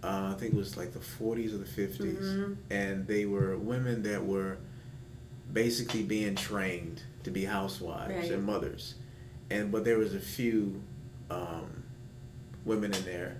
Uh, 0.00 0.32
I 0.32 0.38
think 0.38 0.54
it 0.54 0.56
was 0.56 0.76
like 0.76 0.92
the 0.92 1.00
40s 1.00 1.52
or 1.52 1.58
the 1.58 1.64
50s, 1.64 2.24
Mhm. 2.24 2.56
and 2.70 3.06
they 3.08 3.26
were 3.26 3.58
women 3.58 4.04
that 4.04 4.24
were 4.24 4.58
basically 5.52 6.04
being 6.04 6.36
trained 6.36 7.02
to 7.24 7.32
be 7.32 7.44
housewives 7.46 8.14
Right. 8.14 8.30
and 8.30 8.44
mothers, 8.44 8.94
and 9.50 9.72
but 9.72 9.82
there 9.84 9.98
was 9.98 10.14
a 10.14 10.20
few 10.20 10.82
um, 11.30 11.82
women 12.64 12.94
in 12.94 13.04
there 13.04 13.38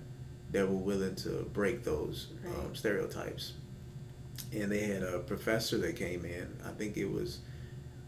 that 0.51 0.67
were 0.69 0.75
willing 0.75 1.15
to 1.15 1.49
break 1.53 1.83
those 1.85 2.27
um, 2.45 2.75
stereotypes. 2.75 3.53
And 4.51 4.71
they 4.71 4.81
had 4.85 5.03
a 5.03 5.19
professor 5.19 5.77
that 5.79 5.95
came 5.95 6.25
in. 6.25 6.57
I 6.65 6.71
think 6.71 6.97
it 6.97 7.05
was 7.11 7.39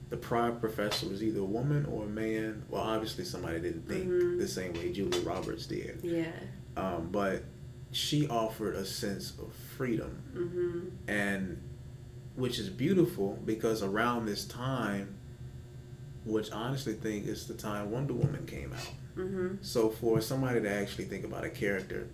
the 0.10 0.18
prior 0.18 0.52
professor 0.52 1.08
was 1.08 1.24
either 1.24 1.40
a 1.40 1.46
woman 1.46 1.86
or 1.86 2.04
a 2.04 2.08
man. 2.08 2.64
Well, 2.70 2.82
obviously 2.82 3.24
somebody 3.24 3.60
didn't 3.62 3.88
think 3.88 4.08
Mhm. 4.10 4.40
the 4.40 4.48
same 4.48 4.74
way 4.74 4.92
Julia 4.92 5.22
Roberts 5.22 5.66
did. 5.68 6.00
Yeah. 6.04 6.32
Um, 6.76 7.10
but 7.12 7.44
she 7.92 8.28
offered 8.28 8.76
a 8.76 8.86
sense 8.86 9.34
of 9.40 9.54
freedom 9.78 10.22
hmm 10.34 10.80
and 11.12 11.62
which 12.36 12.58
is 12.60 12.70
beautiful 12.70 13.38
because 13.46 13.84
around 13.84 14.26
this 14.26 14.46
time 14.46 15.16
which 16.24 16.50
I 16.52 16.56
honestly 16.56 16.94
think 16.94 17.28
is 17.28 17.48
the 17.48 17.54
time 17.54 17.92
Wonder 17.92 18.14
Woman 18.14 18.46
came 18.46 18.72
out. 18.74 18.94
hmm 19.16 19.56
So 19.62 19.90
for 19.90 20.22
somebody 20.22 20.62
to 20.62 20.70
actually 20.70 21.06
think 21.06 21.26
about 21.26 21.44
a 21.44 21.50
character 21.50 22.08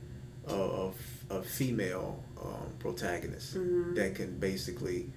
of 0.46 0.52
of, 0.52 0.96
of 1.30 1.46
female 1.46 2.24
um, 2.44 2.72
protagonist 2.80 3.56
Mhm. 3.56 3.96
that 3.96 4.16
can 4.16 4.38
basically 4.40 5.12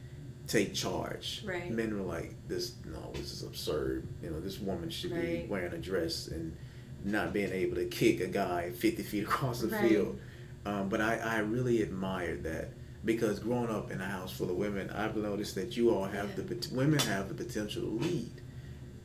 take 0.46 0.74
charge, 0.74 1.42
Right. 1.46 1.70
men 1.70 1.96
were 1.96 2.04
like, 2.04 2.34
"This 2.48 2.74
no, 2.84 3.12
this 3.14 3.32
is 3.32 3.42
absurd. 3.42 4.06
You 4.22 4.30
know, 4.30 4.40
this 4.40 4.58
woman 4.60 4.90
should 4.90 5.12
Right. 5.12 5.44
be 5.44 5.48
wearing 5.48 5.72
a 5.72 5.78
dress 5.78 6.28
and 6.28 6.56
not 7.04 7.32
being 7.32 7.52
able 7.52 7.76
to 7.76 7.84
kick 7.86 8.20
a 8.20 8.26
guy 8.26 8.70
fifty 8.70 9.02
feet 9.02 9.24
across 9.28 9.60
the 9.60 9.68
Right. 9.68 9.88
field." 9.90 10.18
Um, 10.66 10.88
but 10.88 11.00
I, 11.00 11.16
I 11.16 11.38
really 11.38 11.82
admired 11.82 12.42
that 12.44 12.72
because 13.04 13.38
growing 13.38 13.70
up 13.70 13.90
in 13.90 14.00
a 14.00 14.04
house 14.06 14.32
full 14.32 14.50
of 14.50 14.56
women, 14.56 14.90
I've 14.90 15.16
noticed 15.16 15.54
that 15.54 15.76
you 15.76 15.90
all 15.90 16.04
have 16.04 16.30
Yeah. 16.36 16.44
the 16.44 16.68
women 16.74 16.98
have 17.00 17.28
the 17.28 17.34
potential 17.34 17.82
to 17.82 17.88
lead, 18.04 18.40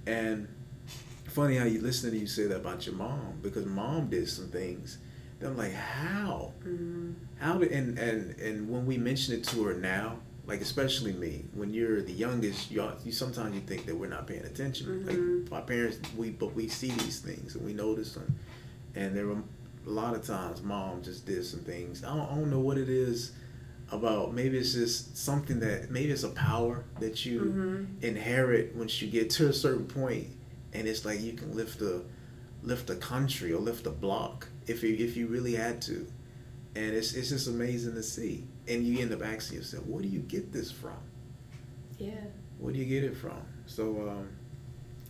and 0.05 0.47
funny 1.28 1.55
how 1.57 1.66
you 1.66 1.82
listen 1.82 2.11
to 2.11 2.18
you 2.18 2.28
say 2.28 2.45
that 2.47 2.55
about 2.57 2.86
your 2.86 2.95
mom 2.95 3.39
because 3.41 3.66
mom 3.66 4.09
did 4.09 4.28
some 4.30 4.47
things. 4.49 4.97
I'm 5.43 5.57
like, 5.57 5.73
how? 5.73 6.53
hmm 6.63 7.11
How 7.39 7.57
did 7.57 7.71
and 7.71 7.97
and 7.99 8.39
and 8.39 8.69
when 8.69 8.86
we 8.86 8.97
mention 8.97 9.33
it 9.36 9.43
to 9.45 9.63
her 9.65 9.73
now, 9.73 10.17
like 10.47 10.61
especially 10.61 11.13
me, 11.13 11.45
when 11.53 11.73
you're 11.73 12.01
the 12.01 12.13
youngest, 12.13 12.71
you, 12.71 12.88
you 13.03 13.11
sometimes 13.11 13.53
you 13.55 13.61
think 13.61 13.86
that 13.88 13.95
we're 13.95 14.09
not 14.09 14.27
paying 14.27 14.45
attention. 14.45 14.88
Mhm. 14.88 15.05
Like 15.51 15.51
our 15.51 15.65
parents, 15.65 15.97
we 16.17 16.29
but 16.31 16.53
we 16.55 16.67
see 16.67 16.91
these 16.91 17.19
things 17.19 17.55
and 17.55 17.65
we 17.65 17.73
notice 17.73 18.13
them, 18.13 18.33
and 18.95 19.15
there 19.15 19.27
were 19.27 19.38
a 19.88 19.89
lot 19.89 20.15
of 20.15 20.25
times 20.25 20.61
mom 20.63 21.03
just 21.03 21.25
did 21.25 21.45
some 21.45 21.59
things. 21.61 22.03
I 22.03 22.15
don't, 22.15 22.31
I 22.31 22.36
don't 22.36 22.49
know 22.49 22.59
what 22.61 22.77
it 22.77 22.89
is 22.89 23.33
about. 23.91 24.33
Maybe 24.33 24.57
it's 24.57 24.73
just 24.73 25.15
something 25.17 25.59
that 25.59 25.91
maybe 25.91 26.11
it's 26.11 26.23
a 26.23 26.29
power 26.29 26.83
that 26.99 27.25
you 27.25 27.39
hmm 27.39 27.86
inherit 28.01 28.75
once 28.75 29.01
you 29.01 29.07
get 29.09 29.29
to 29.31 29.47
a 29.49 29.53
certain 29.53 29.86
point, 29.86 30.27
and 30.73 30.88
it's 30.88 31.05
like 31.05 31.21
you 31.21 31.33
can 31.33 31.55
lift 31.55 31.81
a 31.81 32.01
lift 32.63 32.89
a 32.89 32.95
country 32.95 33.51
or 33.53 33.59
lift 33.59 33.86
a 33.86 33.91
block 33.91 34.47
if 34.68 34.84
you 34.84 34.95
if 34.95 35.16
you 35.18 35.28
really 35.28 35.55
had 35.55 35.82
to, 35.84 36.07
and 36.76 36.93
it's 36.93 37.13
it's 37.13 37.30
just 37.30 37.47
amazing 37.47 37.95
to 37.95 38.03
see. 38.03 38.45
And 38.68 38.86
you 38.86 38.99
end 38.99 39.13
up 39.13 39.24
asking 39.24 39.59
yourself, 39.59 39.86
where 39.86 40.01
do 40.01 40.07
you 40.07 40.20
get 40.20 40.51
this 40.51 40.72
from? 40.72 40.97
Yeah. 41.99 42.11
Where 42.57 42.74
do 42.74 42.80
you 42.80 42.86
get 42.86 43.03
it 43.03 43.16
from? 43.16 43.41
So, 43.68 44.09
um, 44.09 44.30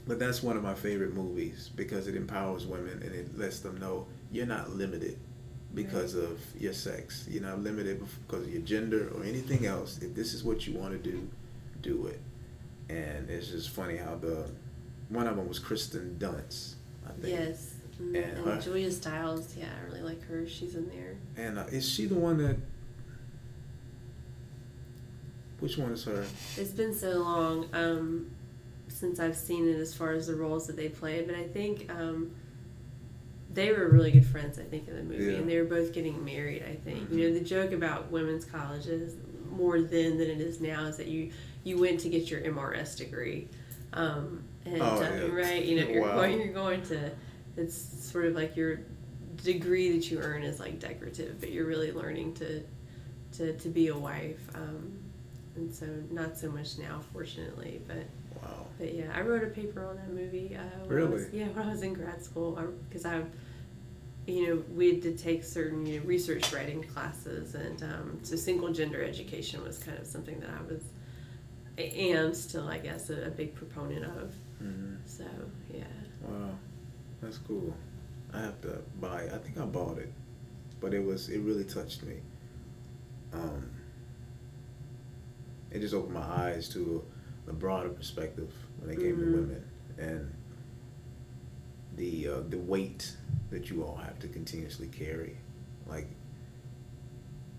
but 0.06 0.20
that's 0.20 0.44
one 0.44 0.58
of 0.58 0.64
my 0.64 0.74
favorite 0.74 1.14
movies 1.14 1.70
because 1.76 2.08
it 2.08 2.16
empowers 2.16 2.66
women 2.66 3.02
and 3.02 3.16
it 3.16 3.38
lets 3.38 3.60
them 3.62 3.80
know 3.80 4.08
you're 4.32 4.46
not 4.46 4.72
limited 4.72 5.18
because 5.74 6.16
of 6.16 6.40
your 6.60 6.74
sex. 6.74 7.26
You're 7.30 7.44
not 7.44 7.60
limited 7.60 8.04
because 8.28 8.46
of 8.46 8.54
your 8.54 8.62
gender 8.62 9.12
or 9.16 9.24
anything 9.24 9.66
else. 9.66 10.00
If 10.02 10.16
this 10.16 10.34
is 10.34 10.44
what 10.44 10.68
you 10.68 10.78
want 10.78 10.92
to 10.92 11.12
do, 11.12 11.28
do 11.82 12.08
it. 12.08 12.20
And 12.90 13.30
it's 13.30 13.48
just 13.48 13.70
funny 13.70 13.98
how 13.98 14.16
the 14.16 14.50
one 15.10 15.28
of 15.28 15.36
them 15.36 15.48
was 15.48 15.60
Kirsten 15.60 16.18
Dunst, 16.20 16.76
I 17.06 17.12
think. 17.12 17.28
Yes. 17.28 17.75
Mm, 18.02 18.08
And 18.16 18.38
And, 18.38 18.46
her- 18.48 18.62
Julia 18.62 18.92
Stiles, 18.92 19.56
yeah, 19.58 19.70
I 19.82 19.86
really 19.88 20.02
like 20.02 20.22
her. 20.28 20.48
She's 20.48 20.76
in 20.76 20.90
there. 20.90 21.16
And 21.38 21.58
uh, 21.60 21.64
is 21.72 21.88
she 21.88 22.06
the 22.06 22.16
one 22.16 22.38
that? 22.40 22.58
Which 25.60 25.78
one 25.78 25.92
is 25.92 26.04
her? 26.04 26.26
It's 26.58 26.72
been 26.72 26.94
so 26.94 27.12
long 27.20 27.68
um, 27.74 28.30
since 28.90 29.20
I've 29.20 29.38
seen 29.38 29.68
it 29.68 29.80
as 29.80 29.94
far 29.94 30.12
as 30.12 30.28
the 30.28 30.36
roles 30.36 30.68
that 30.68 30.76
they 30.76 30.90
played, 30.90 31.28
but 31.28 31.36
I 31.36 31.44
think 31.48 31.90
um, 31.90 32.32
they 33.54 33.72
were 33.72 33.88
really 33.88 34.12
good 34.12 34.26
friends. 34.26 34.60
I 34.60 34.64
think 34.64 34.88
in 34.90 34.96
the 34.98 35.04
movie, 35.04 35.32
Yeah. 35.32 35.38
and 35.40 35.50
they 35.50 35.58
were 35.58 35.64
both 35.66 35.94
getting 35.94 36.24
married. 36.26 36.64
I 36.64 36.76
think 36.76 37.10
you 37.10 37.28
know 37.30 37.34
the 37.34 37.44
joke 37.44 37.72
about 37.72 38.12
women's 38.12 38.44
colleges 38.44 39.16
more 39.50 39.80
then 39.82 40.18
than 40.18 40.30
it 40.30 40.42
is 40.42 40.60
now 40.60 40.84
is 40.86 40.98
that 40.98 41.08
you 41.08 41.32
you 41.64 41.80
went 41.80 42.02
to 42.02 42.10
get 42.10 42.30
your 42.30 42.42
MRS 42.42 42.98
degree, 42.98 43.48
um, 43.94 44.44
and 44.66 44.82
Oh, 44.82 44.86
uh, 44.86 45.00
yeah. 45.02 45.26
right, 45.34 45.64
you 45.64 45.80
know 45.80 45.88
you're 45.90 46.02
Wow. 46.02 46.16
going 46.16 46.38
you're 46.42 46.54
going 46.54 46.82
to 46.84 47.12
it's 47.58 47.76
sort 48.12 48.26
of 48.26 48.36
like 48.36 48.56
your 48.56 48.80
degree 49.44 49.92
that 49.98 50.10
you 50.10 50.20
earn 50.20 50.44
is 50.44 50.60
like 50.60 50.80
decorative, 50.80 51.40
but 51.40 51.52
you're 51.52 51.66
really 51.66 51.92
learning 51.92 52.34
to 52.36 52.64
to, 53.34 53.54
to 53.58 53.70
be 53.70 53.88
a 53.90 53.98
wife. 53.98 54.40
Um, 54.56 55.00
and 55.56 55.74
so 55.74 55.86
not 56.12 56.38
so 56.38 56.50
much 56.52 56.78
now, 56.78 57.02
fortunately. 57.14 57.82
But 57.88 58.06
Wow. 58.42 58.66
but 58.78 58.94
yeah, 58.94 59.12
I 59.16 59.22
wrote 59.22 59.44
a 59.44 59.48
paper 59.48 59.86
on 59.86 59.96
that 59.96 60.10
movie. 60.14 60.56
Uh, 60.56 60.62
when 60.86 60.92
I 60.98 61.02
Really? 61.02 61.12
was, 61.14 61.28
yeah, 61.34 61.48
when 61.48 61.68
I 61.68 61.72
was 61.72 61.82
in 61.82 61.94
grad 61.94 62.22
school, 62.22 62.60
because 62.90 63.06
I, 63.06 63.22
you 64.28 64.48
know, 64.48 64.64
we 64.76 64.90
had 64.94 65.02
to 65.04 65.16
take 65.16 65.44
certain 65.44 65.86
you 65.86 66.00
know 66.00 66.06
research 66.06 66.52
writing 66.54 66.84
classes, 66.84 67.56
and 67.56 67.82
um, 67.84 68.20
so 68.24 68.36
single 68.36 68.74
gender 68.74 69.02
education 69.04 69.64
was 69.64 69.78
kind 69.78 69.98
of 69.98 70.06
something 70.06 70.40
that 70.42 70.50
I 70.50 70.62
was, 70.74 70.84
and 71.78 72.36
still 72.36 72.68
I 72.68 72.78
guess 72.80 73.10
a, 73.10 73.28
a 73.28 73.30
big 73.30 73.56
proponent 73.56 74.04
of. 74.06 74.34
hmm 74.60 74.96
So 75.06 75.24
yeah. 75.74 75.84
Wow, 76.22 76.50
that's 77.26 77.40
cool. 77.40 77.74
I 78.34 78.40
have 78.42 78.62
to 78.62 78.82
buy. 79.00 79.22
it. 79.24 79.34
I 79.34 79.38
think 79.38 79.58
I 79.58 79.66
bought 79.66 79.98
it, 79.98 80.12
but 80.80 80.94
it 80.94 81.04
was 81.04 81.30
it 81.30 81.40
really 81.40 81.64
touched 81.64 82.04
me. 82.04 82.16
Um, 83.34 83.70
it 85.72 85.80
just 85.80 85.94
opened 85.94 86.14
my 86.14 86.22
eyes 86.22 86.70
to 86.70 87.04
a, 87.50 87.54
broader 87.54 87.90
perspective 87.90 88.52
when 88.80 88.90
it 88.92 88.98
came 89.00 89.18
Mhm. 89.18 89.20
to 89.20 89.32
women 89.42 89.64
and 89.98 90.34
the 91.98 92.28
uh, 92.28 92.40
the 92.50 92.58
weight 92.58 93.16
that 93.50 93.70
you 93.70 93.84
all 93.84 93.96
have 93.98 94.20
to 94.20 94.28
continuously 94.28 94.88
carry, 94.88 95.38
like. 95.88 96.08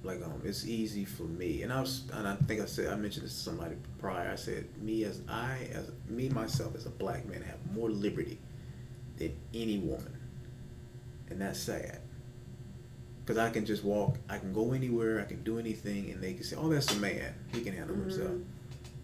Like 0.03 0.23
um, 0.23 0.41
it's 0.45 0.65
easy 0.65 1.05
for 1.05 1.25
me, 1.25 1.63
and 1.63 1.73
I 1.73 1.81
was, 1.81 2.05
and 2.13 2.29
I 2.29 2.37
think 2.37 2.61
I 2.61 2.67
said 2.67 2.93
I 2.93 2.95
mentioned 2.97 3.27
this 3.27 3.35
to 3.35 3.41
somebody 3.41 3.75
prior. 3.99 4.31
I 4.31 4.37
said 4.37 4.67
me 4.81 5.03
as 5.03 5.21
I 5.29 5.69
as 5.73 5.91
me 6.09 6.29
myself 6.29 6.77
as 6.77 6.87
a 6.87 6.91
black 6.91 7.27
man 7.27 7.43
have 7.43 7.59
more 7.75 7.91
liberty 7.91 8.39
than 9.19 9.37
any 9.55 9.79
woman, 9.79 10.17
and 11.31 11.41
that's 11.41 11.59
sad. 11.59 12.01
Because 13.25 13.39
I 13.39 13.51
can 13.51 13.65
just 13.67 13.83
walk, 13.83 14.17
I 14.29 14.39
can 14.39 14.53
go 14.53 14.73
anywhere, 14.73 15.21
I 15.21 15.25
can 15.25 15.43
do 15.43 15.59
anything, 15.59 16.11
and 16.11 16.23
they 16.23 16.35
can 16.35 16.45
say, 16.45 16.57
"Oh, 16.57 16.69
that's 16.69 16.95
a 16.95 16.99
man; 17.01 17.35
he 17.53 17.61
can 17.63 17.75
handle 17.75 17.97
himself." 17.97 18.31
Mhm. 18.31 18.45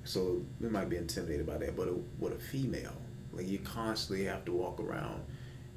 So 0.04 0.42
we 0.60 0.68
might 0.68 0.88
be 0.88 0.96
intimidated 0.96 1.46
by 1.46 1.58
that, 1.58 1.76
but 1.76 1.88
a, 1.88 1.94
with 2.18 2.32
a 2.32 2.38
female, 2.38 2.94
like 3.32 3.48
you 3.48 3.58
constantly 3.58 4.24
have 4.26 4.44
to 4.44 4.52
walk 4.52 4.80
around 4.80 5.22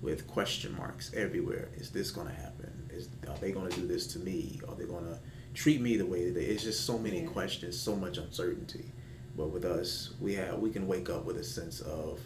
with 0.02 0.28
question 0.28 0.76
marks 0.78 1.12
everywhere. 1.14 1.70
Is 1.78 1.90
this 1.92 2.12
going 2.12 2.28
to 2.28 2.34
happen? 2.34 2.72
Is 2.92 3.10
are 3.28 3.38
they 3.38 3.52
going 3.52 3.70
to 3.72 3.80
do 3.80 3.88
this 3.88 4.06
to 4.14 4.20
me? 4.20 4.60
Are 4.68 4.76
they 4.76 4.86
going 4.86 5.06
to 5.06 5.20
treat 5.54 5.82
me 5.82 5.98
the 5.98 6.06
way 6.06 6.26
that 6.26 6.36
they? 6.36 6.46
It's 6.46 6.64
just 6.64 6.86
so 6.86 6.98
many 7.00 7.22
Yeah. 7.22 7.30
questions, 7.30 7.78
so 7.80 7.96
much 7.96 8.18
uncertainty. 8.18 8.92
But 9.36 9.48
with 9.50 9.66
us, 9.66 10.14
we 10.20 10.34
have 10.36 10.60
we 10.60 10.70
can 10.70 10.88
wake 10.88 11.10
up 11.10 11.26
with 11.26 11.38
a 11.38 11.44
sense 11.44 11.82
of 11.82 12.20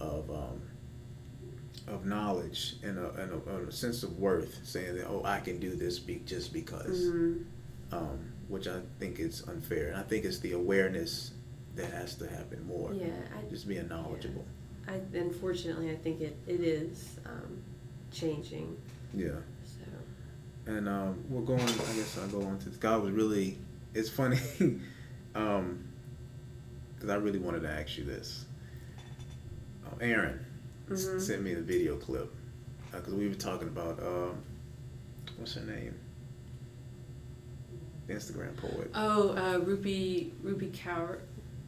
of 0.00 0.28
um, 0.30 0.60
of 1.86 2.06
knowledge 2.06 2.76
and 2.82 2.98
a, 2.98 3.10
and 3.12 3.32
a, 3.32 3.56
and 3.56 3.68
a 3.68 3.72
sense 3.72 4.02
of 4.02 4.18
worth, 4.18 4.60
saying 4.64 4.96
that 4.96 5.06
oh 5.06 5.22
I 5.24 5.40
can 5.40 5.58
do 5.58 5.74
this 5.76 5.98
be, 5.98 6.22
just 6.24 6.52
because 6.52 7.04
Mhm. 7.06 7.44
um, 7.92 8.32
which 8.48 8.66
I 8.66 8.80
think 8.98 9.18
is 9.20 9.46
unfair. 9.48 9.88
And 9.88 9.96
I 9.96 10.02
think 10.02 10.24
it's 10.24 10.38
the 10.38 10.52
awareness 10.52 11.32
that 11.76 11.90
has 11.92 12.14
to 12.16 12.28
happen 12.28 12.66
more. 12.66 12.92
Yeah, 12.92 13.06
I, 13.36 13.48
Just 13.50 13.66
being 13.68 13.88
knowledgeable. 13.88 14.44
I 14.86 15.00
unfortunately 15.16 15.90
I 15.90 15.96
think 15.96 16.20
it, 16.20 16.36
it 16.46 16.60
is 16.60 17.18
um, 17.26 17.62
changing. 18.12 18.76
Yeah. 19.14 19.30
So 19.64 20.72
And 20.72 20.88
um, 20.88 21.24
we're 21.28 21.42
going, 21.42 21.60
I 21.60 21.66
guess 21.94 22.18
I'll 22.20 22.28
go 22.28 22.42
on 22.42 22.58
to, 22.60 22.70
God 22.70 23.02
was 23.02 23.12
really 23.12 23.58
it's 23.94 24.08
funny, 24.08 24.38
um, 25.34 25.84
because 26.94 27.10
I 27.10 27.16
really 27.16 27.38
wanted 27.38 27.60
to 27.62 27.70
ask 27.70 27.96
you 27.98 28.04
this. 28.04 28.44
Uh, 29.86 29.96
Aaron 30.00 30.43
mm-hmm. 30.88 31.18
sent 31.18 31.42
me 31.42 31.54
the 31.54 31.62
video 31.62 31.96
clip 31.96 32.32
because 32.90 33.12
uh, 33.12 33.16
we 33.16 33.28
were 33.28 33.34
talking 33.34 33.68
about 33.68 33.98
um, 34.00 34.42
what's 35.36 35.54
her 35.54 35.62
name, 35.62 35.94
Instagram 38.08 38.56
poet. 38.56 38.90
Oh, 38.94 39.30
uh, 39.36 39.58
Ruby 39.58 40.32
Ruby 40.42 40.70
Cower. 40.72 41.20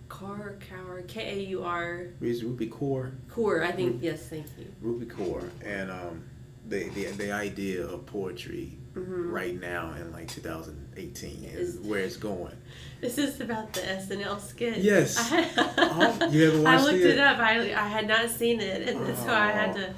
Car 0.09 0.57
Cower 0.71 1.03
K 1.03 1.35
A 1.35 1.39
U 1.49 1.65
R. 1.65 2.07
Is 2.21 2.45
Ruby 2.45 2.69
Core? 2.69 3.11
Core, 3.29 3.65
I 3.65 3.73
think. 3.73 3.95
Ruby, 3.95 4.07
yes, 4.07 4.29
thank 4.29 4.47
you. 4.57 4.73
Ruby 4.81 5.05
Core, 5.05 5.43
and 5.65 5.91
um, 5.91 6.23
the 6.69 6.89
the 6.91 7.07
the 7.07 7.33
idea 7.33 7.85
of 7.85 8.07
poetry 8.07 8.79
mm-hmm. 8.95 9.31
right 9.31 9.59
now 9.61 9.93
in 9.95 10.13
like 10.13 10.29
2000 10.29 10.86
18 10.97 11.45
is 11.45 11.79
where 11.79 12.01
it's 12.01 12.17
going. 12.17 12.57
This 13.01 13.19
Is 13.19 13.41
about 13.41 13.73
the 13.73 13.81
SNL 13.81 14.41
skit? 14.41 14.79
Yes. 14.79 15.17
Had, 15.31 15.51
oh, 15.57 16.29
you 16.31 16.47
haven't 16.47 16.63
watched 16.63 16.81
it? 16.81 16.81
I 16.81 16.85
looked 16.85 17.05
it, 17.05 17.11
it 17.11 17.19
up. 17.19 17.39
I, 17.39 17.59
I 17.75 17.89
had 17.89 18.09
not 18.09 18.31
seen 18.31 18.61
it, 18.61 18.89
and 18.89 18.99
oh. 19.01 19.15
so 19.15 19.33
I 19.33 19.51
had 19.51 19.71
oh. 19.71 19.75
to. 19.75 19.95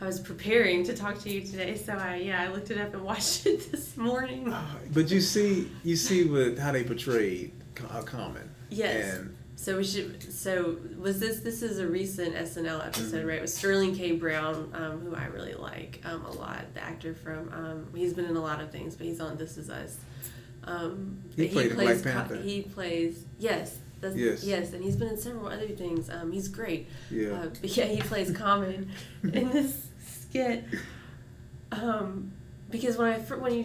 I 0.00 0.06
was 0.06 0.20
preparing 0.20 0.82
to 0.84 0.96
talk 0.96 1.18
to 1.20 1.30
you 1.30 1.42
today, 1.42 1.76
so 1.76 1.92
I 1.92 2.16
yeah 2.16 2.42
I 2.42 2.48
looked 2.48 2.70
it 2.70 2.78
up 2.78 2.92
and 2.92 3.02
watched 3.04 3.46
it 3.46 3.70
this 3.70 3.96
morning. 3.96 4.52
Uh, 4.52 4.64
but 4.92 5.10
you 5.10 5.20
see, 5.20 5.70
you 5.82 5.96
see 5.96 6.24
with 6.24 6.58
how 6.58 6.72
they 6.72 6.84
portrayed 6.84 7.52
a 7.80 7.98
uh, 7.98 8.02
common. 8.02 8.50
Yes. 8.68 9.14
And 9.14 9.36
so 9.56 9.76
we 9.76 9.84
should. 9.84 10.32
So 10.32 10.76
was 10.98 11.20
this? 11.20 11.40
This 11.40 11.62
is 11.62 11.78
a 11.78 11.86
recent 11.86 12.34
SNL 12.34 12.86
episode, 12.86 13.18
mm-hmm. 13.18 13.28
right? 13.28 13.40
With 13.40 13.50
Sterling 13.50 13.94
K. 13.94 14.12
Brown, 14.12 14.72
um, 14.74 15.00
who 15.00 15.14
I 15.14 15.26
really 15.26 15.54
like 15.54 16.00
um, 16.04 16.24
a 16.26 16.32
lot. 16.32 16.74
The 16.74 16.82
actor 16.82 17.14
from 17.14 17.52
um, 17.52 17.86
he's 17.94 18.12
been 18.12 18.24
in 18.24 18.36
a 18.36 18.42
lot 18.42 18.60
of 18.60 18.70
things, 18.70 18.96
but 18.96 19.06
he's 19.06 19.20
on 19.20 19.36
This 19.38 19.56
Is 19.56 19.70
Us. 19.70 19.98
Um, 20.64 21.22
He 21.36 21.48
played 21.48 21.74
Black 21.74 21.86
plays 21.86 22.02
co- 22.02 22.10
Panther. 22.12 22.36
he 22.36 22.62
plays 22.62 23.24
yes. 23.38 23.78
Yes. 24.14 24.42
yes, 24.42 24.72
and 24.72 24.82
he's 24.82 24.96
been 24.96 25.08
in 25.08 25.16
several 25.16 25.46
other 25.46 25.68
things. 25.68 26.10
Um, 26.10 26.32
he's 26.32 26.48
great. 26.48 26.88
yeah, 27.08 27.28
Uh, 27.34 27.46
but 27.60 27.76
yeah, 27.76 27.84
he 27.84 28.00
plays 28.00 28.32
Common 28.32 28.90
in 29.22 29.50
this 29.50 29.86
skit. 30.04 30.64
Um, 31.70 32.32
because 32.70 32.96
when 32.96 33.12
I 33.12 33.18
when 33.18 33.54
you 33.54 33.64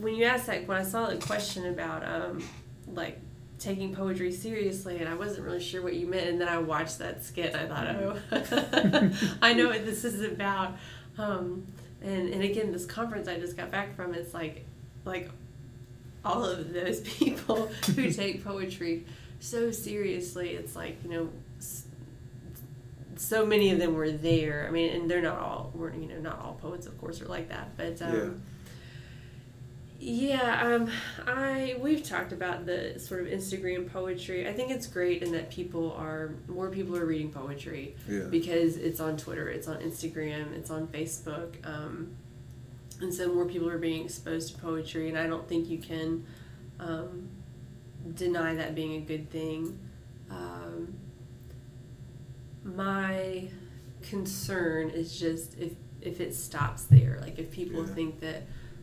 when 0.00 0.14
you 0.16 0.24
asked 0.24 0.46
that 0.46 0.66
when 0.66 0.76
I 0.78 0.82
saw 0.82 1.06
the 1.08 1.16
question 1.16 1.66
about 1.66 2.04
um, 2.04 2.42
like 2.88 3.20
taking 3.58 3.94
poetry 3.94 4.32
seriously, 4.32 4.98
and 4.98 5.08
I 5.08 5.14
wasn't 5.14 5.46
really 5.46 5.60
sure 5.62 5.80
what 5.80 5.94
you 5.94 6.06
meant, 6.06 6.28
and 6.28 6.40
then 6.40 6.48
I 6.48 6.58
watched 6.58 6.98
that 6.98 7.24
skit, 7.24 7.54
and 7.54 7.72
I 7.72 8.18
thought, 8.20 8.20
oh, 8.32 9.36
I 9.42 9.54
know 9.54 9.68
what 9.68 9.84
this 9.86 10.04
is 10.04 10.20
about. 10.22 10.76
Um, 11.18 11.66
and 12.02 12.28
and 12.34 12.42
again, 12.42 12.72
this 12.72 12.84
conference 12.84 13.28
I 13.28 13.38
just 13.38 13.56
got 13.56 13.70
back 13.70 13.94
from, 13.96 14.12
it's 14.12 14.34
like 14.34 14.66
like 15.04 15.30
all 16.26 16.44
of 16.44 16.72
those 16.72 17.00
people 17.18 17.66
who 17.94 18.10
take 18.10 18.44
poetry 18.44 19.06
so 19.40 19.70
seriously. 19.70 20.50
It's 20.50 20.76
like 20.76 21.02
you 21.04 21.10
know. 21.10 21.28
So 23.18 23.46
many 23.46 23.70
of 23.70 23.78
them 23.78 23.94
were 23.94 24.10
there. 24.10 24.66
I 24.68 24.70
mean, 24.70 24.94
and 24.94 25.10
they're 25.10 25.22
not 25.22 25.38
all, 25.38 25.72
were 25.74 25.90
you 25.94 26.06
know, 26.06 26.20
not 26.20 26.38
all 26.38 26.58
poets, 26.60 26.86
of 26.86 27.00
course, 27.00 27.22
are 27.22 27.26
like 27.26 27.48
that. 27.48 27.74
But 27.74 28.02
um, 28.02 28.42
yeah, 29.98 30.62
um, 30.62 30.90
I 31.26 31.76
we've 31.80 32.02
talked 32.02 32.32
about 32.32 32.66
the 32.66 32.98
sort 32.98 33.22
of 33.22 33.28
Instagram 33.28 33.90
poetry. 33.90 34.46
I 34.46 34.52
think 34.52 34.70
it's 34.70 34.86
great 34.86 35.22
in 35.22 35.32
that 35.32 35.50
people 35.50 35.92
are 35.92 36.34
more 36.48 36.68
people 36.68 36.96
are 36.96 37.06
reading 37.06 37.30
poetry 37.32 37.96
yeah, 38.08 38.24
because 38.24 38.76
it's 38.76 39.00
on 39.00 39.16
Twitter, 39.16 39.48
it's 39.48 39.68
on 39.68 39.78
Instagram, 39.78 40.52
it's 40.52 40.70
on 40.70 40.86
Facebook, 40.88 41.54
um, 41.66 42.14
and 43.00 43.12
so 43.12 43.32
more 43.32 43.46
people 43.46 43.68
are 43.68 43.78
being 43.78 44.04
exposed 44.04 44.54
to 44.54 44.60
poetry. 44.60 45.08
And 45.08 45.18
I 45.18 45.26
don't 45.26 45.46
think 45.48 45.68
you 45.68 45.78
can 45.78 46.24
um, 46.80 47.28
deny 48.14 48.54
that 48.54 48.74
being 48.74 48.94
a 48.94 49.00
good 49.00 49.30
thing. 49.30 49.78
Um, 50.30 50.94
my 52.64 53.48
concern 54.02 54.90
is 54.90 55.18
just 55.18 55.58
if 55.58 55.72
if 56.00 56.20
it 56.20 56.34
stops 56.34 56.84
there, 56.84 57.18
like 57.20 57.38
if 57.38 57.50
people 57.50 57.86
Yeah. 57.86 57.94
think 57.94 58.20
that 58.20 58.42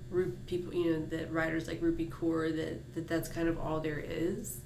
Ru- 0.09 0.38
people, 0.45 0.72
you 0.76 0.91
know, 0.93 1.05
that 1.07 1.32
writers 1.34 1.68
like 1.68 1.82
Rupi 1.82 2.07
Kaur 2.07 2.55
that, 2.55 2.93
that 2.93 3.07
that's 3.07 3.28
kind 3.28 3.47
of 3.47 3.57
all 3.59 3.80
there 3.80 3.97
is. 3.99 4.59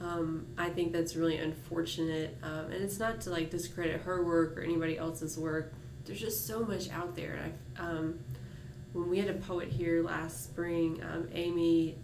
Um, 0.00 0.46
I 0.56 0.70
think 0.70 0.92
that's 0.92 1.16
really 1.16 1.36
unfortunate, 1.36 2.38
um, 2.42 2.66
and 2.72 2.74
it's 2.82 2.98
not 2.98 3.20
to 3.22 3.30
like 3.30 3.50
discredit 3.50 4.00
her 4.02 4.24
work 4.24 4.56
or 4.56 4.62
anybody 4.62 4.96
else's 4.96 5.36
work. 5.36 5.74
There's 6.06 6.20
just 6.20 6.46
so 6.46 6.64
much 6.64 6.88
out 6.90 7.14
there. 7.14 7.34
And 7.34 7.52
I, 7.76 7.80
um, 7.82 8.18
when 8.92 9.08
we 9.08 9.18
had 9.18 9.28
a 9.28 9.34
poet 9.34 9.68
here 9.68 10.02
last 10.02 10.44
spring, 10.44 11.02
um, 11.02 11.28
Amy 11.32 11.98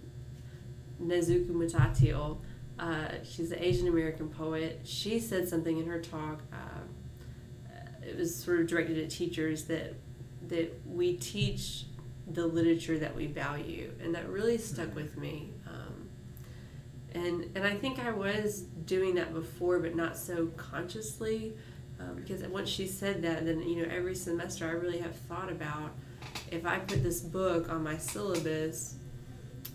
Nezuko 1.01 1.51
Mutatio, 1.51 2.39
uh, 2.79 3.09
she's 3.25 3.53
an 3.53 3.59
Asian 3.63 3.89
American 3.89 4.29
poet. 4.29 4.81
She 4.85 5.21
said 5.21 5.49
something 5.49 5.79
in 5.79 5.87
her 5.87 6.01
talk. 6.01 6.43
Uh, 6.53 6.83
it 8.05 8.17
was 8.17 8.35
sort 8.35 8.61
of 8.61 8.67
directed 8.67 8.99
at 8.99 9.11
teachers 9.11 9.65
that 9.65 9.95
that 10.49 10.81
we 10.85 11.15
teach 11.15 11.85
the 12.27 12.47
literature 12.47 12.99
that 12.99 13.15
we 13.15 13.27
value, 13.27 13.93
and 14.03 14.15
that 14.15 14.29
really 14.29 14.59
stuck 14.59 14.95
with 14.95 15.17
me. 15.17 15.51
Um, 15.67 16.09
and 17.13 17.51
and 17.55 17.65
I 17.65 17.75
think 17.77 18.05
I 18.05 18.11
was 18.11 18.63
doing 18.85 19.15
that 19.15 19.33
before, 19.33 19.79
but 19.79 19.95
not 19.95 20.17
so 20.17 20.47
consciously, 20.57 21.55
um, 22.01 22.17
because 22.17 22.43
once 22.45 22.69
she 22.69 22.87
said 22.87 23.23
that, 23.23 23.45
then 23.45 23.63
you 23.63 23.83
know 23.83 23.89
every 23.95 24.15
semester 24.15 24.67
I 24.67 24.73
really 24.73 24.99
have 24.99 25.15
thought 25.15 25.51
about 25.51 25.93
if 26.53 26.67
I 26.67 26.79
put 26.79 27.03
this 27.03 27.21
book 27.21 27.71
on 27.71 27.83
my 27.83 27.97
syllabus. 27.97 28.97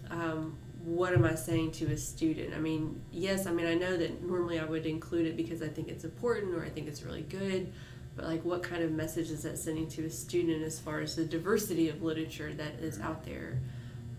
Um, 0.10 0.58
what 0.84 1.14
am 1.14 1.26
I 1.26 1.36
saying 1.36 1.72
to 1.74 1.86
a 1.88 1.98
student? 1.98 2.54
I 2.54 2.60
mean, 2.60 3.02
yes, 3.12 3.46
I 3.46 3.52
mean, 3.52 3.68
I 3.68 3.74
know 3.74 3.98
that 3.98 4.24
normally 4.24 4.58
I 4.58 4.64
would 4.64 4.86
include 4.86 5.26
it 5.28 5.36
because 5.36 5.62
I 5.62 5.68
think 5.68 5.90
it's 5.90 6.06
important 6.06 6.56
or 6.56 6.64
I 6.64 6.70
think 6.70 6.88
it's 6.88 7.04
really 7.04 7.24
good, 7.24 7.74
but 8.16 8.24
like, 8.24 8.46
what 8.46 8.64
kind 8.64 8.82
of 8.84 8.92
message 8.92 9.30
is 9.30 9.44
that 9.44 9.58
sending 9.58 9.90
to 9.90 10.06
a 10.06 10.10
student 10.10 10.64
as 10.64 10.80
far 10.80 11.02
as 11.02 11.16
the 11.16 11.26
diversity 11.26 11.90
of 11.90 12.04
literature 12.04 12.54
that 12.54 12.76
is 12.80 13.02
out 13.02 13.26
there? 13.26 13.60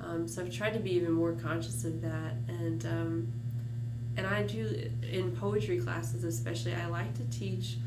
Um, 0.01 0.29
so 0.29 0.43
I've 0.43 0.53
tried 0.53 0.75
to 0.75 0.79
be 0.79 0.93
even 0.93 1.13
more 1.13 1.33
conscious 1.33 1.85
of 1.85 2.03
that, 2.03 2.35
and 2.49 2.85
um, 2.87 3.33
and 4.17 4.27
I 4.27 4.43
do 4.43 4.91
in 5.11 5.35
poetry 5.35 5.81
classes, 5.81 6.23
especially. 6.23 6.75
I 6.75 6.87
like 6.87 7.15
to 7.15 7.25
teach 7.37 7.79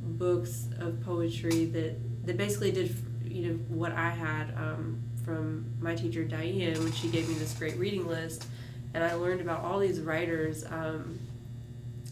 books 0.00 0.68
of 0.78 1.02
poetry 1.02 1.66
that 1.66 2.26
that 2.26 2.36
basically 2.38 2.70
did 2.70 2.94
you 3.30 3.48
know 3.48 3.54
what 3.68 3.92
I 3.92 4.10
had 4.10 4.54
um, 4.56 5.02
from 5.24 5.64
my 5.80 5.94
teacher 5.94 6.24
Diane 6.24 6.82
when 6.82 6.92
she 6.92 7.08
gave 7.08 7.28
me 7.28 7.34
this 7.34 7.54
great 7.54 7.76
reading 7.76 8.06
list, 8.06 8.46
and 8.94 9.02
I 9.04 9.14
learned 9.14 9.40
about 9.40 9.62
all 9.64 9.78
these 9.78 10.00
writers 10.00 10.64
um, 10.64 11.18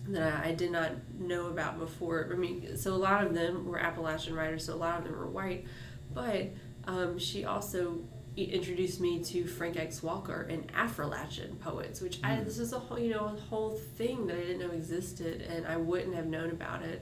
that 0.09 0.45
I, 0.45 0.49
I 0.51 0.55
did 0.55 0.71
not 0.71 0.91
know 1.19 1.47
about 1.47 1.79
before. 1.79 2.29
I 2.33 2.37
mean, 2.37 2.77
so 2.77 2.95
a 2.95 2.97
lot 2.97 3.25
of 3.25 3.35
them 3.35 3.67
were 3.67 3.79
Appalachian 3.79 4.35
writers, 4.35 4.64
so 4.67 4.75
a 4.75 4.77
lot 4.77 4.99
of 4.99 5.05
them 5.05 5.19
were 5.19 5.27
white, 5.27 5.67
but 6.14 6.49
um, 6.87 7.19
she 7.19 7.45
also 7.45 7.99
introduced 8.37 9.01
me 9.01 9.25
to 9.25 9.47
Frank 9.47 9.79
X. 9.79 10.03
Walker 10.03 10.47
and 10.51 10.71
Affrilachian 10.75 11.59
poets, 11.59 12.01
which 12.03 12.21
I, 12.23 12.37
Mm. 12.37 12.45
this 12.45 12.59
is 12.59 12.73
a 12.75 12.79
whole 12.79 12.99
you 12.99 13.11
know 13.11 13.25
a 13.25 13.41
whole 13.49 13.71
thing 13.71 14.27
that 14.27 14.37
I 14.37 14.41
didn't 14.43 14.59
know 14.61 14.71
existed, 14.75 15.41
and 15.41 15.67
I 15.67 15.77
wouldn't 15.79 16.14
have 16.14 16.27
known 16.27 16.51
about 16.51 16.83
it 16.83 17.01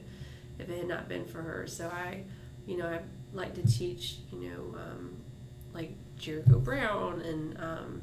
if 0.60 0.68
it 0.70 0.78
had 0.78 0.86
not 0.88 1.08
been 1.08 1.24
for 1.26 1.42
her. 1.42 1.66
So 1.66 1.88
I, 1.88 2.22
you 2.66 2.76
know, 2.76 2.86
I 2.86 3.00
like 3.34 3.54
to 3.54 3.62
teach, 3.66 4.16
you 4.32 4.48
know, 4.48 4.78
um, 4.78 5.16
like 5.72 5.92
Jericho 6.16 6.58
Brown 6.58 7.20
and 7.22 7.58
um, 7.60 8.02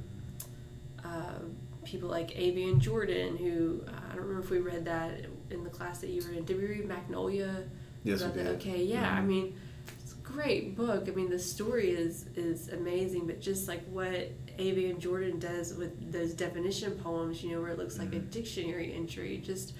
uh, 1.03 1.39
people 1.85 2.09
like 2.09 2.37
A. 2.37 2.51
Van 2.51 2.79
Jordan, 2.79 3.37
who 3.37 3.81
uh, 3.87 3.91
I 4.11 4.15
don't 4.15 4.23
remember 4.25 4.41
if 4.43 4.49
we 4.49 4.59
read 4.59 4.85
that 4.85 5.11
in 5.49 5.63
the 5.63 5.69
class 5.69 5.99
that 5.99 6.09
you 6.09 6.21
were 6.23 6.33
in. 6.33 6.43
Did 6.45 6.57
we 6.59 6.65
read 6.67 6.87
Magnolia? 6.87 7.63
yes, 8.03 8.21
we 8.23 8.31
did. 8.33 8.47
Okay, 8.47 8.83
yeah. 8.83 9.09
I 9.17 9.21
Mhm. 9.21 9.27
mean, 9.27 9.55
it's 10.03 10.13
a 10.13 10.17
great 10.17 10.75
book. 10.75 11.07
I 11.07 11.11
mean, 11.11 11.29
the 11.29 11.39
story 11.39 11.89
is 11.91 12.25
is 12.35 12.69
amazing, 12.69 13.25
but 13.27 13.39
just 13.39 13.67
like 13.67 13.83
what 13.89 14.29
A. 14.59 14.71
Van 14.73 14.99
Jordan 14.99 15.39
does 15.39 15.73
with 15.75 16.11
those 16.11 16.33
definition 16.33 16.91
poems, 16.93 17.41
you 17.43 17.51
know, 17.51 17.61
where 17.61 17.69
it 17.71 17.77
looks 17.77 17.97
like 17.97 18.13
a 18.13 18.19
Mhm. 18.19 18.29
dictionary 18.31 18.93
entry. 18.93 19.37
Just 19.43 19.73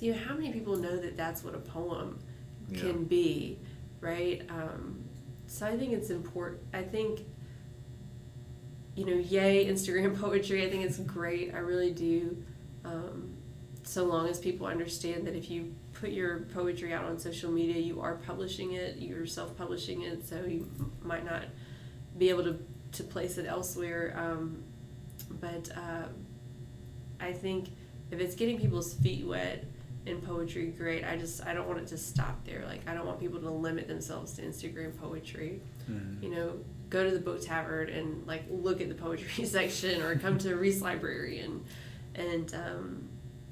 you 0.00 0.12
know, 0.12 0.18
how 0.18 0.34
many 0.34 0.50
people 0.50 0.76
know 0.76 0.96
that 0.96 1.14
that's 1.18 1.44
what 1.44 1.54
a 1.54 1.58
poem 1.58 2.18
Yeah. 2.70 2.80
can 2.80 3.04
be, 3.04 3.58
right? 4.00 4.42
Um, 4.48 5.04
so 5.46 5.66
I 5.66 5.76
think 5.76 5.92
it's 5.92 6.10
important. 6.10 6.62
I 6.72 6.82
think 6.82 7.20
you 8.96 9.06
know, 9.06 9.14
yay 9.14 9.66
Instagram 9.72 10.18
poetry. 10.18 10.64
I 10.64 10.70
think 10.70 10.84
it's 10.84 10.98
great. 10.98 11.54
I 11.54 11.58
really 11.58 11.92
do. 11.92 12.42
Um, 12.84 13.36
so 13.82 14.04
long 14.04 14.28
as 14.28 14.38
people 14.38 14.66
understand 14.66 15.26
that 15.26 15.34
if 15.34 15.50
you 15.50 15.74
put 15.94 16.10
your 16.10 16.40
poetry 16.54 16.92
out 16.92 17.04
on 17.04 17.18
social 17.18 17.50
media, 17.50 17.80
you 17.80 18.00
are 18.00 18.16
publishing 18.16 18.72
it, 18.72 18.96
you're 18.98 19.26
self 19.26 19.56
publishing 19.56 20.02
it, 20.02 20.26
so 20.26 20.44
you 20.44 20.70
might 21.02 21.24
not 21.24 21.44
be 22.18 22.28
able 22.28 22.44
to, 22.44 22.58
to 22.92 23.02
place 23.02 23.38
it 23.38 23.46
elsewhere. 23.46 24.14
Um, 24.16 24.62
but 25.40 25.70
uh, 25.76 26.08
I 27.18 27.32
think 27.32 27.68
if 28.10 28.20
it's 28.20 28.34
getting 28.34 28.58
people's 28.58 28.94
feet 28.94 29.26
wet 29.26 29.64
in 30.06 30.20
poetry, 30.22 30.68
great. 30.68 31.04
I 31.04 31.16
just 31.16 31.46
I 31.46 31.52
don't 31.52 31.68
want 31.68 31.80
it 31.80 31.86
to 31.88 31.98
stop 31.98 32.44
there. 32.44 32.64
Like 32.66 32.80
I 32.88 32.94
don't 32.94 33.06
want 33.06 33.20
people 33.20 33.40
to 33.40 33.50
limit 33.50 33.86
themselves 33.86 34.32
to 34.34 34.42
Instagram 34.42 34.96
poetry. 34.98 35.60
Mhm. 35.90 36.22
You 36.22 36.30
know, 36.30 36.52
go 36.88 37.04
to 37.04 37.10
the 37.10 37.20
book 37.20 37.40
tavern 37.40 37.88
and 37.88 38.26
like 38.26 38.44
look 38.50 38.80
at 38.80 38.88
the 38.88 38.94
poetry 38.94 39.44
section 39.46 40.02
or 40.02 40.16
come 40.16 40.38
to 40.38 40.48
the 40.48 40.56
Reese 40.56 40.82
Library 40.82 41.40
and 41.40 41.64
and 42.14 42.54
um, 42.54 43.08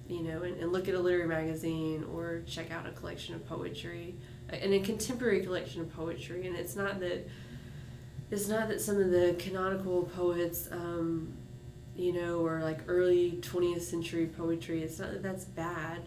you 0.09 0.23
know 0.23 0.43
and, 0.43 0.57
and, 0.61 0.73
look 0.73 0.89
at 0.89 0.95
a 0.95 0.99
literary 0.99 1.29
magazine 1.29 2.05
or 2.13 2.43
check 2.47 2.71
out 2.71 2.87
a 2.87 2.91
collection 2.91 3.35
of 3.35 3.47
poetry 3.47 4.17
and 4.49 4.73
a 4.73 4.81
contemporary 4.81 5.41
collection 5.41 5.81
of 5.83 5.93
poetry 5.95 6.47
and 6.47 6.57
it's 6.57 6.75
not 6.75 6.99
that 6.99 7.29
it's 8.31 8.49
not 8.49 8.69
that 8.69 8.81
some 8.81 9.01
of 9.01 9.11
the 9.11 9.37
canonical 9.39 10.03
poets 10.17 10.69
um, 10.73 11.33
you 11.95 12.13
know 12.13 12.39
or 12.39 12.61
like 12.63 12.81
early 12.89 13.39
20th 13.43 13.83
century 13.83 14.27
poetry 14.27 14.83
it's 14.83 14.99
not 14.99 15.13
that 15.13 15.23
that's 15.23 15.45
bad 15.45 16.01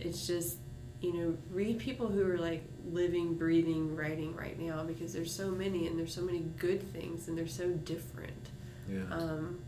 it's 0.00 0.26
just 0.26 0.58
you 1.00 1.12
know 1.12 1.36
read 1.50 1.78
people 1.78 2.08
who 2.08 2.28
are 2.28 2.38
like 2.38 2.64
living 2.90 3.34
breathing 3.34 3.94
writing 3.94 4.34
right 4.34 4.58
now 4.58 4.82
because 4.82 5.12
there's 5.12 5.32
so 5.32 5.50
many 5.50 5.86
and 5.86 5.98
there's 5.98 6.14
so 6.14 6.22
many 6.22 6.40
good 6.58 6.82
things 6.92 7.28
and 7.28 7.36
they're 7.36 7.46
so 7.46 7.68
different. 7.68 8.50
Yeah. 8.88 9.04
Um, 9.10 9.60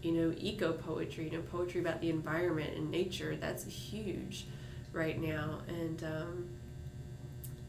you 0.00 0.12
know 0.12 0.32
eco 0.38 0.72
poetry 0.72 1.24
you 1.24 1.32
know 1.32 1.42
poetry 1.50 1.80
about 1.80 2.00
the 2.00 2.08
environment 2.08 2.76
and 2.76 2.88
nature 2.88 3.34
that's 3.34 3.64
huge 3.64 4.46
right 4.92 5.20
now. 5.20 5.60
And 5.66 6.04
um, 6.04 6.48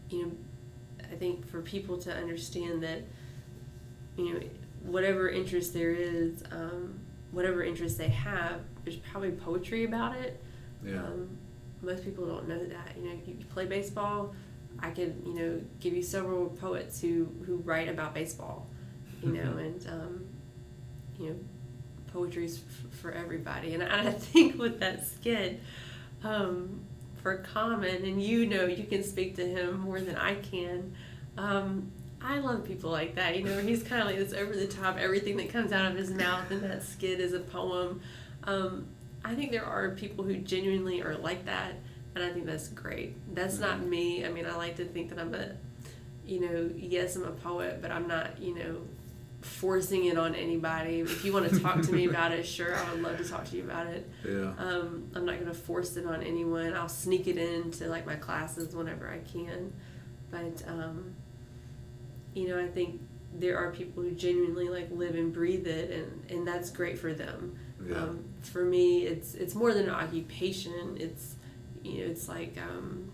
you 0.09 0.25
know 0.25 0.31
i 1.11 1.15
think 1.15 1.47
for 1.47 1.61
people 1.61 1.97
to 1.97 2.13
understand 2.13 2.83
that 2.83 3.01
you 4.17 4.33
know 4.33 4.39
whatever 4.83 5.29
interest 5.29 5.73
there 5.73 5.91
is 5.91 6.43
um, 6.51 6.99
whatever 7.31 7.63
interest 7.63 7.97
they 7.97 8.09
have 8.09 8.61
there's 8.83 8.97
probably 8.97 9.31
poetry 9.31 9.83
about 9.83 10.15
it. 10.15 10.41
Yeah. 10.83 11.03
Um, 11.03 11.37
most 11.81 12.03
people 12.03 12.25
don't 12.25 12.47
know 12.47 12.59
that. 12.59 12.95
You 12.97 13.09
know, 13.09 13.15
you 13.25 13.37
play 13.53 13.65
baseball. 13.65 14.35
I 14.79 14.91
could, 14.91 15.21
you 15.25 15.33
know, 15.33 15.61
give 15.79 15.93
you 15.93 16.03
several 16.03 16.49
poets 16.49 17.01
who 17.01 17.27
who 17.45 17.57
write 17.57 17.89
about 17.89 18.13
baseball. 18.13 18.67
You 19.23 19.33
know, 19.33 19.57
and 19.57 19.87
um, 19.87 20.25
you 21.17 21.29
know, 21.29 21.35
poetry's 22.13 22.59
f- 22.59 22.97
for 22.99 23.11
everybody. 23.11 23.73
And 23.73 23.83
I, 23.83 24.11
think 24.11 24.57
with 24.57 24.79
that 24.79 25.05
skit, 25.05 25.61
um, 26.23 26.81
for 27.21 27.37
Common, 27.37 28.05
and 28.05 28.21
you 28.21 28.45
know, 28.45 28.65
you 28.65 28.85
can 28.85 29.03
speak 29.03 29.35
to 29.35 29.47
him 29.47 29.79
more 29.81 29.99
than 29.99 30.15
I 30.15 30.35
can. 30.35 30.93
Um, 31.37 31.91
I 32.21 32.39
love 32.39 32.65
people 32.65 32.91
like 32.91 33.15
that. 33.15 33.37
You 33.37 33.45
know, 33.45 33.59
he's 33.59 33.83
kind 33.83 34.01
of 34.01 34.07
like 34.07 34.17
this 34.17 34.33
over 34.33 34.53
the 34.55 34.67
top. 34.67 34.97
Everything 34.97 35.37
that 35.37 35.49
comes 35.49 35.71
out 35.71 35.89
of 35.89 35.97
his 35.97 36.11
mouth 36.11 36.51
in 36.51 36.61
that 36.61 36.83
skit 36.83 37.19
is 37.19 37.33
a 37.33 37.39
poem. 37.39 38.01
Um, 38.43 38.87
I 39.23 39.35
think 39.35 39.51
there 39.51 39.65
are 39.65 39.91
people 39.91 40.23
who 40.23 40.37
genuinely 40.37 41.01
are 41.01 41.17
like 41.17 41.45
that, 41.45 41.73
and 42.15 42.23
I 42.23 42.31
think 42.31 42.45
that's 42.45 42.69
great. 42.69 43.15
That's 43.35 43.55
mm-hmm. 43.55 43.63
not 43.63 43.85
me. 43.85 44.25
I 44.25 44.29
mean, 44.29 44.45
I 44.45 44.55
like 44.55 44.77
to 44.77 44.85
think 44.85 45.09
that 45.09 45.19
I'm 45.19 45.33
a, 45.33 45.51
you 46.25 46.39
know, 46.39 46.69
yes, 46.75 47.15
I'm 47.15 47.25
a 47.25 47.31
poet, 47.31 47.81
but 47.81 47.91
I'm 47.91 48.07
not, 48.07 48.39
you 48.41 48.55
know, 48.55 48.81
forcing 49.41 50.05
it 50.05 50.17
on 50.17 50.35
anybody. 50.35 50.99
If 50.99 51.23
you 51.23 51.33
want 51.33 51.49
to 51.49 51.59
talk 51.59 51.81
to 51.81 51.91
me 51.91 52.05
about 52.09 52.31
it, 52.31 52.45
sure, 52.45 52.75
I 52.75 52.91
would 52.91 53.01
love 53.01 53.17
to 53.17 53.23
talk 53.23 53.45
to 53.45 53.57
you 53.57 53.63
about 53.63 53.87
it. 53.87 54.09
Yeah. 54.25 54.53
Um, 54.57 55.09
I'm 55.15 55.25
not 55.25 55.35
going 55.35 55.47
to 55.47 55.53
force 55.53 55.97
it 55.97 56.05
on 56.05 56.23
anyone. 56.23 56.73
I'll 56.73 56.89
sneak 56.89 57.27
it 57.27 57.37
into 57.37 57.87
like 57.87 58.05
my 58.05 58.15
classes 58.15 58.75
whenever 58.75 59.09
I 59.09 59.19
can, 59.19 59.73
but 60.31 60.63
um, 60.67 61.13
you 62.33 62.47
know, 62.47 62.59
I 62.59 62.67
think 62.67 63.01
there 63.33 63.57
are 63.57 63.71
people 63.71 64.03
who 64.03 64.11
genuinely 64.11 64.69
like 64.69 64.89
live 64.91 65.15
and 65.15 65.33
breathe 65.33 65.67
it, 65.67 65.91
and 65.91 66.31
and 66.31 66.47
that's 66.47 66.69
great 66.69 66.97
for 66.97 67.13
them. 67.13 67.57
Yeah. 67.87 67.97
Um, 67.97 68.23
for 68.41 68.63
me, 68.63 69.05
it's 69.05 69.35
it's 69.35 69.55
more 69.55 69.73
than 69.73 69.85
an 69.85 69.91
occupation. 69.91 70.97
It's 70.99 71.35
you 71.83 71.99
know, 71.99 72.11
it's 72.11 72.27
like 72.27 72.57
um, 72.57 73.11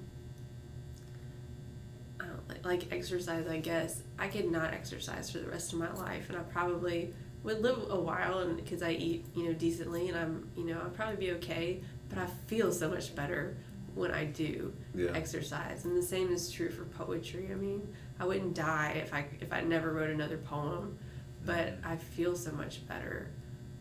like, 2.48 2.66
like 2.66 2.92
exercise. 2.92 3.48
I 3.48 3.58
guess 3.58 4.02
I 4.18 4.28
could 4.28 4.52
not 4.52 4.74
exercise 4.74 5.30
for 5.30 5.40
the 5.40 5.48
rest 5.48 5.74
of 5.74 5.80
my 5.80 5.92
life, 5.94 6.30
and 6.30 6.38
I 6.38 6.42
probably 6.42 7.14
would 7.44 7.62
live 7.62 7.90
a 7.90 8.00
while, 8.00 8.40
and 8.40 8.58
because 8.58 8.82
I 8.82 8.92
eat 8.92 9.26
you 9.36 9.46
know 9.46 9.54
decently, 9.54 10.10
and 10.10 10.18
I'm 10.18 10.50
you 10.56 10.66
know 10.66 10.80
I'll 10.82 10.90
probably 10.90 11.18
be 11.18 11.32
okay. 11.34 11.82
But 12.10 12.20
I 12.20 12.28
feel 12.48 12.72
so 12.72 12.90
much 12.90 13.16
better 13.16 13.58
when 13.96 14.12
I 14.12 14.26
do 14.26 14.74
yeah. 14.94 15.12
exercise, 15.14 15.86
and 15.86 15.98
the 15.98 16.04
same 16.04 16.32
is 16.32 16.52
true 16.52 16.70
for 16.70 16.86
poetry. 16.86 17.50
I 17.52 17.56
mean, 17.56 17.88
I 18.20 18.26
wouldn't 18.26 18.56
die 18.56 19.02
if 19.04 19.14
I 19.14 19.26
if 19.40 19.52
I 19.54 19.62
never 19.62 19.94
wrote 19.94 20.10
another 20.10 20.38
poem, 20.38 20.98
but 21.46 21.78
I 21.84 21.96
feel 21.96 22.36
so 22.36 22.52
much 22.52 22.88
better 22.88 23.30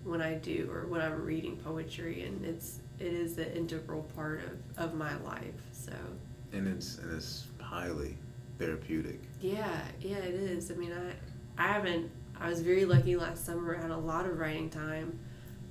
when 0.05 0.21
I 0.21 0.35
do 0.35 0.71
or 0.73 0.87
when 0.87 1.01
I'm 1.01 1.25
reading 1.25 1.57
poetry, 1.57 2.25
and 2.25 2.45
it's 2.45 2.81
it 2.99 3.13
is 3.13 3.39
an 3.39 3.53
integral 3.53 4.03
part 4.15 4.43
of, 4.45 4.85
of 4.85 4.95
my 4.95 5.17
life. 5.23 5.61
So. 5.73 5.93
And 6.53 6.69
it's 6.69 6.99
and 6.99 7.13
it's 7.17 7.49
highly 7.61 8.17
therapeutic. 8.59 9.21
Yeah, 9.41 9.81
yeah, 10.01 10.19
it 10.19 10.35
is. 10.35 10.71
I 10.71 10.75
mean, 10.75 10.93
I 10.93 11.63
I 11.63 11.69
haven't. 11.69 12.11
I 12.41 12.49
was 12.49 12.61
very 12.61 12.85
lucky 12.85 13.17
last 13.17 13.45
summer. 13.45 13.77
I 13.77 13.83
had 13.83 13.91
a 13.91 13.97
lot 13.97 14.27
of 14.27 14.39
writing 14.39 14.71
time. 14.71 15.19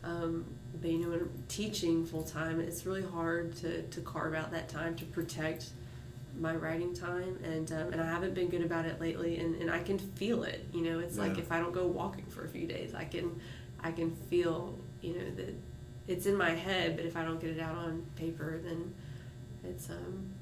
Um, 0.04 0.46
but 0.82 0.90
you 0.90 1.00
know, 1.00 1.10
when 1.12 1.30
teaching 1.48 2.06
full 2.06 2.24
time, 2.24 2.60
it's 2.60 2.86
really 2.86 3.04
hard 3.04 3.56
to, 3.58 3.84
to 3.84 4.02
carve 4.02 4.34
out 4.34 4.52
that 4.52 4.68
time 4.68 4.96
to 4.96 5.06
protect 5.06 5.70
my 6.40 6.56
writing 6.56 6.94
time 6.94 7.38
and 7.44 7.72
um, 7.72 7.94
and 7.94 8.02
I 8.02 8.06
haven't 8.06 8.34
been 8.34 8.50
good 8.50 8.64
about 8.64 8.86
it 8.86 9.00
lately 9.00 9.38
and, 9.38 9.56
and 9.62 9.70
I 9.70 9.80
can 9.80 10.00
feel 10.00 10.44
it 10.44 10.66
you 10.74 10.82
know 10.82 11.00
it's 11.00 11.18
yeah. 11.18 11.24
like 11.24 11.38
if 11.38 11.52
I 11.52 11.60
don't 11.60 11.74
go 11.74 11.86
walking 11.86 12.26
for 12.26 12.44
a 12.44 12.48
few 12.48 12.66
days 12.66 12.96
I 12.96 13.06
can 13.06 13.40
I 13.84 13.92
can 13.92 14.16
feel, 14.16 14.80
you 15.02 15.14
know, 15.14 15.36
that 15.36 15.56
it's 16.08 16.26
in 16.26 16.36
my 16.36 16.52
head, 16.52 16.96
but 16.96 17.06
if 17.06 17.16
I 17.16 17.24
don't 17.24 17.40
get 17.40 17.52
it 17.52 17.60
out 17.60 17.76
on 17.76 18.06
paper, 18.16 18.60
then 18.64 18.94
it's 19.64 19.90
um 19.90 20.34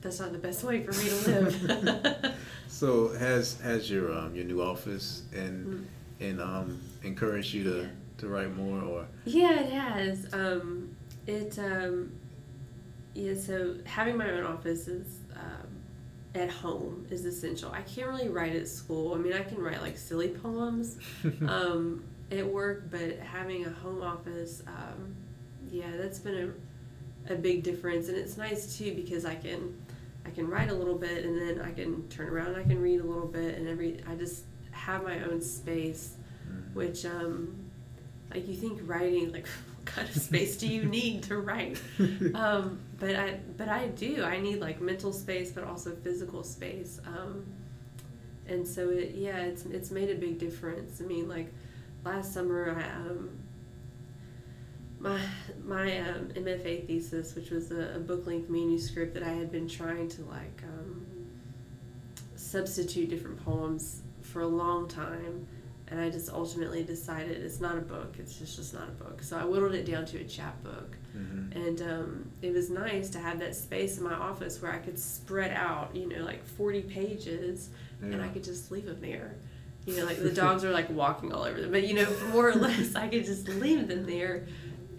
that's 0.00 0.18
not 0.18 0.32
the 0.32 0.38
best 0.38 0.64
way 0.64 0.82
for 0.82 0.92
me 0.92 1.08
to 1.08 1.30
live. 1.30 2.34
so 2.68 3.08
has 3.08 3.60
has 3.60 3.90
your 3.90 4.16
um 4.16 4.34
your 4.34 4.44
new 4.44 4.62
office 4.62 5.22
and 5.32 5.66
mm. 5.66 5.84
and 6.20 6.40
um 6.40 6.80
encouraged 7.02 7.52
you 7.52 7.64
to 7.64 7.80
yeah. 7.82 7.88
to 8.18 8.28
write 8.28 8.54
more 8.56 8.80
or 8.82 9.06
yeah 9.24 9.60
it 9.60 9.70
has 9.70 10.32
um 10.32 10.94
it 11.26 11.58
um 11.58 12.12
yeah 13.14 13.34
so 13.34 13.76
having 13.84 14.16
my 14.16 14.30
own 14.30 14.44
office 14.44 14.88
is 14.88 15.18
um, 15.34 15.69
at 16.34 16.50
home 16.50 17.06
is 17.10 17.24
essential. 17.24 17.72
I 17.72 17.82
can't 17.82 18.08
really 18.08 18.28
write 18.28 18.54
at 18.54 18.68
school. 18.68 19.14
I 19.14 19.18
mean, 19.18 19.32
I 19.32 19.42
can 19.42 19.58
write 19.58 19.82
like 19.82 19.98
silly 19.98 20.28
poems 20.28 20.98
um, 21.46 22.04
at 22.30 22.46
work, 22.46 22.90
but 22.90 23.18
having 23.18 23.66
a 23.66 23.70
home 23.70 24.02
office, 24.02 24.62
um, 24.66 25.16
yeah, 25.68 25.96
that's 25.96 26.18
been 26.18 26.54
a, 27.28 27.32
a 27.32 27.36
big 27.36 27.62
difference. 27.62 28.08
And 28.08 28.16
it's 28.16 28.36
nice 28.36 28.78
too 28.78 28.94
because 28.94 29.24
I 29.24 29.34
can 29.34 29.76
I 30.24 30.30
can 30.30 30.48
write 30.48 30.70
a 30.70 30.74
little 30.74 30.96
bit 30.96 31.24
and 31.24 31.40
then 31.40 31.60
I 31.60 31.72
can 31.72 32.06
turn 32.08 32.28
around 32.28 32.48
and 32.48 32.56
I 32.56 32.62
can 32.62 32.80
read 32.80 33.00
a 33.00 33.04
little 33.04 33.26
bit 33.26 33.58
and 33.58 33.66
every 33.68 34.02
I 34.08 34.14
just 34.14 34.44
have 34.70 35.02
my 35.02 35.22
own 35.24 35.40
space, 35.40 36.14
mm-hmm. 36.48 36.78
which 36.78 37.04
um, 37.04 37.56
like 38.32 38.46
you 38.46 38.54
think 38.54 38.80
writing 38.84 39.32
like 39.32 39.46
what 39.76 39.86
kind 39.86 40.08
of 40.08 40.14
space 40.14 40.56
do 40.56 40.68
you 40.68 40.84
need 40.84 41.24
to 41.24 41.38
write? 41.38 41.80
Um, 42.34 42.80
but 43.00 43.16
I 43.16 43.40
but 43.56 43.68
I 43.68 43.88
do. 43.88 44.22
I 44.22 44.38
need 44.38 44.60
like 44.60 44.80
mental 44.80 45.12
space, 45.12 45.50
but 45.50 45.64
also 45.64 45.96
physical 45.96 46.44
space. 46.44 47.00
Um, 47.04 47.44
and 48.46 48.66
so 48.66 48.90
it 48.90 49.14
yeah, 49.16 49.38
it's 49.38 49.64
it's 49.64 49.90
made 49.90 50.10
a 50.10 50.14
big 50.14 50.38
difference. 50.38 51.00
I 51.00 51.04
mean, 51.04 51.28
like 51.28 51.52
last 52.04 52.32
summer, 52.32 52.76
I 52.78 53.08
um, 53.08 53.30
my 55.00 55.18
my 55.64 55.98
um, 56.00 56.28
MFA 56.34 56.86
thesis, 56.86 57.34
which 57.34 57.50
was 57.50 57.72
a, 57.72 57.96
a 57.96 57.98
book 57.98 58.26
length 58.26 58.48
manuscript 58.48 59.14
that 59.14 59.24
I 59.24 59.32
had 59.32 59.50
been 59.50 59.66
trying 59.66 60.08
to 60.10 60.22
like 60.24 60.62
um, 60.62 61.06
substitute 62.36 63.10
different 63.10 63.42
poems 63.44 64.02
for 64.22 64.42
a 64.42 64.46
long 64.46 64.86
time 64.86 65.48
and 65.90 66.00
I 66.00 66.08
just 66.08 66.30
ultimately 66.30 66.84
decided 66.84 67.42
it's 67.42 67.60
not 67.60 67.76
a 67.76 67.80
book. 67.80 68.16
It's 68.18 68.38
just 68.38 68.56
just 68.56 68.72
not 68.72 68.88
a 68.88 68.92
book. 68.92 69.22
So 69.22 69.36
I 69.36 69.44
whittled 69.44 69.74
it 69.74 69.84
down 69.84 70.06
to 70.06 70.18
a 70.18 70.24
chapbook, 70.24 70.96
mm-hmm. 71.20 71.58
and 71.58 71.82
um, 71.82 72.30
it 72.42 72.52
was 72.52 72.70
nice 72.70 73.10
to 73.10 73.18
have 73.18 73.38
that 73.40 73.54
space 73.54 73.98
in 73.98 74.04
my 74.04 74.14
office 74.14 74.60
where 74.60 74.72
I 74.72 74.78
could 74.78 74.98
spread 74.98 75.52
out, 75.52 75.94
you 75.94 76.08
know, 76.08 76.24
like 76.24 76.44
forty 76.44 76.82
pages, 76.82 77.70
yeah. 78.02 78.12
and 78.12 78.22
I 78.22 78.28
could 78.28 78.44
just 78.44 78.70
leave 78.70 78.86
them 78.86 79.00
there. 79.00 79.36
You 79.86 79.96
know, 79.96 80.04
like 80.04 80.18
the 80.18 80.30
dogs 80.30 80.64
are 80.64 80.70
like 80.70 80.90
walking 80.90 81.32
all 81.32 81.42
over 81.42 81.60
them, 81.60 81.72
but 81.72 81.86
you 81.86 81.94
know, 81.94 82.06
more 82.32 82.48
or 82.48 82.54
less, 82.54 82.94
I 82.94 83.08
could 83.08 83.24
just 83.24 83.48
leave 83.48 83.88
them 83.88 84.04
there, 84.06 84.46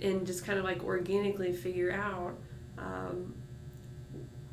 and 0.01 0.25
just 0.25 0.45
kind 0.45 0.57
of 0.57 0.65
like 0.65 0.83
organically 0.83 1.53
figure 1.53 1.91
out, 1.91 2.35
um, 2.77 3.33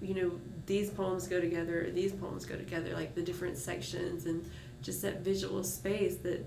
you 0.00 0.14
know, 0.14 0.32
these 0.66 0.90
poems 0.90 1.26
go 1.26 1.40
together, 1.40 1.90
these 1.92 2.12
poems 2.12 2.44
go 2.44 2.56
together, 2.56 2.92
like 2.92 3.14
the 3.14 3.22
different 3.22 3.56
sections 3.56 4.26
and 4.26 4.48
just 4.82 5.02
that 5.02 5.20
visual 5.20 5.64
space 5.64 6.16
that 6.18 6.44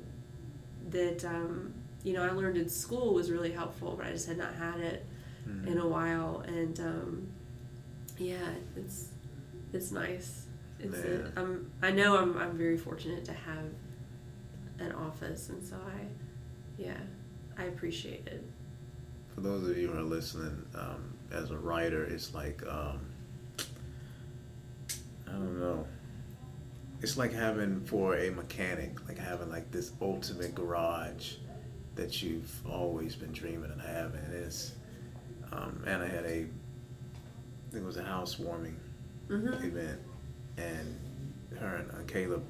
that 0.90 1.26
um, 1.26 1.74
you 2.04 2.14
know 2.14 2.24
I 2.24 2.32
learned 2.32 2.58
in 2.58 2.70
school 2.70 3.14
was 3.14 3.32
really 3.32 3.52
helpful, 3.52 3.96
but 3.98 4.08
I 4.08 4.12
just 4.12 4.28
had 4.28 4.38
not 4.38 4.54
had 4.56 4.80
it 4.80 5.06
mm-hmm. 5.48 5.68
in 5.68 5.78
a 5.78 5.88
while. 5.88 6.44
And 6.48 6.80
um, 6.80 7.28
yeah, 8.18 8.50
it's 8.76 9.10
it's 9.74 9.92
nice. 9.92 10.46
It's 10.80 10.98
a, 10.98 11.32
I'm 11.36 11.72
I 11.82 11.92
know 11.92 12.18
I'm 12.18 12.38
I'm 12.38 12.58
very 12.58 12.78
fortunate 12.78 13.24
to 13.26 13.34
have 13.34 13.66
an 14.80 14.92
office, 14.94 15.50
and 15.50 15.64
so 15.64 15.76
I 15.76 16.02
yeah 16.78 16.98
I 17.58 17.66
appreciate 17.66 18.28
it. 18.28 18.44
For 19.36 19.42
those 19.42 19.70
of 19.70 19.78
you 19.78 19.90
who 19.90 19.98
are 19.98 20.04
listening, 20.04 20.66
um, 20.76 21.14
as 21.32 21.52
a 21.52 21.58
writer, 21.58 22.04
it's 22.04 22.34
like 22.34 22.62
um, 22.68 23.00
I 25.28 25.32
don't 25.32 25.60
know 25.60 25.86
it's 27.02 27.18
like 27.18 27.34
having 27.34 27.82
for 27.82 28.16
a 28.16 28.30
mechanic, 28.30 29.08
like 29.08 29.18
having 29.18 29.50
like 29.50 29.72
this 29.72 29.92
ultimate 30.02 30.54
garage 30.54 31.34
that 31.96 32.22
you've 32.22 32.62
always 32.70 33.16
been 33.16 33.32
dreaming 33.32 33.72
of 33.72 33.82
having. 33.82 34.22
And 34.22 34.34
it's 34.34 34.74
um, 35.52 35.84
Anna 35.86 36.08
had 36.08 36.26
a, 36.26 36.30
I 36.30 36.48
think 37.72 37.84
it 37.84 37.86
was 37.86 37.98
a 37.98 38.04
housewarming 38.04 38.78
Mhm. 39.30 39.64
event, 39.66 40.00
and 40.58 40.98
her 41.60 41.76
and 41.78 41.92
uh, 41.92 42.04
Caleb 42.08 42.44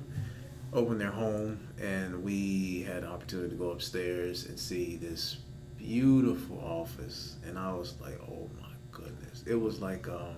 opened 0.74 1.02
their 1.02 1.12
home, 1.12 1.60
and 1.80 2.24
we 2.24 2.82
had 2.84 3.04
an 3.04 3.10
opportunity 3.10 3.50
to 3.50 3.56
go 3.56 3.72
upstairs 3.72 4.46
and 4.46 4.58
see 4.60 4.96
this 4.98 5.38
beautiful 5.78 6.60
office, 6.60 7.36
and 7.46 7.58
I 7.58 7.74
was 7.74 7.96
like, 8.02 8.20
oh 8.22 8.50
my 8.60 8.68
goodness, 8.92 9.44
it 9.46 9.56
was 9.56 9.82
like 9.82 10.08
um, 10.08 10.36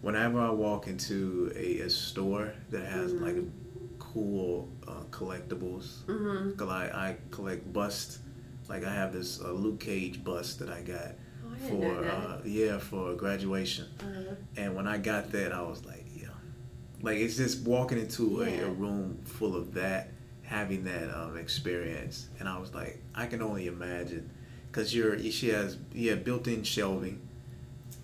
whenever 0.00 0.40
I 0.40 0.50
walk 0.50 0.86
into 0.86 1.52
a, 1.56 1.80
a 1.80 1.90
store 1.90 2.52
that 2.70 2.86
has 2.86 3.12
Mhm. 3.12 3.20
like 3.20 3.36
cool 3.98 4.68
uh, 4.88 5.02
collectibles, 5.10 6.04
Mhm. 6.06 6.56
cause 6.56 6.68
I, 6.68 6.86
I 7.10 7.16
collect 7.30 7.70
busts. 7.72 8.20
Like 8.68 8.84
I 8.84 8.92
have 8.92 9.12
this 9.12 9.40
uh, 9.40 9.52
Luke 9.52 9.78
Cage 9.80 10.24
bust 10.24 10.58
that 10.60 10.70
I 10.70 10.80
got 10.82 11.12
I 11.56 11.68
didn't 11.68 11.80
know 11.80 12.02
for 12.02 12.08
uh, 12.08 12.38
yeah 12.44 12.78
for 12.78 13.14
graduation. 13.14 13.86
Uh, 14.00 14.34
And 14.56 14.74
when 14.74 14.86
I 14.86 14.98
got 14.98 15.30
that, 15.32 15.52
I 15.52 15.62
was 15.62 15.84
like, 15.84 16.04
yeah, 16.14 16.28
like 17.02 17.18
it's 17.18 17.36
just 17.36 17.66
walking 17.66 17.98
into 17.98 18.42
a, 18.42 18.50
Yeah. 18.50 18.60
a 18.62 18.70
room 18.70 19.18
full 19.24 19.56
of 19.56 19.74
that, 19.74 20.10
having 20.42 20.84
that 20.84 21.10
um, 21.16 21.36
experience, 21.36 22.28
and 22.38 22.48
I 22.48 22.58
was 22.58 22.72
like, 22.74 23.02
I 23.14 23.26
can 23.26 23.42
only 23.42 23.66
imagine, 23.66 24.30
because 24.70 24.94
you're 24.94 25.18
she 25.30 25.48
has 25.48 25.76
yeah 25.92 26.14
built-in 26.14 26.62
shelving. 26.62 27.20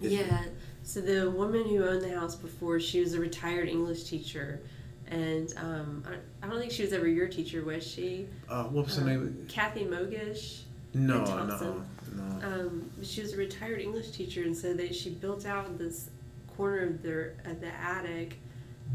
It's- 0.01 0.13
yeah. 0.13 0.45
So 0.85 1.01
the 1.01 1.31
woman 1.31 1.63
who 1.69 1.85
owned 1.85 2.03
the 2.03 2.13
house 2.19 2.35
before, 2.35 2.81
she 2.81 2.99
was 3.01 3.15
a 3.15 3.21
retired 3.21 3.69
English 3.69 4.03
teacher, 4.03 4.61
and 5.07 5.53
um, 5.57 6.03
I, 6.05 6.17
I 6.45 6.51
don't 6.51 6.59
think 6.59 6.73
she 6.73 6.83
was 6.83 6.93
ever 6.93 7.07
your 7.07 7.29
teacher, 7.29 7.65
was 7.65 7.87
she? 7.87 8.27
Uh, 8.49 8.65
what 8.65 8.87
was 8.87 8.97
her 8.97 9.03
Um, 9.03 9.09
name? 9.09 9.47
Kathy 9.49 9.85
Mogish. 9.85 10.63
No, 10.93 11.23
no. 11.25 11.85
No. 12.17 12.47
Um, 12.47 12.91
she 13.03 13.21
was 13.21 13.33
a 13.35 13.37
retired 13.37 13.81
English 13.81 14.11
teacher, 14.11 14.43
and 14.43 14.57
so 14.57 14.75
that 14.75 14.95
she 14.95 15.11
built 15.11 15.47
out 15.47 15.79
this 15.79 16.11
corner 16.57 16.87
of 16.87 17.03
their 17.03 17.35
of 17.45 17.61
the 17.61 17.69
attic, 17.69 18.39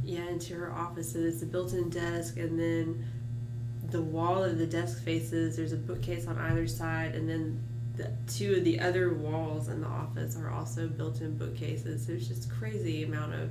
yeah, 0.04 0.28
into 0.28 0.56
her 0.56 0.72
office. 0.72 1.14
So 1.14 1.20
there's 1.20 1.42
a 1.42 1.46
built-in 1.46 1.90
desk, 1.90 2.38
and 2.38 2.60
then 2.60 3.06
the 3.90 4.02
wall 4.02 4.44
of 4.44 4.58
the 4.58 4.68
desk 4.68 5.04
faces. 5.04 5.58
There's 5.58 5.74
a 5.74 5.78
bookcase 5.78 6.28
on 6.28 6.38
either 6.38 6.68
side, 6.68 7.16
and 7.16 7.30
then 7.30 7.64
the 7.96 8.12
two 8.28 8.56
of 8.56 8.64
the 8.64 8.80
other 8.80 9.16
walls 9.16 9.70
in 9.70 9.82
the 9.82 9.88
office 9.88 10.38
are 10.38 10.52
also 10.52 10.88
built-in 10.88 11.38
bookcases. 11.38 12.06
So 12.06 12.14
it's 12.14 12.28
just 12.28 12.52
crazy 12.52 13.04
amount 13.04 13.34
of 13.34 13.50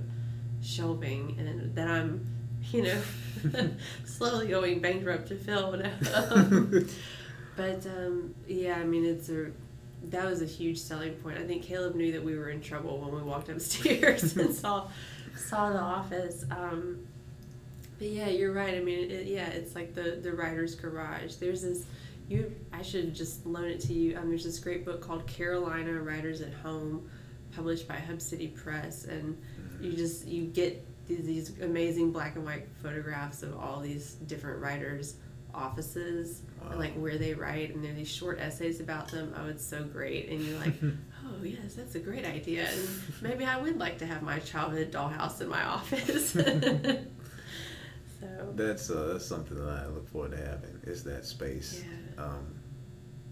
shelving, 0.63 1.37
and 1.39 1.75
that 1.75 1.89
I'm, 1.89 2.27
you 2.73 2.83
know, 2.83 3.01
slowly 4.05 4.49
going 4.49 4.81
bankrupt 4.81 5.29
to 5.29 5.37
fill. 5.37 5.83
Um, 6.15 6.89
but 7.57 7.87
um, 7.87 8.35
yeah, 8.47 8.77
I 8.77 8.85
mean, 8.85 9.05
it's 9.05 9.29
a 9.29 9.51
that 10.11 10.25
was 10.25 10.43
a 10.43 10.47
huge 10.47 10.79
selling 10.79 11.15
point. 11.15 11.39
I 11.39 11.45
think 11.45 11.63
Caleb 11.63 11.95
knew 11.95 12.13
that 12.13 12.23
we 12.23 12.37
were 12.37 12.51
in 12.51 12.61
trouble 12.61 13.01
when 13.01 13.15
we 13.15 13.23
walked 13.23 13.49
upstairs 13.49 14.37
and 14.37 14.55
saw 14.55 14.89
saw 15.37 15.71
the 15.73 15.81
office. 15.81 16.45
Um, 16.51 17.07
but 17.99 18.09
yeah, 18.09 18.29
you're 18.29 18.53
right. 18.53 18.75
I 18.75 18.81
mean, 18.81 19.11
it, 19.11 19.27
yeah, 19.27 19.49
it's 19.49 19.75
like 19.75 19.95
the 19.95 20.19
the 20.23 20.33
writer's 20.33 20.75
garage. 20.75 21.35
There's 21.35 21.63
this. 21.63 21.87
You, 22.29 22.53
I 22.73 22.83
should 22.83 23.15
just 23.15 23.47
loan 23.47 23.67
it 23.67 23.81
to 23.83 23.93
you. 23.93 24.19
Um, 24.19 24.29
there's 24.29 24.43
this 24.43 24.59
great 24.59 24.85
book 24.85 25.01
called 25.01 25.27
Carolina 25.29 25.93
Writers 25.93 26.41
at 26.41 26.53
Home, 26.55 27.09
published 27.55 27.87
by 27.87 27.95
Hub 27.95 28.21
City 28.21 28.49
Press, 28.49 29.05
and 29.05 29.41
you 29.81 29.93
just 29.93 30.27
you 30.27 30.47
get 30.47 30.85
these, 31.07 31.25
these 31.25 31.61
amazing 31.61 32.11
black 32.11 32.35
and 32.35 32.45
white 32.45 32.67
photographs 32.83 33.43
of 33.43 33.57
all 33.59 33.81
these 33.81 34.15
different 34.27 34.61
writers' 34.61 35.15
offices 35.57 36.43
and 36.71 36.79
like 36.79 36.95
where 36.95 37.17
they 37.19 37.35
write, 37.35 37.75
and 37.75 37.83
there 37.83 37.93
are 37.93 37.95
these 37.95 38.11
short 38.11 38.39
essays 38.41 38.81
about 38.81 39.09
them. 39.11 39.33
Oh, 39.37 39.49
it's 39.49 39.65
so 39.65 39.83
great, 39.85 40.29
and 40.29 40.41
you're 40.41 40.59
like, 40.59 40.75
oh 40.83 41.43
yes, 41.43 41.75
that's 41.75 41.95
a 41.95 42.01
great 42.01 42.25
idea, 42.25 42.69
and 42.69 42.89
maybe 43.23 43.45
I 43.45 43.57
would 43.61 43.79
like 43.79 43.99
to 43.99 44.07
have 44.07 44.23
my 44.23 44.39
childhood 44.41 44.91
dollhouse 44.93 45.41
in 45.41 45.49
my 45.49 45.65
office. 45.65 46.31
so 48.21 48.53
That's 48.55 48.91
uh, 48.91 49.11
that's 49.13 49.27
something 49.27 49.57
that 49.59 49.69
I 49.69 49.87
look 49.89 50.09
forward 50.09 50.33
to 50.33 50.39
having 50.39 50.81
is 50.85 51.05
that 51.05 51.25
space. 51.25 51.83
yeah, 52.17 52.25
Um, 52.25 52.55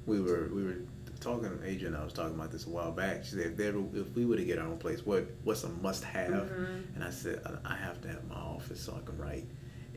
we 0.07 0.20
were 0.20 0.49
we 0.53 0.62
were 0.64 0.77
talking. 1.20 1.59
Adrian, 1.64 1.95
and 1.95 2.03
I 2.03 2.05
was 2.05 2.12
talking 2.12 2.35
about 2.35 2.51
this 2.53 2.66
a 2.66 2.70
while 2.70 2.93
back. 2.93 3.25
She 3.25 3.31
said, 3.33 3.47
if, 3.47 3.57
there, 3.57 3.75
if 3.95 4.14
we 4.14 4.27
were 4.27 4.37
to 4.37 4.45
get 4.45 4.59
our 4.59 4.66
own 4.66 4.77
place, 4.79 5.05
what 5.07 5.27
what's 5.45 5.64
a 5.64 5.68
must 5.68 6.05
have? 6.05 6.31
Mhm. 6.51 6.95
And 6.95 7.03
I 7.05 7.11
said, 7.11 7.41
I 7.64 7.75
have 7.75 8.01
to 8.03 8.09
have 8.09 8.25
my 8.29 8.37
office 8.37 8.81
so 8.81 8.95
I 9.01 9.05
can 9.07 9.16
write, 9.18 9.47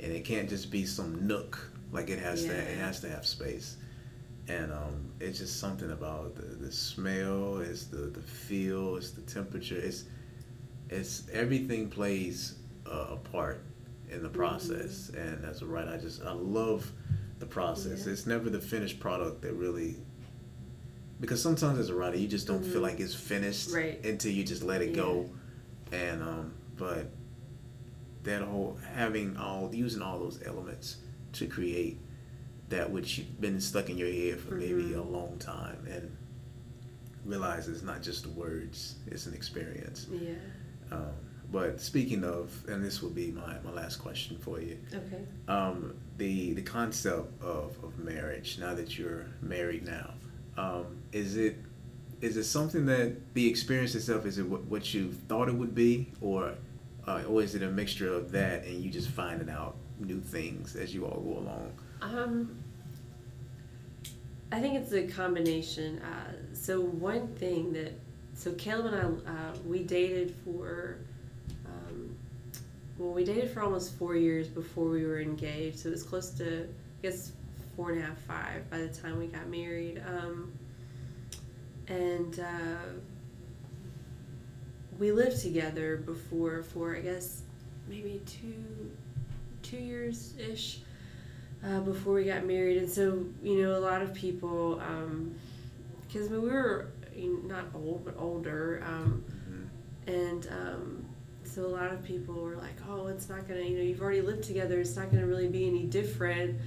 and 0.01 0.11
it 0.11 0.23
can't 0.25 0.49
just 0.49 0.71
be 0.71 0.85
some 0.85 1.27
nook. 1.27 1.71
Like 1.91 2.09
it 2.09 2.19
has 2.19 2.43
to 2.45 2.51
it 2.53 2.77
has 2.77 2.99
to 3.01 3.09
have 3.09 3.25
space. 3.25 3.77
And 4.49 4.71
um, 4.71 5.11
it's 5.19 5.39
just 5.39 5.59
something 5.59 5.91
about 5.91 6.35
the, 6.35 6.43
the 6.43 6.71
smell, 6.71 7.57
it's 7.59 7.85
the, 7.87 7.97
the 7.97 8.21
feel, 8.21 8.95
it's 8.95 9.11
the 9.11 9.21
temperature, 9.21 9.77
it's 9.77 10.05
it's 10.89 11.23
everything 11.33 11.89
plays 11.89 12.55
uh, 12.89 13.07
a 13.11 13.15
part 13.17 13.61
in 14.09 14.23
the 14.23 14.29
process. 14.29 15.09
And 15.09 15.43
as 15.43 15.61
a 15.61 15.65
writer, 15.65 15.91
I 15.91 15.97
just 15.97 16.23
I 16.23 16.31
love 16.31 16.89
the 17.39 17.45
process. 17.45 18.05
Yeah. 18.05 18.13
It's 18.13 18.25
never 18.25 18.49
the 18.49 18.59
finished 18.61 18.99
product 18.99 19.41
that 19.41 19.53
really 19.53 19.97
because 21.19 21.41
sometimes 21.41 21.79
as 21.79 21.89
a 21.89 21.95
writer 21.95 22.15
you 22.17 22.27
just 22.27 22.47
don't 22.47 22.63
feel 22.63 22.79
Mhm. 22.79 22.83
like 22.83 22.99
it's 22.99 23.15
finished 23.15 23.71
Right. 23.71 24.03
until 24.05 24.31
you 24.31 24.43
just 24.43 24.63
let 24.63 24.81
it 24.81 24.93
go. 24.93 25.29
And 25.91 26.21
um, 26.21 26.53
but 26.77 27.09
that 28.23 28.43
whole 28.43 28.77
having 28.93 29.35
all 29.37 29.73
using 29.73 30.01
all 30.01 30.19
those 30.19 30.39
elements 30.45 30.97
to 31.33 31.47
create 31.47 31.99
that 32.69 32.89
which 32.91 33.17
you've 33.17 33.39
been 33.39 33.61
stuck 33.61 33.89
in 33.89 33.97
your 33.97 34.11
head 34.11 34.39
for 34.39 34.55
maybe 34.55 34.83
Mhm. 34.83 34.97
a 34.97 35.01
long 35.01 35.37
time 35.39 35.85
and 35.89 36.11
realize 37.25 37.67
it's 37.67 37.81
not 37.83 38.01
just 38.01 38.23
the 38.23 38.29
words, 38.29 38.95
it's 39.07 39.25
an 39.25 39.33
experience. 39.33 40.07
yeah, 40.11 40.33
Um, 40.91 41.11
but 41.51 41.79
speaking 41.81 42.23
of, 42.23 42.51
and 42.67 42.83
this 42.83 43.01
will 43.01 43.09
be 43.09 43.31
my, 43.31 43.57
my 43.63 43.71
last 43.71 43.97
question 43.97 44.37
for 44.37 44.61
you, 44.61 44.77
okay. 44.93 45.21
um, 45.47 45.95
the 46.17 46.53
the 46.53 46.61
concept 46.61 47.41
of, 47.41 47.81
of 47.83 47.97
marriage 47.99 48.57
now 48.59 48.73
that 48.73 48.97
you're 48.97 49.25
married 49.41 49.85
now, 49.85 50.13
um, 50.57 50.97
is 51.11 51.35
it 51.37 51.57
is 52.21 52.35
it 52.35 52.45
something 52.45 52.85
that 52.87 53.33
the 53.35 53.47
experience 53.47 53.93
itself 53.95 54.25
is 54.25 54.39
it 54.39 54.43
what, 54.47 54.63
what 54.65 54.93
you 54.93 55.11
thought 55.27 55.47
it 55.47 55.55
would 55.55 55.75
be, 55.75 56.11
or 56.21 56.53
uh, 57.07 57.23
or 57.27 57.41
is 57.43 57.55
it 57.55 57.61
a 57.63 57.69
mixture 57.69 58.11
of 58.13 58.31
that 58.31 58.65
and 58.65 58.83
you 58.83 58.89
just 58.89 59.09
finding 59.09 59.49
out 59.49 59.75
new 59.99 60.19
things 60.21 60.75
as 60.75 60.93
you 60.93 61.05
all 61.05 61.19
go 61.19 61.39
along? 61.39 61.71
Um, 62.01 62.57
I 64.51 64.59
think 64.59 64.75
it's 64.75 64.93
a 64.93 65.07
combination. 65.07 65.99
Uh, 65.99 66.33
so 66.53 66.81
one 66.81 67.27
thing 67.35 67.73
that, 67.73 67.93
so 68.33 68.53
Caleb 68.53 68.93
and 68.93 69.21
I, 69.25 69.31
uh, 69.31 69.55
we 69.65 69.83
dated 69.83 70.33
for, 70.43 70.99
um, 71.65 72.15
well, 72.97 73.13
we 73.13 73.23
dated 73.23 73.51
for 73.51 73.61
almost 73.61 73.97
four 73.97 74.15
years 74.15 74.47
before 74.47 74.89
we 74.89 75.05
were 75.05 75.19
engaged. 75.19 75.79
So 75.79 75.89
it 75.89 75.93
was 75.93 76.03
close 76.03 76.29
to, 76.31 76.63
I 76.63 77.01
guess, 77.01 77.31
four 77.75 77.91
and 77.91 78.01
a 78.01 78.05
half, 78.05 78.17
five 78.19 78.69
by 78.69 78.77
the 78.79 78.89
time 78.89 79.17
we 79.17 79.27
got 79.27 79.47
married. 79.49 80.01
Um, 80.07 80.51
and 81.87 82.39
uh, 82.39 82.99
we 84.97 85.11
lived 85.11 85.41
together 85.41 85.97
before 85.97 86.63
for, 86.63 86.95
I 86.95 87.01
guess, 87.01 87.43
maybe 87.87 88.21
two, 88.25 88.91
two 89.69 89.77
years 89.77 90.33
ish 90.37 90.79
uh, 91.65 91.79
before 91.81 92.13
we 92.15 92.23
got 92.23 92.45
married, 92.45 92.77
and 92.77 92.89
so 92.89 93.25
you 93.43 93.61
know, 93.63 93.75
a 93.77 93.79
lot 93.79 94.01
of 94.01 94.13
people, 94.13 94.81
because 96.07 96.29
we 96.29 96.39
were 96.39 96.87
you 97.15 97.41
know, 97.43 97.55
not 97.55 97.65
old 97.73 98.05
but 98.05 98.15
older, 98.17 98.83
um, 98.85 99.23
and 100.05 100.47
um, 100.51 101.05
so 101.43 101.65
a 101.65 101.67
lot 101.67 101.91
of 101.91 102.03
people 102.03 102.35
were 102.35 102.55
like, 102.55 102.75
"Oh, 102.87 103.07
it's 103.07 103.27
not 103.29 103.47
gonna, 103.47 103.61
you 103.61 103.77
know, 103.77 103.83
you've 103.83 104.01
already 104.01 104.21
lived 104.21 104.43
together. 104.43 104.79
It's 104.79 104.95
not 104.95 105.11
gonna 105.11 105.25
really 105.25 105.47
be 105.47 105.67
any 105.67 105.83
different. 105.85 106.59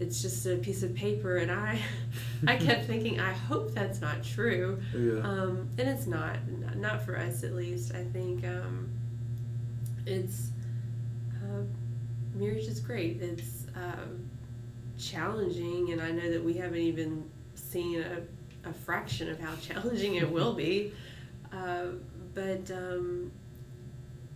It's 0.00 0.22
just 0.22 0.46
a 0.46 0.56
piece 0.56 0.82
of 0.82 0.94
paper." 0.94 1.36
And 1.36 1.50
I, 1.52 1.78
I 2.46 2.56
kept 2.56 2.86
thinking, 2.86 3.20
I 3.20 3.32
hope 3.32 3.74
that's 3.74 4.00
not 4.00 4.24
true, 4.24 4.80
Yeah. 4.94 5.20
um, 5.20 5.68
and 5.78 5.88
it's 5.88 6.06
not, 6.06 6.38
not 6.76 7.02
for 7.04 7.18
us 7.18 7.44
at 7.44 7.54
least. 7.54 7.94
I 7.94 8.04
think 8.04 8.44
um, 8.46 8.88
it's 10.06 10.48
uh, 11.34 11.62
marriage 12.40 12.66
is 12.66 12.80
great. 12.80 13.20
It's 13.20 13.66
um, 13.76 14.28
challenging, 14.98 15.92
and 15.92 16.00
I 16.00 16.10
know 16.10 16.30
that 16.30 16.42
we 16.42 16.54
haven't 16.54 16.78
even 16.78 17.28
seen 17.54 18.00
a, 18.00 18.68
a 18.68 18.72
fraction 18.72 19.28
of 19.30 19.38
how 19.38 19.54
challenging 19.60 20.16
it 20.16 20.30
will 20.30 20.54
be. 20.54 20.92
Uh, 21.52 21.86
but 22.34 22.70
um, 22.70 23.30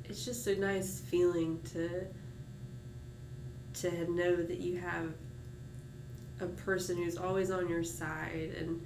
it's 0.04 0.24
just 0.24 0.46
a 0.46 0.56
nice 0.56 1.00
feeling 1.00 1.60
to 1.72 2.06
to 3.74 4.12
know 4.12 4.36
that 4.36 4.58
you 4.58 4.78
have 4.78 5.12
a 6.40 6.46
person 6.46 6.96
who's 6.96 7.16
always 7.16 7.50
on 7.50 7.68
your 7.68 7.82
side 7.82 8.54
and 8.58 8.84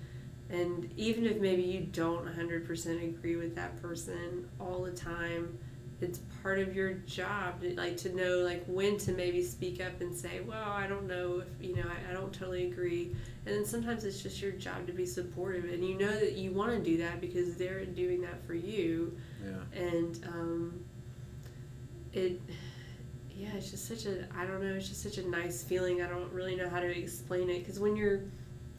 and 0.51 0.91
even 0.97 1.27
if 1.27 1.39
maybe 1.39 1.61
you 1.61 1.81
don't 1.81 2.25
100% 2.25 3.05
agree 3.05 3.37
with 3.37 3.55
that 3.55 3.81
person 3.83 4.49
all 4.59 4.83
the 4.83 4.91
time 4.91 5.59
it's 6.01 6.21
part 6.43 6.61
of 6.61 6.77
your 6.77 6.93
job 6.93 7.61
to, 7.61 7.75
like 7.75 7.97
to 7.97 8.15
know 8.15 8.39
like 8.39 8.65
when 8.67 8.97
to 8.97 9.11
maybe 9.13 9.43
speak 9.43 9.81
up 9.85 10.01
and 10.01 10.15
say 10.15 10.41
well 10.47 10.71
i 10.71 10.87
don't 10.87 11.07
know 11.09 11.41
if 11.43 11.67
you 11.67 11.75
know 11.75 11.83
I, 11.83 12.11
I 12.11 12.15
don't 12.15 12.33
totally 12.33 12.67
agree 12.71 13.15
and 13.47 13.55
then 13.57 13.65
sometimes 13.65 14.05
it's 14.05 14.23
just 14.23 14.41
your 14.41 14.53
job 14.53 14.87
to 14.87 14.93
be 14.93 15.05
supportive 15.05 15.65
and 15.65 15.85
you 15.85 15.99
know 15.99 16.13
that 16.13 16.35
you 16.35 16.53
want 16.53 16.73
to 16.73 16.79
do 16.79 16.97
that 16.99 17.21
because 17.21 17.57
they're 17.57 17.85
doing 17.85 18.21
that 18.23 18.47
for 18.47 18.55
you 18.55 19.17
Yeah. 19.45 19.81
and 19.81 20.25
um, 20.29 20.85
it 22.13 22.41
yeah 23.37 23.49
it's 23.55 23.71
just 23.71 23.87
such 23.87 24.07
a 24.07 24.27
i 24.37 24.45
don't 24.47 24.63
know 24.63 24.75
it's 24.75 24.89
just 24.89 25.03
such 25.03 25.19
a 25.19 25.29
nice 25.29 25.63
feeling 25.63 26.03
i 26.03 26.07
don't 26.09 26.33
really 26.33 26.57
know 26.57 26.69
how 26.69 26.81
to 26.81 26.99
explain 26.99 27.49
it 27.51 27.59
because 27.61 27.79
when 27.79 27.97
you're 27.97 28.21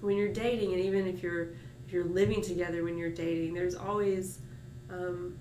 when 0.02 0.18
you're 0.18 0.34
dating 0.34 0.74
and 0.74 0.82
even 0.82 1.06
if 1.08 1.22
you're 1.22 1.50
if 1.86 1.94
you're 1.94 2.06
living 2.06 2.42
together 2.42 2.84
when 2.84 2.98
you're 2.98 3.12
dating 3.12 3.54
there's 3.54 3.76
always 3.76 4.40
um, 4.90 5.38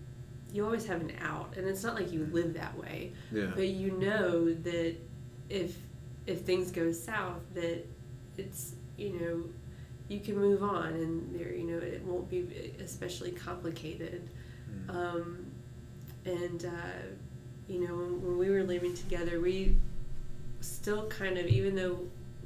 you 0.59 0.64
always 0.64 0.84
have 0.86 1.00
an 1.00 1.12
out 1.22 1.54
and 1.56 1.68
it's 1.68 1.84
not 1.84 1.94
like 1.94 2.11
you 2.12 2.28
live 2.32 2.52
that 2.54 2.76
way 2.76 3.12
Yeah. 3.30 3.52
but 3.54 3.68
you 3.68 3.92
know 3.92 4.52
that 4.52 4.96
if 5.48 5.76
if 6.26 6.40
things 6.40 6.72
go 6.72 6.90
south 6.90 7.40
that 7.54 7.86
it's 8.36 8.74
you 8.96 9.12
know 9.20 9.44
you 10.09 10.18
can 10.18 10.36
move 10.36 10.64
on 10.64 10.86
and 10.94 11.38
there 11.38 11.52
you 11.54 11.62
know 11.62 11.78
it 11.78 12.02
won't 12.04 12.28
be 12.28 12.72
especially 12.80 13.30
complicated 13.30 14.28
Mm. 14.68 14.90
um, 14.94 15.46
and 16.26 16.64
uh, 16.66 17.06
you 17.68 17.78
know 17.86 17.94
when, 17.94 18.22
when 18.22 18.36
we 18.36 18.50
were 18.50 18.64
living 18.64 18.94
together 18.94 19.40
we 19.40 19.76
still 20.61 21.06
kind 21.09 21.38
of 21.38 21.46
even 21.46 21.74
though 21.74 22.00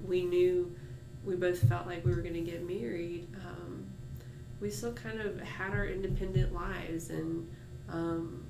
we 0.06 0.22
knew 0.24 0.72
we 1.24 1.34
both 1.34 1.60
felt 1.68 1.86
like 1.86 2.04
we 2.04 2.12
were 2.14 2.20
going 2.22 2.34
to 2.34 2.40
get 2.52 2.64
married 2.64 3.26
um, 3.44 3.84
we 4.60 4.70
still 4.70 4.92
kind 4.92 5.20
of 5.20 5.40
had 5.40 5.72
our 5.72 5.86
independent 5.86 6.54
lives 6.54 7.10
and 7.10 7.48
um, 7.88 8.44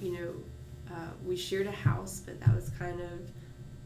you 0.00 0.12
know 0.12 0.94
uh, 0.94 1.10
we 1.24 1.36
shared 1.36 1.66
a 1.66 1.72
house 1.72 2.22
but 2.24 2.38
that 2.40 2.54
was 2.54 2.70
kind 2.78 3.00
of 3.00 3.12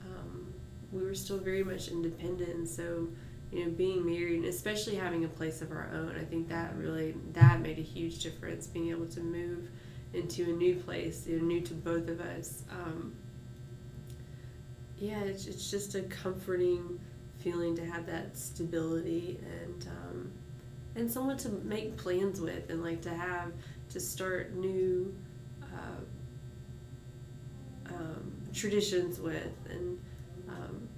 um, 0.06 0.52
we 0.92 1.02
were 1.02 1.14
still 1.14 1.38
very 1.38 1.62
much 1.62 1.88
independent. 1.88 2.68
So 2.68 3.08
you 3.52 3.64
know 3.64 3.70
being 3.70 4.04
married 4.04 4.36
and 4.36 4.44
especially 4.46 4.96
having 4.96 5.24
a 5.24 5.28
place 5.28 5.62
of 5.62 5.70
our 5.70 5.88
own 5.94 6.14
i 6.20 6.24
think 6.24 6.48
that 6.48 6.76
really 6.76 7.14
that 7.32 7.60
made 7.60 7.78
a 7.78 7.82
huge 7.82 8.18
difference 8.18 8.66
being 8.66 8.90
able 8.90 9.06
to 9.06 9.20
move 9.20 9.68
into 10.14 10.44
a 10.44 10.48
new 10.48 10.74
place 10.74 11.26
you 11.26 11.38
know, 11.38 11.44
new 11.44 11.60
to 11.60 11.74
both 11.74 12.08
of 12.08 12.20
us. 12.20 12.62
Um, 12.70 13.14
yeah 14.98 15.20
it's, 15.20 15.46
it's 15.46 15.70
just 15.70 15.94
a 15.94 16.02
comforting 16.02 16.98
feeling 17.38 17.76
to 17.76 17.84
have 17.86 18.06
that 18.06 18.36
stability 18.36 19.38
and 19.62 19.86
um, 19.88 20.32
and 20.98 21.10
someone 21.10 21.36
to 21.38 21.48
make 21.48 21.96
plans 21.96 22.40
with 22.40 22.70
and 22.70 22.82
like 22.82 23.00
to 23.02 23.10
have 23.10 23.52
to 23.90 24.00
start 24.00 24.54
new 24.54 25.14
uh, 25.62 26.00
um, 27.86 28.32
traditions 28.52 29.20
with 29.20 29.52
and 29.70 29.98
um, 30.48 30.88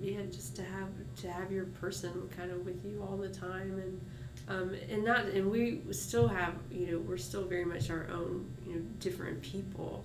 yeah 0.00 0.20
just 0.30 0.54
to 0.56 0.62
have 0.62 0.88
to 1.16 1.30
have 1.30 1.50
your 1.50 1.64
person 1.66 2.28
kind 2.36 2.50
of 2.50 2.64
with 2.64 2.84
you 2.84 3.04
all 3.08 3.16
the 3.16 3.28
time 3.28 3.78
and 3.78 4.00
um, 4.48 4.74
and 4.90 5.04
not 5.04 5.26
and 5.26 5.50
we 5.50 5.82
still 5.90 6.28
have 6.28 6.54
you 6.70 6.86
know 6.92 6.98
we're 6.98 7.16
still 7.16 7.44
very 7.44 7.64
much 7.64 7.90
our 7.90 8.08
own 8.12 8.50
you 8.66 8.74
know 8.76 8.80
different 9.00 9.40
people 9.42 10.04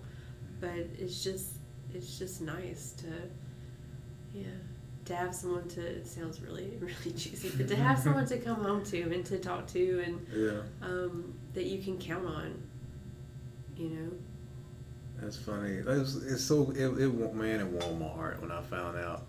but 0.60 0.72
it's 0.98 1.24
just 1.24 1.58
it's 1.94 2.18
just 2.18 2.42
nice 2.42 2.94
to 2.98 3.08
yeah 4.34 4.44
to 5.06 5.16
have 5.16 5.34
someone 5.36 5.68
to 5.68 5.82
it 5.82 6.08
sounds 6.08 6.42
really 6.42 6.74
really 6.80 7.18
cheesy 7.18 7.52
but 7.58 7.68
to 7.68 7.76
have 7.76 8.00
someone 8.00 8.26
to 8.26 8.38
come 8.38 8.64
home 8.64 8.84
to 8.86 9.02
and 9.14 9.26
to 9.26 9.38
talk 9.40 9.68
to 9.68 10.02
and 10.06 10.26
Yeah. 10.34 10.62
um, 10.82 11.34
that 11.54 11.66
you 11.66 11.82
can 11.84 11.98
count 11.98 12.26
on 12.26 12.62
you 13.76 13.90
know 13.90 14.12
That's 15.22 15.38
funny. 15.38 15.74
It 15.74 15.86
was, 15.86 16.24
it's 16.26 16.44
so 16.44 16.72
it, 16.72 16.86
it 17.02 17.36
man 17.36 17.60
it 17.62 17.68
warmed 17.68 18.00
my 18.00 18.08
heart 18.08 18.42
when 18.42 18.52
I 18.52 18.62
found 18.62 18.98
out 18.98 19.26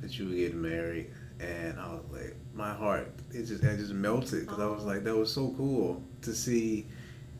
that 0.00 0.18
you 0.18 0.28
were 0.28 0.34
getting 0.34 0.60
married, 0.62 1.10
and 1.40 1.78
I 1.78 1.88
was 1.88 2.02
like, 2.10 2.36
my 2.54 2.72
heart 2.72 3.08
it 3.32 3.44
just 3.44 3.62
it 3.62 3.76
just 3.78 3.92
melted 3.92 4.40
because 4.46 4.58
I 4.60 4.66
was 4.66 4.84
like, 4.84 5.04
that 5.04 5.16
was 5.16 5.32
so 5.32 5.52
cool 5.56 6.02
to 6.22 6.34
see 6.34 6.86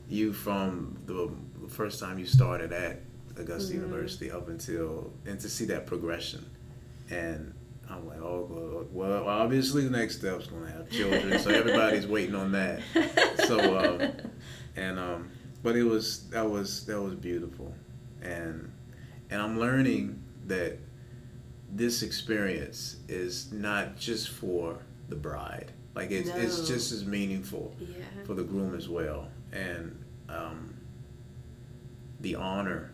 you 0.09 0.32
from 0.32 0.97
the 1.07 1.30
first 1.68 1.99
time 2.01 2.18
you 2.18 2.26
started 2.26 2.72
at 2.72 3.01
Augusta 3.37 3.72
Mhm. 3.72 3.76
University 3.82 4.30
up 4.30 4.49
until 4.49 5.11
and 5.26 5.41
to 5.41 5.49
see 5.49 5.64
that 5.66 5.87
progression, 5.87 6.45
and 7.11 7.54
I'm 7.91 8.07
like, 8.09 8.20
oh 8.20 8.49
well, 8.51 8.87
well 8.91 9.28
obviously 9.28 9.85
the 9.85 9.91
next 9.91 10.18
step's 10.18 10.47
gonna 10.47 10.70
have 10.70 10.91
children, 10.91 11.39
so 11.39 11.51
everybody's 11.51 12.07
waiting 12.07 12.35
on 12.35 12.53
that. 12.53 12.80
So, 13.45 13.76
um, 13.78 14.12
and 14.74 14.99
um, 14.99 15.30
but 15.62 15.76
it 15.76 15.82
was 15.82 16.28
that 16.30 16.49
was 16.49 16.87
that 16.87 17.01
was 17.01 17.14
beautiful, 17.14 17.74
and 18.22 18.72
and 19.28 19.43
I'm 19.43 19.61
learning 19.61 20.22
that 20.47 20.78
this 21.70 22.03
experience 22.03 22.97
is 23.09 23.53
not 23.53 23.97
just 23.99 24.30
for 24.30 24.78
the 25.09 25.16
bride. 25.16 25.72
Like 25.95 26.11
it's 26.11 26.30
it's 26.30 26.66
just 26.66 26.91
as 26.93 27.05
meaningful 27.05 27.74
yeah. 27.78 28.05
for 28.24 28.35
the 28.35 28.45
groom 28.45 28.74
as 28.74 28.89
well, 28.89 29.28
and 29.53 30.03
um, 30.28 30.74
the 32.20 32.37
honor 32.37 32.93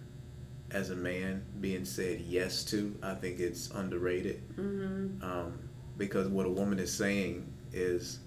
as 0.71 0.91
a 0.91 0.97
man 0.97 1.45
being 1.61 1.85
said 1.85 2.21
yes 2.21 2.65
to. 2.65 2.97
I 3.03 3.15
think 3.15 3.41
it's 3.41 3.71
underrated 3.71 4.43
mm-hmm. 4.57 5.23
um, 5.25 5.59
because 5.97 6.29
what 6.29 6.47
a 6.47 6.51
woman 6.51 6.79
is 6.79 6.93
saying 6.93 7.53
is, 7.73 8.21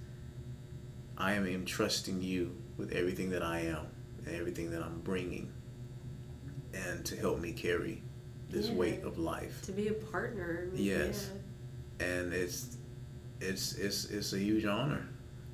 I 1.18 1.34
am 1.34 1.46
entrusting 1.46 2.22
you 2.22 2.56
with 2.78 2.92
everything 2.92 3.30
that 3.32 3.44
I 3.44 3.60
am 3.62 3.88
and 4.26 4.36
everything 4.36 4.72
that 4.72 4.82
I'm 4.82 5.00
bringing, 5.02 5.52
and 6.74 7.06
to 7.06 7.16
help 7.16 7.40
me 7.40 7.52
carry 7.54 8.02
this 8.50 8.68
Yeah. 8.68 8.76
weight 8.76 9.04
of 9.04 9.18
life. 9.18 9.62
to 9.64 9.72
be 9.72 9.88
a 9.88 9.94
partner 9.94 10.70
I 10.72 10.76
mean, 10.76 10.84
Yes. 10.84 11.32
And 12.00 12.34
it's 12.34 12.78
it's 13.40 13.74
it's 13.76 14.06
it's 14.06 14.34
a 14.34 14.40
huge 14.40 14.66
honor, 14.66 15.08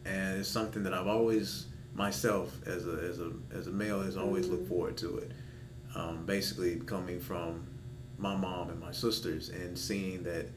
and 0.06 0.40
it's 0.40 0.50
something 0.50 0.84
that 0.84 0.94
I've 0.94 1.08
always 1.08 1.68
myself 1.94 2.56
as 2.66 2.88
a 2.88 2.92
as 3.10 3.20
a 3.20 3.32
as 3.54 3.68
a 3.68 3.72
male 3.72 4.02
has 4.02 4.16
always 4.18 4.48
looked 4.48 4.66
Mhm. 4.66 4.70
forward 4.70 4.98
to 4.98 5.18
it. 5.18 5.32
Um, 5.96 6.26
basically, 6.26 6.76
coming 6.78 7.20
from 7.20 7.66
my 8.18 8.36
mom 8.36 8.70
and 8.70 8.80
my 8.80 8.92
sisters 8.92 9.50
and 9.50 9.78
seeing 9.78 10.24
that 10.24 10.48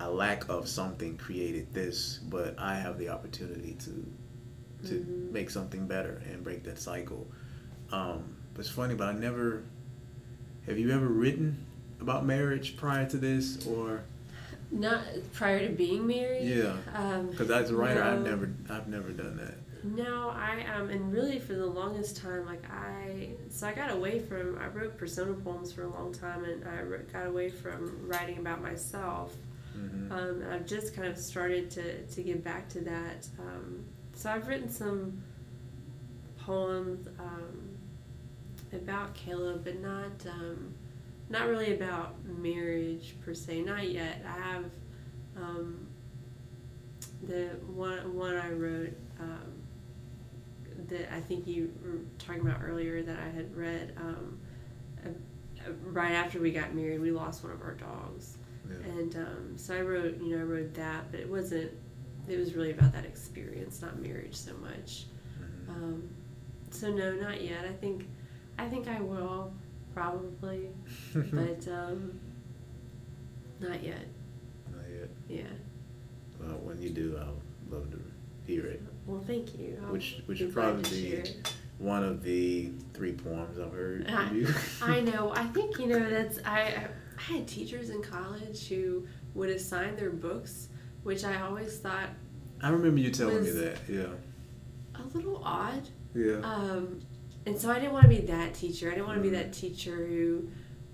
a 0.00 0.10
lack 0.10 0.48
of 0.48 0.68
something 0.68 1.16
created 1.16 1.72
this, 1.72 2.18
but 2.28 2.58
I 2.58 2.74
have 2.74 2.98
the 2.98 3.08
opportunity 3.08 3.76
to 3.84 4.04
to 4.86 4.94
Mhm. 5.00 5.32
make 5.32 5.48
something 5.50 5.86
better 5.86 6.22
and 6.30 6.44
break 6.44 6.62
that 6.64 6.78
cycle. 6.78 7.26
Um, 7.90 8.36
it's 8.58 8.68
funny, 8.68 8.94
but 8.94 9.08
I 9.08 9.18
never. 9.18 9.62
Have 10.66 10.78
you 10.78 10.90
ever 10.90 11.06
written 11.08 11.64
about 12.00 12.26
marriage 12.26 12.76
prior 12.76 13.08
to 13.08 13.16
this, 13.16 13.66
or 13.66 14.02
Not 14.70 15.02
prior 15.32 15.66
to 15.66 15.72
being 15.72 16.06
married. 16.06 16.44
Yeah. 16.48 16.76
Um, 16.94 17.28
because 17.30 17.50
as 17.50 17.70
a 17.70 17.76
writer, 17.76 18.02
I've 18.02 18.22
never 18.22 18.50
I've 18.68 18.88
never 18.88 19.10
done 19.12 19.36
that. 19.38 19.54
No, 19.84 20.30
I 20.30 20.64
um, 20.74 20.90
and 20.90 21.12
really 21.12 21.38
for 21.38 21.54
the 21.54 21.66
longest 21.66 22.16
time, 22.16 22.44
like 22.46 22.64
I, 22.70 23.28
so 23.50 23.66
I 23.68 23.72
got 23.72 23.90
away 23.92 24.18
from. 24.20 24.58
I 24.58 24.66
wrote 24.68 24.96
persona 24.98 25.32
poems 25.34 25.72
for 25.72 25.82
a 25.84 25.88
long 25.88 26.12
time, 26.12 26.44
and 26.44 26.64
I 26.66 26.82
wrote- 26.82 27.12
got 27.12 27.26
away 27.26 27.50
from 27.50 28.06
writing 28.08 28.38
about 28.38 28.60
myself. 28.62 29.34
hmm 29.74 30.10
Um, 30.10 30.42
and 30.42 30.52
I've 30.52 30.66
just 30.66 30.94
kind 30.94 31.06
of 31.08 31.16
started 31.16 31.70
to 31.72 32.02
to 32.06 32.22
get 32.22 32.42
back 32.42 32.68
to 32.70 32.80
that. 32.80 33.28
Um, 33.38 33.84
so 34.14 34.30
I've 34.30 34.48
written 34.48 34.68
some 34.70 35.22
poems 36.38 37.06
um, 37.18 37.76
about 38.72 39.14
Caleb, 39.14 39.62
but 39.64 39.80
not 39.80 40.10
um, 40.28 40.74
not 41.28 41.48
really 41.48 41.74
about 41.74 42.16
marriage 42.24 43.14
per 43.24 43.34
se. 43.34 43.62
Not 43.62 43.88
yet. 43.90 44.24
I 44.26 44.38
have 44.40 44.64
um, 45.36 45.86
the 47.22 47.50
one 47.66 48.14
one 48.14 48.36
I 48.36 48.50
wrote 48.50 48.96
um, 49.20 49.52
that 50.88 51.14
I 51.14 51.20
think 51.20 51.46
you 51.46 51.72
were 51.84 51.98
talking 52.18 52.42
about 52.42 52.60
earlier 52.62 53.02
that 53.02 53.18
I 53.18 53.28
had 53.28 53.54
read. 53.56 53.92
Um, 53.96 54.38
uh, 55.04 55.08
uh, 55.66 55.72
right 55.84 56.12
after 56.12 56.40
we 56.40 56.52
got 56.52 56.74
married, 56.74 57.00
we 57.00 57.10
lost 57.10 57.42
one 57.42 57.52
of 57.52 57.62
our 57.62 57.74
dogs. 57.74 58.38
Yeah. 58.68 58.76
And 58.92 59.16
um, 59.16 59.52
so 59.56 59.76
I 59.76 59.80
wrote, 59.80 60.20
you 60.20 60.36
know, 60.36 60.40
I 60.40 60.44
wrote 60.44 60.74
that, 60.74 61.10
but 61.10 61.20
it 61.20 61.28
wasn't. 61.28 61.72
It 62.28 62.38
was 62.38 62.54
really 62.54 62.72
about 62.72 62.92
that 62.92 63.04
experience, 63.04 63.80
not 63.80 64.00
marriage 64.00 64.34
so 64.34 64.52
much. 64.54 65.04
Mhm. 65.40 65.68
Um, 65.68 66.08
so 66.70 66.90
no, 66.92 67.12
not 67.14 67.40
yet. 67.40 67.64
I 67.64 67.72
think, 67.72 68.08
I 68.58 68.68
think 68.68 68.88
I 68.88 69.00
will 69.00 69.52
probably, 69.94 70.68
but 71.14 71.68
um, 71.68 72.18
not 73.60 73.80
yet. 73.82 74.06
Not 74.74 74.84
yet. 74.90 75.08
Yeah. 75.28 75.42
Well, 76.40 76.58
when 76.58 76.82
you 76.82 76.90
do, 76.90 77.16
I'll 77.18 77.40
love 77.70 77.90
to 77.92 78.00
hear 78.44 78.66
it. 78.66 78.82
Well, 79.06 79.22
thank 79.26 79.56
you. 79.58 79.78
I'll 79.86 79.92
Which 79.92 80.18
which 80.26 80.38
be 80.40 80.46
would 80.46 80.54
glad 80.54 80.64
probably 80.74 81.00
be 81.02 81.08
it. 81.08 81.54
one 81.78 82.02
of 82.04 82.22
the 82.22 82.70
three 82.94 83.12
poems 83.12 83.58
I've 83.58 83.72
heard 83.72 84.10
I- 84.10 84.28
from 84.28 84.36
you. 84.36 84.48
I 84.82 85.00
know. 85.12 85.32
I 85.34 85.44
think 85.46 85.78
you 85.78 85.86
know 85.86 86.08
that's 86.10 86.38
I. 86.44 86.88
I 87.18 87.32
had 87.32 87.48
teachers 87.48 87.88
in 87.90 88.02
college 88.02 88.68
who 88.68 89.06
would 89.34 89.48
assign 89.48 89.96
their 89.96 90.10
books, 90.10 90.68
which 91.02 91.24
I 91.24 91.40
always 91.40 91.78
thought 91.78 92.10
I 92.60 92.68
remember 92.68 93.00
you 93.00 93.10
telling 93.10 93.36
me 93.36 93.40
was- 93.52 93.54
that. 93.56 93.78
Yeah. 93.88 94.06
a 94.94 95.02
little 95.16 95.40
odd. 95.44 95.88
Yeah. 96.14 96.36
Um, 96.42 97.00
and 97.46 97.58
so 97.58 97.70
I 97.70 97.76
didn't 97.78 97.92
want 97.92 98.02
to 98.04 98.08
be 98.08 98.20
that 98.26 98.54
teacher. 98.54 98.88
I 98.90 98.94
didn't 98.94 99.06
want 99.06 99.22
to 99.22 99.22
be 99.22 99.34
Mhm. 99.34 99.40
that 99.40 99.52
teacher 99.52 99.94
who 100.06 100.48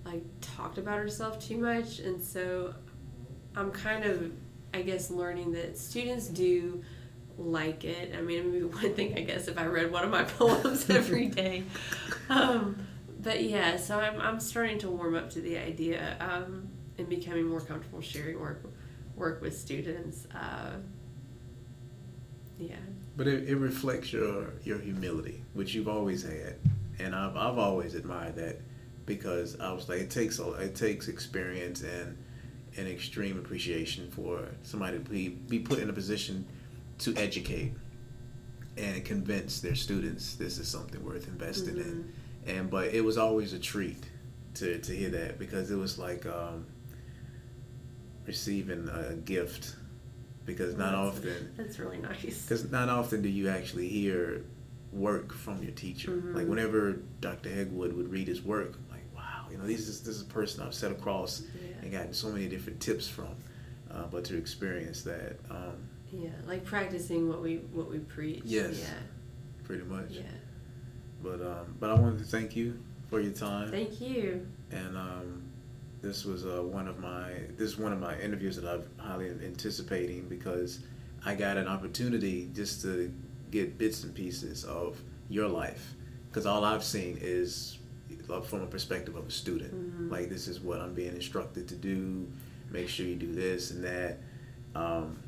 like 0.05 0.23
talked 0.41 0.79
about 0.79 0.99
herself 0.99 1.39
too 1.45 1.57
much. 1.59 1.99
And 2.01 2.21
so 2.23 2.75
I'm 3.57 3.71
kind 3.71 4.05
of, 4.05 4.33
I 4.75 4.83
guess, 4.83 5.11
learning 5.11 5.53
that 5.53 5.79
students 5.79 6.27
do 6.29 6.83
like 7.45 7.85
it. 7.85 8.15
I 8.17 8.21
mean, 8.21 8.39
it 8.39 8.45
would 8.45 8.53
be 8.53 8.65
one 8.65 8.95
thing, 8.95 9.17
I 9.17 9.23
guess, 9.23 9.49
if 9.49 9.59
I 9.59 9.67
read 9.67 9.91
one 9.91 10.05
of 10.05 10.11
my 10.11 10.23
poems 10.39 10.89
every 10.89 11.27
day. 11.27 11.65
Um, 12.29 12.87
but 13.21 13.43
yeah, 13.43 13.77
so 13.77 13.99
I'm, 14.01 14.21
I'm 14.21 14.41
starting 14.41 14.79
to 14.81 14.91
warm 14.91 15.15
up 15.15 15.31
to 15.31 15.41
the 15.41 15.57
idea 15.57 16.17
um, 16.21 16.69
and 16.99 17.09
becoming 17.09 17.47
more 17.47 17.61
comfortable 17.61 18.01
sharing 18.01 18.41
work 18.41 18.65
work 19.17 19.41
with 19.43 19.57
students. 19.57 20.27
Uh, 20.35 20.77
yeah. 22.59 22.77
But 23.17 23.29
it, 23.29 23.49
it 23.49 23.57
reflects 23.57 24.13
your 24.13 24.55
your 24.65 24.79
humility, 24.79 25.45
which 25.53 25.75
you've 25.75 25.89
always 25.89 26.23
had, 26.23 26.57
and 26.99 27.15
I've 27.15 27.37
I've 27.37 27.59
always 27.59 27.95
admired 27.95 28.37
that 28.37 28.61
because 29.07 29.59
I 29.61 29.73
was 29.73 29.89
like 29.89 30.01
it 30.01 30.11
takes 30.11 30.39
a, 30.39 30.51
it 30.55 30.75
takes 30.75 31.09
experience 31.09 31.83
and 31.83 32.17
an 32.77 32.87
extreme 32.87 33.39
appreciation 33.39 34.11
for 34.11 34.49
somebody 34.63 34.99
to 34.99 35.05
be 35.05 35.29
be 35.29 35.59
put 35.59 35.79
in 35.79 35.91
a 35.91 35.93
position 35.93 36.47
to 37.03 37.15
educate 37.17 37.73
and 38.77 39.05
convince 39.05 39.61
their 39.61 39.75
students 39.75 40.35
this 40.37 40.59
is 40.59 40.67
something 40.69 41.05
worth 41.05 41.29
investing 41.29 41.77
in, 41.77 42.13
and 42.47 42.71
but 42.71 42.87
it 42.95 43.05
was 43.05 43.19
always 43.19 43.53
a 43.53 43.59
treat 43.59 44.03
to 44.55 44.79
to 44.79 44.93
hear 44.97 45.11
that 45.11 45.39
because 45.39 45.71
it 45.71 45.77
was 45.77 45.99
like 45.99 46.25
um, 46.27 46.65
receiving 48.27 48.89
a 48.89 49.15
gift 49.15 49.77
because 50.47 50.77
not 50.77 50.93
That's- 50.93 51.09
often 51.19 51.53
That's 51.57 51.79
really 51.79 51.99
nice. 51.99 52.43
because 52.43 52.71
not 52.71 52.89
often 52.89 53.23
do 53.23 53.29
you 53.29 53.49
actually 53.49 53.89
hear 53.89 54.45
work 54.93 55.33
from 55.33 55.63
your 55.63 55.73
teacher. 55.73 56.11
Mhm. 56.11 56.35
Like 56.35 56.47
whenever 56.47 56.99
Dr. 57.21 57.49
Hegwood 57.49 57.95
would 57.97 58.11
read 58.11 58.29
his 58.29 58.43
work, 58.43 58.75
I'm 58.75 58.91
like, 58.91 59.15
wow, 59.17 59.47
you 59.51 59.57
know, 59.57 59.65
this 59.67 59.89
is 59.89 60.03
this 60.03 60.17
is 60.17 60.23
a 60.23 60.27
person 60.27 60.63
I've 60.63 60.75
set 60.75 60.93
across 60.93 61.43
Yeah. 61.43 61.77
and 61.83 61.91
gotten 61.93 62.13
so 62.13 62.29
many 62.31 62.47
different 62.49 62.79
tips 62.81 63.09
from. 63.09 63.35
Uh, 63.91 64.05
but 64.11 64.25
to 64.25 64.37
experience 64.37 65.03
that, 65.03 65.39
um, 65.51 65.77
Yeah, 66.13 66.29
like 66.47 66.65
practicing 66.65 67.29
what 67.29 67.41
we 67.43 67.57
what 67.73 67.91
we 67.91 67.99
preach. 67.99 68.43
Yes. 68.45 68.79
Yeah. 68.81 68.95
pretty 69.65 69.85
much. 69.85 70.11
Yeah. 70.11 70.23
But 71.23 71.41
um, 71.41 71.77
but 71.81 71.91
I 71.91 71.95
wanted 71.95 72.19
to 72.19 72.25
thank 72.25 72.55
you 72.57 72.79
for 73.09 73.21
your 73.21 73.33
time. 73.33 73.71
Thank 73.71 74.01
you. 74.01 74.47
and 74.71 74.97
um, 74.97 75.43
this 76.03 76.25
was 76.25 76.45
uh, 76.45 76.63
one 76.63 76.89
of 76.89 76.99
my 76.99 77.33
this 77.57 77.69
is 77.71 77.79
one 77.79 77.93
of 77.93 78.01
my 78.01 78.19
interviews 78.21 78.57
that 78.57 78.67
I'm 78.67 78.83
highly 78.99 79.29
anticipating 79.31 80.29
because 80.29 80.81
I 81.25 81.35
got 81.35 81.57
an 81.57 81.69
opportunity 81.69 82.51
just 82.55 82.83
to 82.83 83.13
get 83.51 83.79
bits 83.79 84.03
and 84.05 84.15
pieces 84.15 84.65
of 84.65 85.01
your 85.29 85.47
life 85.49 85.95
because 86.29 86.47
all 86.47 86.65
I've 86.65 86.83
seen 86.85 87.19
is 87.21 87.79
from 88.45 88.63
a 88.63 88.67
perspective 88.67 89.15
of 89.15 89.27
a 89.27 89.31
student 89.31 89.75
Mhm. 89.75 90.11
like 90.11 90.29
this 90.31 90.49
is 90.49 90.59
what 90.61 90.81
I'm 90.81 90.95
being 90.95 91.15
instructed 91.15 91.69
to 91.69 91.75
do 91.77 92.27
make 92.71 92.89
sure 92.89 93.05
you 93.07 93.15
do 93.17 93.33
this 93.33 93.71
and 93.73 93.85
that 93.85 94.19
um, 94.75 95.19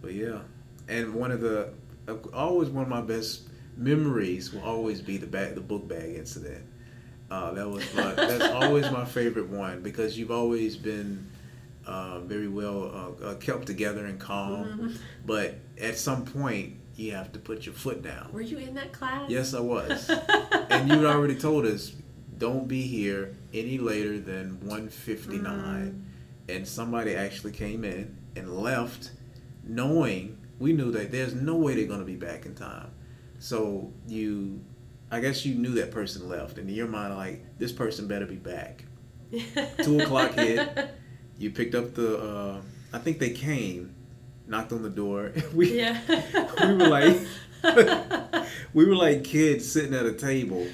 but 0.00 0.12
yeah 0.12 0.38
and 0.88 1.14
one 1.14 1.30
of 1.30 1.40
the 1.40 1.72
always 2.34 2.68
one 2.68 2.84
of 2.84 2.88
my 2.90 3.00
best 3.00 3.42
memories 3.76 4.52
will 4.52 4.62
always 4.62 5.00
be 5.00 5.16
the 5.16 5.26
bag 5.26 5.54
the 5.54 5.60
book 5.60 5.86
bag 5.88 6.14
incident 6.14 6.64
uh, 7.30 7.52
that 7.52 7.68
was 7.68 7.84
my, 7.94 8.12
that's 8.14 8.44
always 8.54 8.90
my 8.90 9.04
favorite 9.04 9.48
one 9.48 9.82
because 9.82 10.18
you've 10.18 10.32
always 10.32 10.76
been 10.76 11.30
uh, 11.86 12.20
very 12.20 12.48
well 12.48 13.16
uh, 13.22 13.24
uh, 13.26 13.34
kept 13.36 13.66
together 13.66 14.06
and 14.06 14.18
calm. 14.18 14.64
Mhm. 14.64 14.96
But 15.26 15.54
at 15.80 15.96
some 15.96 16.24
point, 16.24 16.74
you 16.96 17.12
have 17.12 17.32
to 17.32 17.38
put 17.38 17.66
your 17.66 17.74
foot 17.74 18.02
down. 18.02 18.32
Were 18.32 18.40
you 18.40 18.58
in 18.58 18.74
that 18.74 18.92
class? 18.92 19.30
Yes, 19.30 19.54
I 19.54 19.60
was. 19.60 20.10
and 20.70 20.88
you 20.88 20.96
had 20.96 21.06
already 21.06 21.36
told 21.36 21.64
us, 21.66 21.92
don't 22.36 22.68
be 22.68 22.82
here 22.82 23.36
any 23.54 23.78
later 23.78 24.18
than 24.18 24.60
159. 24.60 26.06
And 26.48 26.66
somebody 26.66 27.14
actually 27.14 27.52
came 27.52 27.84
in 27.84 28.16
and 28.36 28.56
left 28.58 29.12
knowing, 29.70 30.38
we 30.58 30.72
knew 30.72 30.90
that 30.92 31.10
there's 31.10 31.34
no 31.34 31.56
way 31.56 31.74
they're 31.74 31.86
going 31.86 32.00
to 32.00 32.06
be 32.06 32.16
back 32.16 32.46
in 32.46 32.54
time. 32.54 32.90
So 33.38 33.92
you, 34.06 34.60
I 35.10 35.20
guess 35.20 35.46
you 35.46 35.54
knew 35.54 35.74
that 35.74 35.90
person 35.90 36.28
left. 36.28 36.58
And 36.58 36.68
in 36.68 36.74
your 36.74 36.88
mind, 36.88 37.16
like, 37.16 37.44
this 37.58 37.72
person 37.72 38.06
better 38.06 38.26
be 38.26 38.36
back. 38.36 38.84
Two 39.82 40.00
o'clock 40.00 40.32
hit. 40.32 40.90
You 41.38 41.50
picked 41.50 41.74
up 41.74 41.94
the, 41.94 42.18
uh, 42.18 42.60
I 42.92 42.98
think 42.98 43.18
they 43.18 43.30
came, 43.30 43.94
knocked 44.46 44.72
on 44.72 44.82
the 44.82 44.90
door. 44.90 45.32
we, 45.54 45.78
yeah. 45.78 46.00
we 46.62 46.74
were 46.74 46.88
like, 46.88 47.16
we 48.74 48.84
were 48.84 48.96
like 48.96 49.24
kids 49.24 49.70
sitting 49.70 49.94
at 49.94 50.06
a 50.06 50.12
table, 50.12 50.66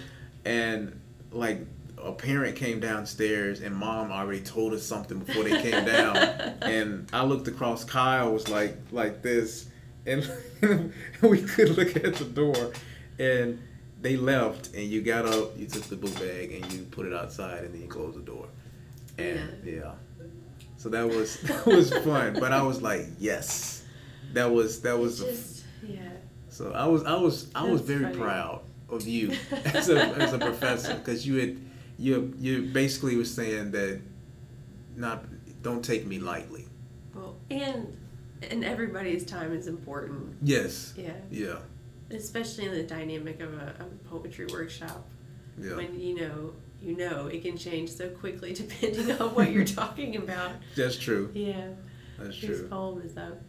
and 0.45 1.01
like 1.33 1.67
a 2.07 2.13
parent 2.13 2.57
came 2.57 2.79
downstairs, 2.81 3.61
and 3.61 3.75
mom 3.75 4.13
already 4.13 4.41
told 4.41 4.73
us 4.73 4.85
something 4.85 5.19
before 5.19 5.43
they 5.45 5.61
came 5.61 5.85
down, 5.85 6.17
and 6.63 7.09
I 7.13 7.25
looked 7.25 7.49
across. 7.49 7.85
Kyle 7.85 8.33
was 8.33 8.49
like 8.49 8.77
like 8.93 9.23
this, 9.23 9.69
and 10.07 10.31
we 11.21 11.43
could 11.43 11.77
look 11.77 11.97
at 11.97 12.15
the 12.15 12.25
door, 12.25 12.73
and 13.19 13.61
they 14.01 14.17
left, 14.17 14.75
and 14.75 14.85
you 14.85 15.03
got 15.03 15.27
up, 15.27 15.59
you 15.59 15.67
took 15.67 15.83
the 15.85 15.97
book 15.97 16.15
bag, 16.15 16.53
and 16.53 16.73
you 16.73 16.83
put 16.85 17.07
it 17.07 17.13
outside, 17.13 17.65
and 17.65 17.75
then 17.75 17.83
you 17.83 17.89
closed 17.89 18.17
the 18.17 18.23
door, 18.23 18.47
and 19.19 19.41
yeah. 19.65 19.93
So 20.77 20.89
that 20.91 21.09
was 21.09 21.41
that 21.41 21.67
was 21.67 21.93
fun, 21.93 22.35
but 22.39 22.53
I 22.53 22.63
was 22.63 22.81
like, 22.83 23.07
yes, 23.19 23.85
that 24.33 24.51
was 24.51 24.81
that 24.83 24.99
was. 24.99 25.21
Just 25.21 25.65
yeah. 25.83 26.01
so 26.49 26.73
I 26.73 26.87
was 26.87 27.05
I 27.05 27.17
was 27.17 27.51
I 27.55 27.65
was 27.65 27.81
very 27.81 28.05
funny. 28.05 28.17
proud 28.17 28.61
of 28.89 29.07
you 29.07 29.33
as 29.65 29.89
a 29.89 30.01
as 30.17 30.33
a 30.33 30.39
professor 30.39 30.95
because 30.95 31.27
you 31.27 31.37
had 31.39 31.59
you 31.99 32.35
you 32.39 32.71
basically 32.73 33.17
was 33.17 33.33
saying 33.33 33.71
that 33.73 34.01
not 34.97 35.25
don't 35.63 35.85
take 35.85 36.07
me 36.07 36.19
lightly. 36.19 36.67
Well, 37.15 37.37
and 37.51 37.97
and 38.51 38.65
everybody's 38.65 39.25
time 39.25 39.53
is 39.53 39.67
important. 39.67 40.37
Yes. 40.43 40.95
Yeah. 40.97 41.13
Yeah. 41.31 41.57
Especially 42.11 42.67
in 42.67 42.73
the 42.73 42.83
dynamic 42.83 43.41
of 43.41 43.55
a, 43.55 43.75
of 43.81 43.87
a 43.93 44.09
poetry 44.09 44.47
workshop. 44.47 45.07
Yeah. 45.59 45.77
When 45.77 45.99
you 45.99 46.21
know 46.21 46.53
you 46.83 46.97
know 46.97 47.27
it 47.27 47.43
can 47.43 47.57
change 47.57 47.91
so 47.91 48.11
quickly 48.11 48.53
depending 48.65 49.11
on 49.13 49.35
what 49.35 49.51
you're 49.51 49.65
talking 49.65 50.17
about. 50.17 50.53
That's 50.77 50.97
true. 50.97 51.31
Yeah. 51.35 51.69
That's 52.19 52.37
true. 52.37 52.69
poem 52.69 53.03
is 53.03 53.15
that? 53.15 53.41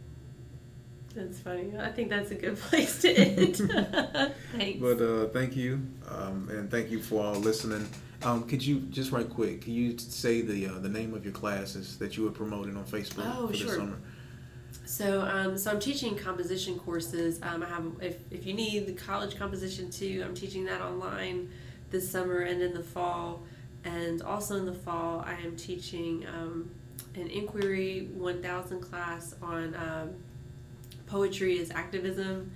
That's 1.14 1.40
funny. 1.40 1.72
I 1.78 1.90
think 1.90 2.10
that's 2.10 2.30
a 2.30 2.34
good 2.34 2.56
place 2.68 3.00
to 3.02 3.12
end. 3.12 3.56
Thanks. 4.52 4.80
But 4.80 5.00
uh, 5.00 5.28
thank 5.28 5.56
you, 5.56 5.86
um, 6.08 6.48
and 6.50 6.70
thank 6.70 6.90
you 6.90 7.00
for 7.00 7.24
all 7.24 7.34
listening. 7.34 7.88
Um, 8.22 8.48
could 8.48 8.64
you 8.64 8.80
just 8.90 9.12
right 9.12 9.28
quick? 9.28 9.62
Can 9.62 9.74
you 9.74 9.96
say 9.96 10.40
the 10.40 10.66
uh, 10.66 10.78
the 10.80 10.88
name 10.88 11.14
of 11.14 11.24
your 11.24 11.32
classes 11.32 11.98
that 11.98 12.16
you 12.16 12.24
were 12.24 12.30
promoting 12.30 12.76
on 12.76 12.84
Facebook 12.84 13.32
Oh, 13.36 13.46
for 13.46 13.52
the 13.52 13.68
summer? 13.68 13.98
So, 14.84 15.20
um, 15.22 15.56
so 15.56 15.70
I'm 15.70 15.80
teaching 15.80 16.16
composition 16.16 16.78
courses. 16.78 17.40
Um, 17.42 17.62
I 17.62 17.66
have, 17.66 17.84
if, 18.00 18.16
if 18.30 18.46
you 18.46 18.54
need 18.54 18.86
the 18.86 18.92
college 18.92 19.36
composition 19.36 19.90
too, 19.90 20.22
I'm 20.24 20.34
teaching 20.34 20.64
that 20.64 20.80
online 20.80 21.50
this 21.90 22.10
summer 22.10 22.40
and 22.40 22.60
in 22.60 22.74
the 22.74 22.82
fall. 22.82 23.42
And 23.84 24.22
also 24.22 24.56
in 24.56 24.66
the 24.66 24.74
fall, 24.74 25.20
I 25.26 25.34
am 25.34 25.56
teaching 25.56 26.26
um, 26.26 26.70
an 27.14 27.28
Inquiry 27.28 28.08
1000 28.14 28.80
class 28.80 29.34
on 29.42 29.74
um, 29.76 30.14
poetry 31.06 31.60
as 31.60 31.70
activism 31.70 32.50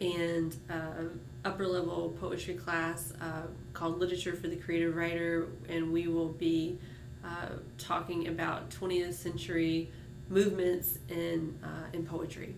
and 0.00 0.56
uh, 0.70 1.04
upper 1.44 1.66
level 1.66 2.16
poetry 2.20 2.54
class 2.54 3.12
uh, 3.20 3.42
called 3.72 3.98
Literature 3.98 4.34
for 4.34 4.48
the 4.48 4.56
Creative 4.56 4.94
Writer. 4.94 5.48
And 5.68 5.92
we 5.92 6.06
will 6.08 6.28
be 6.28 6.78
uh, 7.24 7.50
talking 7.78 8.28
about 8.28 8.70
20th 8.70 9.14
century 9.14 9.90
movements 10.28 10.98
in 11.08 11.58
uh, 11.62 11.88
in 11.92 12.06
poetry. 12.06 12.54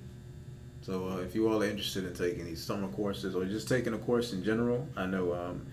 So 0.83 1.09
uh, 1.09 1.17
if 1.19 1.35
you 1.35 1.49
all 1.49 1.63
are 1.63 1.67
interested 1.67 2.05
in 2.05 2.15
taking 2.15 2.45
these 2.45 2.63
summer 2.63 2.89
courses 2.89 3.35
or 3.37 3.45
just 3.45 3.69
taking 3.69 3.95
a 3.95 3.99
course 3.99 4.33
in 4.33 4.43
general, 4.43 4.87
I 4.97 5.07
know 5.07 5.33
um, 5.33 5.65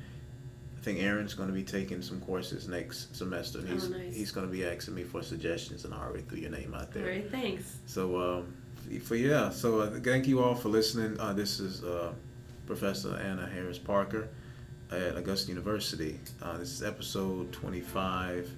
I 0.80 0.82
think 0.84 0.99
Aaron's 1.02 1.34
going 1.34 1.49
to 1.49 1.53
be 1.53 1.64
taking 1.64 2.02
some 2.02 2.22
courses 2.22 2.68
next 2.68 3.16
semester. 3.16 3.60
He's 3.66 3.86
Oh, 3.88 3.90
nice. 3.98 4.16
he's 4.16 4.32
going 4.32 4.45
to 4.45 4.52
be 4.52 4.66
asking 4.66 4.95
me 4.95 5.03
for 5.03 5.22
suggestions, 5.24 5.84
and 5.86 5.94
I 5.94 5.98
already 5.98 6.24
threw 6.24 6.38
your 6.38 6.52
name 6.52 6.74
out 6.76 6.91
there. 6.94 7.06
right, 7.07 7.30
thanks. 7.30 7.78
So 7.88 8.22
um, 8.22 8.53
for 9.03 9.16
yeah, 9.16 9.49
so 9.49 9.80
uh, 9.82 9.99
thank 9.99 10.28
you 10.28 10.41
all 10.44 10.56
for 10.56 10.70
listening. 10.70 11.20
Uh, 11.20 11.34
this 11.34 11.60
is 11.60 11.84
uh, 11.84 12.14
Professor 12.68 13.16
Anna 13.18 13.48
Harris 13.48 13.80
Parker 13.80 14.30
at 14.91 15.18
Augusta 15.18 15.49
University. 15.49 16.20
Uh, 16.41 16.57
this 16.57 16.70
is 16.70 16.84
episode 16.84 17.52
25 17.52 18.49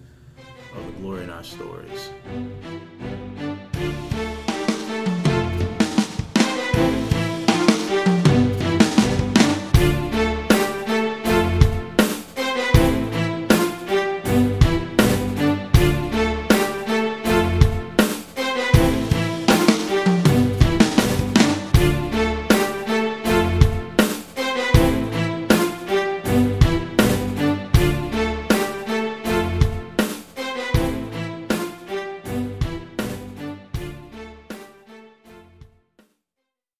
of 0.75 0.85
The 0.85 0.91
Glory 1.01 1.23
in 1.23 1.29
Our 1.29 1.43
Stories. 1.43 2.09